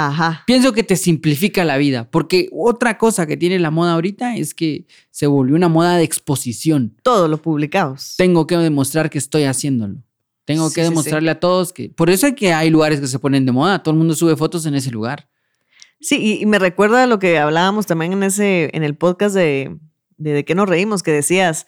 Ajá. 0.08 0.44
pienso 0.48 0.74
que 0.74 0.84
te 0.84 0.96
simplifica 0.96 1.64
la 1.66 1.78
vida. 1.78 2.10
Porque 2.10 2.50
otra 2.52 2.98
cosa 2.98 3.28
que 3.28 3.38
tiene 3.38 3.60
la 3.60 3.72
moda 3.72 3.94
ahorita 3.94 4.36
es 4.38 4.54
que 4.54 4.86
se 5.12 5.28
volvió 5.28 5.56
una 5.56 5.68
moda 5.70 5.98
de 5.98 6.04
exposición. 6.04 6.96
Todo 7.04 7.28
lo 7.28 7.42
publicados. 7.42 8.16
Tengo 8.18 8.48
que 8.48 8.58
demostrar 8.58 9.10
que 9.10 9.18
estoy 9.18 9.44
haciéndolo. 9.44 10.04
Tengo 10.46 10.70
Sí, 10.70 10.76
que 10.76 10.82
sí, 10.82 10.88
sí. 10.88 10.90
demostrarle 10.92 11.32
a 11.32 11.40
todos 11.40 11.74
que... 11.74 11.90
Por 11.90 12.10
eso 12.10 12.26
es 12.28 12.34
que 12.36 12.54
hay 12.54 12.70
lugares 12.70 13.00
que 13.00 13.08
se 13.08 13.20
ponen 13.20 13.46
de 13.46 13.52
moda. 13.52 13.84
Todo 13.84 13.92
el 13.94 13.98
mundo 14.00 14.16
sube 14.16 14.36
fotos 14.36 14.66
en 14.66 14.74
ese 14.76 14.90
lugar. 14.92 15.30
Sí, 16.02 16.18
y, 16.20 16.42
y 16.42 16.46
me 16.46 16.58
recuerda 16.60 17.06
lo 17.08 17.20
que 17.20 17.38
hablábamos 17.38 17.86
también 17.86 18.14
en 18.14 18.24
ese, 18.24 18.70
en 18.74 18.84
el 18.84 18.96
podcast 18.96 19.36
de, 19.36 19.78
de, 20.18 20.32
de 20.34 20.46
qué 20.46 20.56
nos 20.56 20.68
reímos, 20.70 21.04
que 21.04 21.12
decías, 21.12 21.68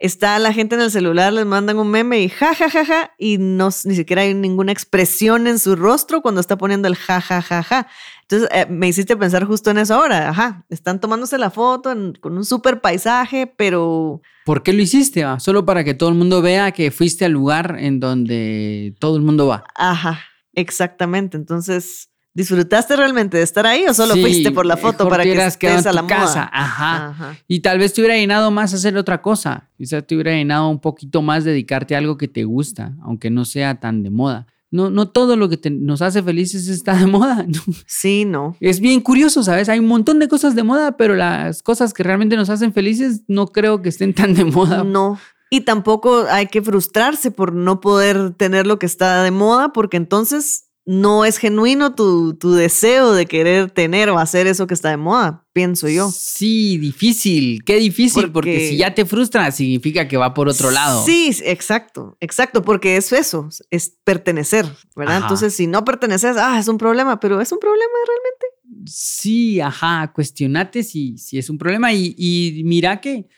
está 0.00 0.38
la 0.38 0.52
gente 0.52 0.74
en 0.74 0.80
el 0.80 0.90
celular, 0.90 1.32
les 1.32 1.46
mandan 1.46 1.78
un 1.78 1.90
meme 1.90 2.20
y 2.20 2.28
ja, 2.28 2.54
ja, 2.54 2.68
ja, 2.68 2.84
ja, 2.84 3.12
y 3.18 3.38
no, 3.38 3.68
ni 3.84 3.94
siquiera 3.94 4.22
hay 4.22 4.34
ninguna 4.34 4.72
expresión 4.72 5.46
en 5.46 5.58
su 5.58 5.76
rostro 5.76 6.22
cuando 6.22 6.40
está 6.40 6.56
poniendo 6.58 6.88
el 6.88 6.96
ja, 6.96 7.20
ja, 7.20 7.40
ja, 7.42 7.62
ja. 7.62 7.86
Entonces 8.22 8.48
eh, 8.52 8.66
me 8.68 8.88
hiciste 8.88 9.16
pensar 9.16 9.44
justo 9.44 9.70
en 9.70 9.78
eso 9.78 9.94
ahora, 9.94 10.28
ajá, 10.30 10.64
están 10.70 11.00
tomándose 11.00 11.36
la 11.38 11.50
foto 11.50 11.92
en- 11.92 12.14
con 12.14 12.36
un 12.36 12.44
super 12.44 12.80
paisaje, 12.80 13.46
pero 13.46 14.20
¿Por 14.44 14.62
qué 14.62 14.72
lo 14.72 14.82
hiciste? 14.82 15.24
va? 15.24 15.38
Solo 15.38 15.64
para 15.64 15.84
que 15.84 15.94
todo 15.94 16.08
el 16.08 16.14
mundo 16.16 16.40
vea 16.42 16.72
que 16.72 16.90
fuiste 16.90 17.24
al 17.24 17.32
lugar 17.32 17.76
en 17.78 18.00
donde 18.00 18.94
todo 18.98 19.16
el 19.16 19.22
mundo 19.22 19.46
va. 19.46 19.64
ajá, 19.76 20.20
exactamente. 20.54 21.36
Entonces, 21.36 22.09
¿disfrutaste 22.34 22.96
realmente 22.96 23.36
de 23.38 23.42
estar 23.42 23.66
ahí 23.66 23.84
o 23.88 23.94
solo 23.94 24.14
Sí, 24.14 24.20
fuiste 24.22 24.50
por 24.52 24.66
la 24.66 24.76
mejor 24.76 24.92
foto 24.92 25.08
para 25.08 25.24
que 25.24 25.32
estés 25.32 25.86
a 25.86 25.92
la 25.92 26.06
casa. 26.06 26.40
moda? 26.44 26.50
Ajá. 26.52 27.06
Ajá. 27.08 27.36
Y 27.48 27.60
tal 27.60 27.78
vez 27.78 27.92
te 27.92 28.00
hubiera 28.00 28.16
llenado 28.16 28.50
más 28.50 28.72
hacer 28.74 28.96
otra 28.96 29.20
cosa. 29.22 29.68
Quizás 29.76 30.06
te 30.06 30.14
hubiera 30.14 30.32
llenado 30.32 30.68
un 30.68 30.80
poquito 30.80 31.22
más 31.22 31.44
dedicarte 31.44 31.94
a 31.94 31.98
algo 31.98 32.16
que 32.16 32.28
te 32.28 32.44
gusta, 32.44 32.94
aunque 33.02 33.30
no 33.30 33.44
sea 33.44 33.80
tan 33.80 34.02
de 34.02 34.10
moda. 34.10 34.46
No, 34.72 34.88
no 34.88 35.08
todo 35.08 35.34
lo 35.36 35.48
que 35.48 35.56
te- 35.56 35.68
nos 35.70 36.00
hace 36.00 36.22
felices 36.22 36.68
está 36.68 36.94
de 36.94 37.06
moda. 37.06 37.44
¿no? 37.48 37.60
Sí, 37.86 38.24
no. 38.24 38.56
Es 38.60 38.78
bien 38.78 39.00
curioso, 39.00 39.42
¿sabes? 39.42 39.68
Hay 39.68 39.80
un 39.80 39.88
montón 39.88 40.20
de 40.20 40.28
cosas 40.28 40.54
de 40.54 40.62
moda, 40.62 40.96
pero 40.96 41.16
las 41.16 41.62
cosas 41.64 41.92
que 41.92 42.04
realmente 42.04 42.36
nos 42.36 42.50
hacen 42.50 42.72
felices 42.72 43.22
no 43.26 43.48
creo 43.48 43.82
que 43.82 43.88
estén 43.88 44.14
tan 44.14 44.34
de 44.34 44.44
moda. 44.44 44.84
No. 44.84 45.18
Y 45.52 45.62
tampoco 45.62 46.26
hay 46.30 46.46
que 46.46 46.62
frustrarse 46.62 47.32
por 47.32 47.52
no 47.52 47.80
poder 47.80 48.30
tener 48.34 48.68
lo 48.68 48.78
que 48.78 48.86
está 48.86 49.24
de 49.24 49.32
moda, 49.32 49.72
porque 49.72 49.96
entonces 49.96 50.66
no 50.90 51.24
es 51.24 51.38
genuino 51.38 51.94
tu, 51.94 52.34
tu 52.34 52.52
deseo 52.52 53.12
de 53.12 53.26
querer 53.26 53.70
tener 53.70 54.10
o 54.10 54.18
hacer 54.18 54.48
eso 54.48 54.66
que 54.66 54.74
está 54.74 54.90
de 54.90 54.96
moda, 54.96 55.46
pienso 55.52 55.88
yo. 55.88 56.10
Sí, 56.12 56.78
difícil. 56.78 57.62
Qué 57.64 57.76
difícil, 57.76 58.32
porque, 58.32 58.50
Porque- 58.54 58.68
si 58.70 58.76
ya 58.76 58.92
te 58.92 59.04
frustra, 59.04 59.52
significa 59.52 60.08
que 60.08 60.16
va 60.16 60.34
por 60.34 60.48
otro 60.48 60.72
lado. 60.72 61.04
Sí, 61.06 61.30
exacto, 61.44 62.16
exacto, 62.18 62.62
porque 62.62 62.96
es 62.96 63.12
eso, 63.12 63.48
es 63.70 63.98
pertenecer, 64.02 64.66
¿verdad? 64.96 65.18
Ajá. 65.18 65.26
Entonces, 65.26 65.54
si 65.54 65.68
no 65.68 65.84
perteneces, 65.84 66.36
ah, 66.36 66.58
es 66.58 66.66
un 66.66 66.76
problema, 66.76 67.20
pero 67.20 67.40
es 67.40 67.52
un 67.52 67.60
problema 67.60 67.94
realmente. 68.08 68.46
Sí, 68.90 69.60
ajá, 69.60 70.10
cuestionate 70.12 70.82
si, 70.82 71.16
si 71.18 71.38
es 71.38 71.48
un 71.50 71.58
problema 71.58 71.92
y, 71.92 72.16
y 72.18 72.62
mira 72.64 73.00
que, 73.00 73.28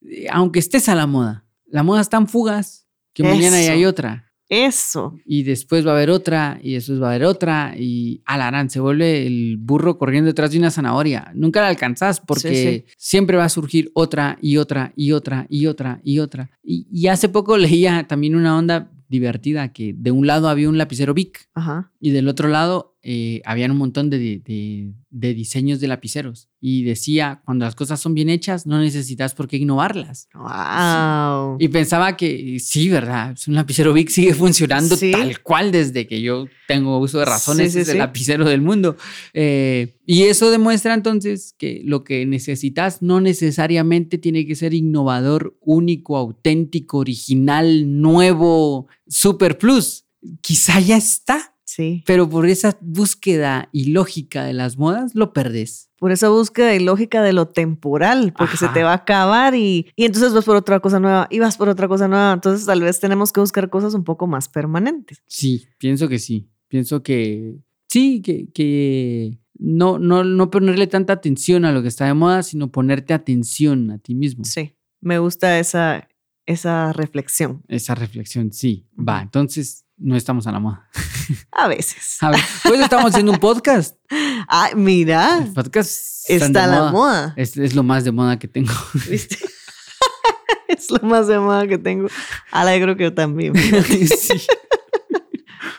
eh, 0.00 0.28
aunque 0.30 0.60
estés 0.60 0.88
a 0.88 0.94
la 0.94 1.06
moda, 1.06 1.44
la 1.66 1.82
moda 1.82 2.00
está 2.00 2.16
en 2.16 2.26
fugas, 2.26 2.86
que 3.12 3.22
mañana 3.22 3.60
ya 3.60 3.72
hay 3.72 3.84
otra. 3.84 4.31
Eso. 4.52 5.14
Y 5.24 5.44
después 5.44 5.86
va 5.86 5.92
a 5.92 5.94
haber 5.94 6.10
otra, 6.10 6.60
y 6.62 6.74
después 6.74 7.00
va 7.00 7.06
a 7.06 7.10
haber 7.12 7.24
otra, 7.24 7.74
y 7.74 8.20
alarán, 8.26 8.68
se 8.68 8.80
vuelve 8.80 9.26
el 9.26 9.56
burro 9.58 9.96
corriendo 9.96 10.28
detrás 10.28 10.50
de 10.50 10.58
una 10.58 10.70
zanahoria. 10.70 11.32
Nunca 11.34 11.62
la 11.62 11.68
alcanzás 11.68 12.20
porque 12.20 12.84
siempre 12.98 13.38
va 13.38 13.44
a 13.44 13.48
surgir 13.48 13.90
otra 13.94 14.36
y 14.42 14.58
otra 14.58 14.92
y 14.94 15.12
otra 15.12 15.46
y 15.48 15.64
otra 15.64 16.00
y 16.04 16.18
otra. 16.18 16.50
Y, 16.62 16.86
y 16.92 17.06
hace 17.06 17.30
poco 17.30 17.56
leía 17.56 18.06
también 18.06 18.36
una 18.36 18.58
onda 18.58 18.92
divertida 19.08 19.72
que 19.72 19.94
de 19.96 20.10
un 20.10 20.26
lado 20.26 20.50
había 20.50 20.68
un 20.68 20.76
lapicero 20.76 21.14
Bic 21.14 21.48
Ajá. 21.54 21.90
y 21.98 22.10
del 22.10 22.28
otro 22.28 22.48
lado 22.48 22.91
eh, 23.02 23.42
habían 23.44 23.70
un 23.72 23.78
montón 23.78 24.10
de, 24.10 24.18
de- 24.18 24.92
de 25.10 25.34
diseños 25.34 25.80
de 25.80 25.88
lapiceros. 25.88 26.48
Y 26.60 26.84
decía, 26.84 27.42
cuando 27.44 27.64
las 27.64 27.74
cosas 27.74 28.00
son 28.00 28.14
bien 28.14 28.28
hechas, 28.30 28.66
no 28.66 28.78
necesitas 28.78 29.34
por 29.34 29.46
qué 29.48 29.56
innovarlas. 29.58 30.28
Wow. 30.32 31.56
Y 31.58 31.68
pensaba 31.68 32.16
que 32.16 32.58
sí, 32.60 32.88
¿verdad? 32.88 33.36
Un 33.46 33.54
lapicero 33.54 33.92
Bic 33.92 34.08
sigue 34.08 34.32
funcionando 34.34 34.96
Sí. 34.96 35.10
tal 35.10 35.40
cual 35.42 35.72
desde 35.72 36.06
que 36.06 36.22
yo 36.22 36.46
tengo 36.68 36.98
uso 36.98 37.18
de 37.18 37.24
razones, 37.26 37.72
Sí, 37.72 37.78
sí, 37.78 37.82
es 37.82 37.88
el 37.88 37.92
sí. 37.94 37.98
lapicero 37.98 38.44
del 38.48 38.62
mundo. 38.62 38.96
Eh, 39.34 39.96
y 40.06 40.22
eso 40.22 40.50
demuestra 40.50 40.94
entonces 40.94 41.54
que 41.58 41.82
lo 41.84 42.04
que 42.04 42.24
necesitas 42.26 43.02
no 43.02 43.20
necesariamente 43.20 44.18
tiene 44.18 44.46
que 44.46 44.54
ser 44.54 44.72
innovador, 44.74 45.56
único, 45.60 46.16
auténtico, 46.16 46.98
original, 46.98 48.00
nuevo, 48.00 48.86
super 49.08 49.58
plus. 49.58 50.04
Quizá 50.40 50.78
ya 50.80 50.96
está, 50.96 51.51
Sí. 51.74 52.02
pero 52.06 52.28
por 52.28 52.46
esa 52.46 52.76
búsqueda 52.80 53.68
ilógica 53.72 54.44
de 54.44 54.52
las 54.52 54.76
modas 54.76 55.14
lo 55.14 55.32
perdés. 55.32 55.88
por 55.98 56.12
esa 56.12 56.28
búsqueda 56.28 56.74
y 56.74 56.80
lógica 56.80 57.22
de 57.22 57.32
lo 57.32 57.46
temporal, 57.48 58.34
porque 58.36 58.56
se 58.56 58.68
te 58.68 58.82
va 58.82 58.90
a 58.90 58.96
acabar 58.96 59.54
y, 59.54 59.86
y 59.96 60.04
entonces 60.04 60.34
vas 60.34 60.44
por 60.44 60.56
otra 60.56 60.80
cosa 60.80 60.98
nueva 61.00 61.28
y 61.30 61.38
vas 61.38 61.56
por 61.56 61.68
otra 61.68 61.86
cosa 61.88 62.08
nueva. 62.08 62.32
Entonces 62.32 62.66
tal 62.66 62.82
vez 62.82 62.98
tenemos 63.00 63.32
que 63.32 63.40
buscar 63.40 63.70
cosas 63.70 63.94
un 63.94 64.04
poco 64.04 64.26
más 64.26 64.48
permanentes. 64.48 65.22
Sí, 65.26 65.66
pienso 65.78 66.08
que 66.08 66.18
sí. 66.18 66.48
Pienso 66.68 67.02
que 67.02 67.56
sí, 67.88 68.20
que, 68.20 68.50
que 68.52 69.38
no, 69.58 69.98
no, 69.98 70.24
no 70.24 70.50
ponerle 70.50 70.86
tanta 70.88 71.12
atención 71.12 71.64
a 71.64 71.72
lo 71.72 71.82
que 71.82 71.88
está 71.88 72.06
de 72.06 72.14
moda, 72.14 72.42
sino 72.42 72.70
ponerte 72.72 73.14
atención 73.14 73.90
a 73.92 73.98
ti 73.98 74.14
mismo. 74.14 74.44
Sí, 74.44 74.74
me 75.00 75.18
gusta 75.20 75.58
esa, 75.60 76.08
esa 76.46 76.92
reflexión. 76.92 77.62
Esa 77.68 77.94
reflexión, 77.94 78.52
sí. 78.52 78.86
Va, 78.98 79.22
entonces 79.22 79.84
no 80.02 80.16
estamos 80.16 80.46
a 80.46 80.52
la 80.52 80.58
moda. 80.58 80.88
A 81.52 81.68
veces. 81.68 82.18
A 82.22 82.30
pues 82.64 82.80
estamos 82.80 83.10
haciendo 83.10 83.32
un 83.32 83.38
podcast. 83.38 83.96
Ah, 84.48 84.70
mira, 84.74 85.38
El 85.38 85.52
podcast 85.52 86.28
está 86.28 86.46
de 86.46 86.52
la 86.72 86.78
moda. 86.78 86.92
moda. 86.92 87.34
Es, 87.36 87.56
es 87.56 87.74
lo 87.74 87.82
más 87.82 88.04
de 88.04 88.12
moda 88.12 88.38
que 88.38 88.48
tengo. 88.48 88.72
¿Viste? 89.08 89.38
es 90.68 90.90
lo 90.90 90.98
más 91.08 91.26
de 91.28 91.38
moda 91.38 91.66
que 91.66 91.78
tengo. 91.78 92.08
Creo 92.50 92.96
que 92.96 93.04
yo 93.04 93.14
también. 93.14 93.54
sí. 93.56 94.46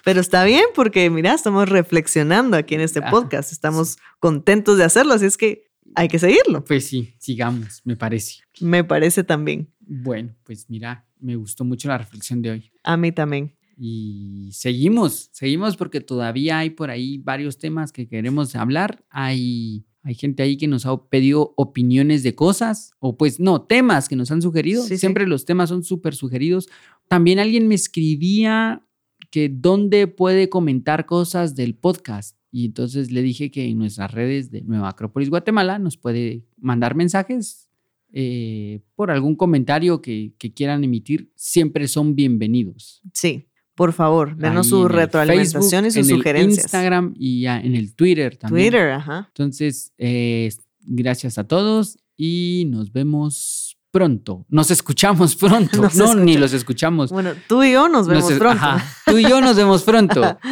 Pero 0.03 0.21
está 0.21 0.43
bien 0.43 0.65
porque, 0.73 1.09
mira, 1.09 1.33
estamos 1.33 1.69
reflexionando 1.69 2.57
aquí 2.57 2.73
en 2.75 2.81
este 2.81 2.99
Ajá. 2.99 3.11
podcast. 3.11 3.51
Estamos 3.51 3.97
contentos 4.19 4.77
de 4.77 4.85
hacerlo, 4.85 5.13
así 5.13 5.25
es 5.25 5.37
que 5.37 5.65
hay 5.95 6.07
que 6.07 6.19
seguirlo. 6.19 6.63
Pues 6.63 6.87
sí, 6.87 7.15
sigamos, 7.19 7.81
me 7.83 7.95
parece. 7.95 8.43
Me 8.59 8.83
parece 8.83 9.23
también. 9.23 9.71
Bueno, 9.79 10.35
pues 10.43 10.69
mira, 10.69 11.05
me 11.19 11.35
gustó 11.35 11.63
mucho 11.63 11.87
la 11.89 11.97
reflexión 11.97 12.41
de 12.41 12.51
hoy. 12.51 12.71
A 12.83 12.97
mí 12.97 13.11
también. 13.11 13.55
Y 13.75 14.49
seguimos, 14.51 15.29
seguimos 15.31 15.77
porque 15.77 16.01
todavía 16.01 16.59
hay 16.59 16.69
por 16.69 16.89
ahí 16.89 17.17
varios 17.17 17.57
temas 17.57 17.91
que 17.91 18.07
queremos 18.07 18.55
hablar. 18.55 19.03
Hay, 19.09 19.85
hay 20.03 20.15
gente 20.15 20.43
ahí 20.43 20.57
que 20.57 20.67
nos 20.67 20.85
ha 20.85 20.95
pedido 21.09 21.53
opiniones 21.57 22.23
de 22.23 22.35
cosas, 22.35 22.93
o 22.99 23.17
pues 23.17 23.39
no, 23.39 23.63
temas 23.63 24.07
que 24.09 24.15
nos 24.15 24.31
han 24.31 24.41
sugerido. 24.41 24.83
Sí, 24.83 24.89
sí. 24.89 24.97
Siempre 24.97 25.27
los 25.27 25.45
temas 25.45 25.69
son 25.69 25.83
súper 25.83 26.15
sugeridos. 26.15 26.69
También 27.07 27.39
alguien 27.39 27.67
me 27.67 27.75
escribía 27.75 28.85
que 29.31 29.49
dónde 29.49 30.07
puede 30.07 30.49
comentar 30.49 31.05
cosas 31.05 31.55
del 31.55 31.75
podcast. 31.75 32.37
Y 32.51 32.65
entonces 32.65 33.11
le 33.11 33.23
dije 33.23 33.49
que 33.49 33.65
en 33.65 33.79
nuestras 33.79 34.11
redes 34.11 34.51
de 34.51 34.61
Nueva 34.61 34.89
Acrópolis 34.89 35.31
Guatemala 35.31 35.79
nos 35.79 35.97
puede 35.97 36.45
mandar 36.57 36.93
mensajes 36.93 37.67
eh, 38.11 38.81
por 38.93 39.09
algún 39.09 39.35
comentario 39.35 40.03
que, 40.03 40.35
que 40.37 40.53
quieran 40.53 40.83
emitir. 40.83 41.31
Siempre 41.35 41.87
son 41.87 42.13
bienvenidos. 42.13 43.01
Sí, 43.11 43.47
por 43.75 43.93
favor, 43.93 44.35
denos 44.37 44.67
Ahí 44.67 44.69
su 44.69 44.77
en 44.81 44.83
el 44.83 44.89
retroalimentación 44.89 45.85
y 45.85 45.91
sus 45.91 45.97
en 45.97 46.05
sugerencias. 46.17 46.57
El 46.57 46.63
Instagram 46.63 47.13
y 47.17 47.41
ya 47.41 47.59
en 47.59 47.75
el 47.75 47.95
Twitter 47.95 48.37
también. 48.37 48.69
Twitter, 48.71 48.91
ajá. 48.91 49.25
Entonces, 49.29 49.91
eh, 49.97 50.49
gracias 50.81 51.37
a 51.37 51.43
todos 51.45 51.97
y 52.15 52.65
nos 52.69 52.91
vemos 52.91 53.77
pronto. 53.91 54.45
Nos 54.49 54.69
escuchamos 54.71 55.35
pronto. 55.37 55.81
Nos 55.81 55.95
no, 55.95 56.15
ni 56.15 56.37
los 56.37 56.53
escuchamos. 56.53 57.11
Bueno, 57.11 57.31
tú 57.47 57.63
y 57.63 57.71
yo 57.71 57.87
nos 57.89 58.07
vemos 58.07 58.29
Nos- 58.29 58.39
pronto. 58.39 58.63
ajá, 58.63 58.85
tú 59.05 59.17
y 59.17 59.23
yo 59.23 59.41
nos 59.41 59.55
vemos 59.55 59.83
pronto. 59.83 60.37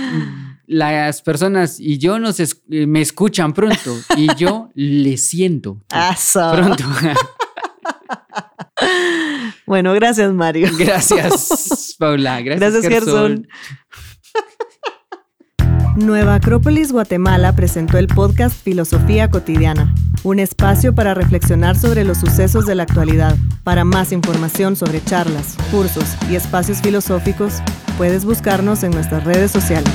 Las 0.67 1.21
personas 1.21 1.79
y 1.81 1.97
yo 1.97 2.17
nos 2.17 2.39
es- 2.39 2.61
eh, 2.69 2.87
me 2.87 3.01
escuchan 3.01 3.51
pronto 3.53 3.93
y 4.15 4.33
yo 4.35 4.69
le 4.73 5.17
siento 5.17 5.81
pronto. 5.89 6.85
Bueno, 9.71 9.93
gracias, 9.93 10.33
Mario. 10.33 10.67
Gracias, 10.77 11.95
Paula. 11.97 12.41
Gracias, 12.41 12.73
Gracias, 12.73 12.93
Gerson. 12.93 13.47
Gerson. 15.87 15.95
Nueva 16.05 16.35
Acrópolis 16.35 16.91
Guatemala 16.91 17.55
presentó 17.55 17.97
el 17.97 18.07
podcast 18.07 18.53
Filosofía 18.53 19.29
Cotidiana, 19.29 19.95
un 20.25 20.39
espacio 20.39 20.93
para 20.93 21.13
reflexionar 21.13 21.77
sobre 21.77 22.03
los 22.03 22.17
sucesos 22.17 22.65
de 22.65 22.75
la 22.75 22.83
actualidad. 22.83 23.37
Para 23.63 23.85
más 23.85 24.11
información 24.11 24.75
sobre 24.75 25.01
charlas, 25.01 25.55
cursos 25.71 26.17
y 26.29 26.35
espacios 26.35 26.81
filosóficos, 26.81 27.61
puedes 27.97 28.25
buscarnos 28.25 28.83
en 28.83 28.91
nuestras 28.91 29.23
redes 29.23 29.51
sociales. 29.51 29.93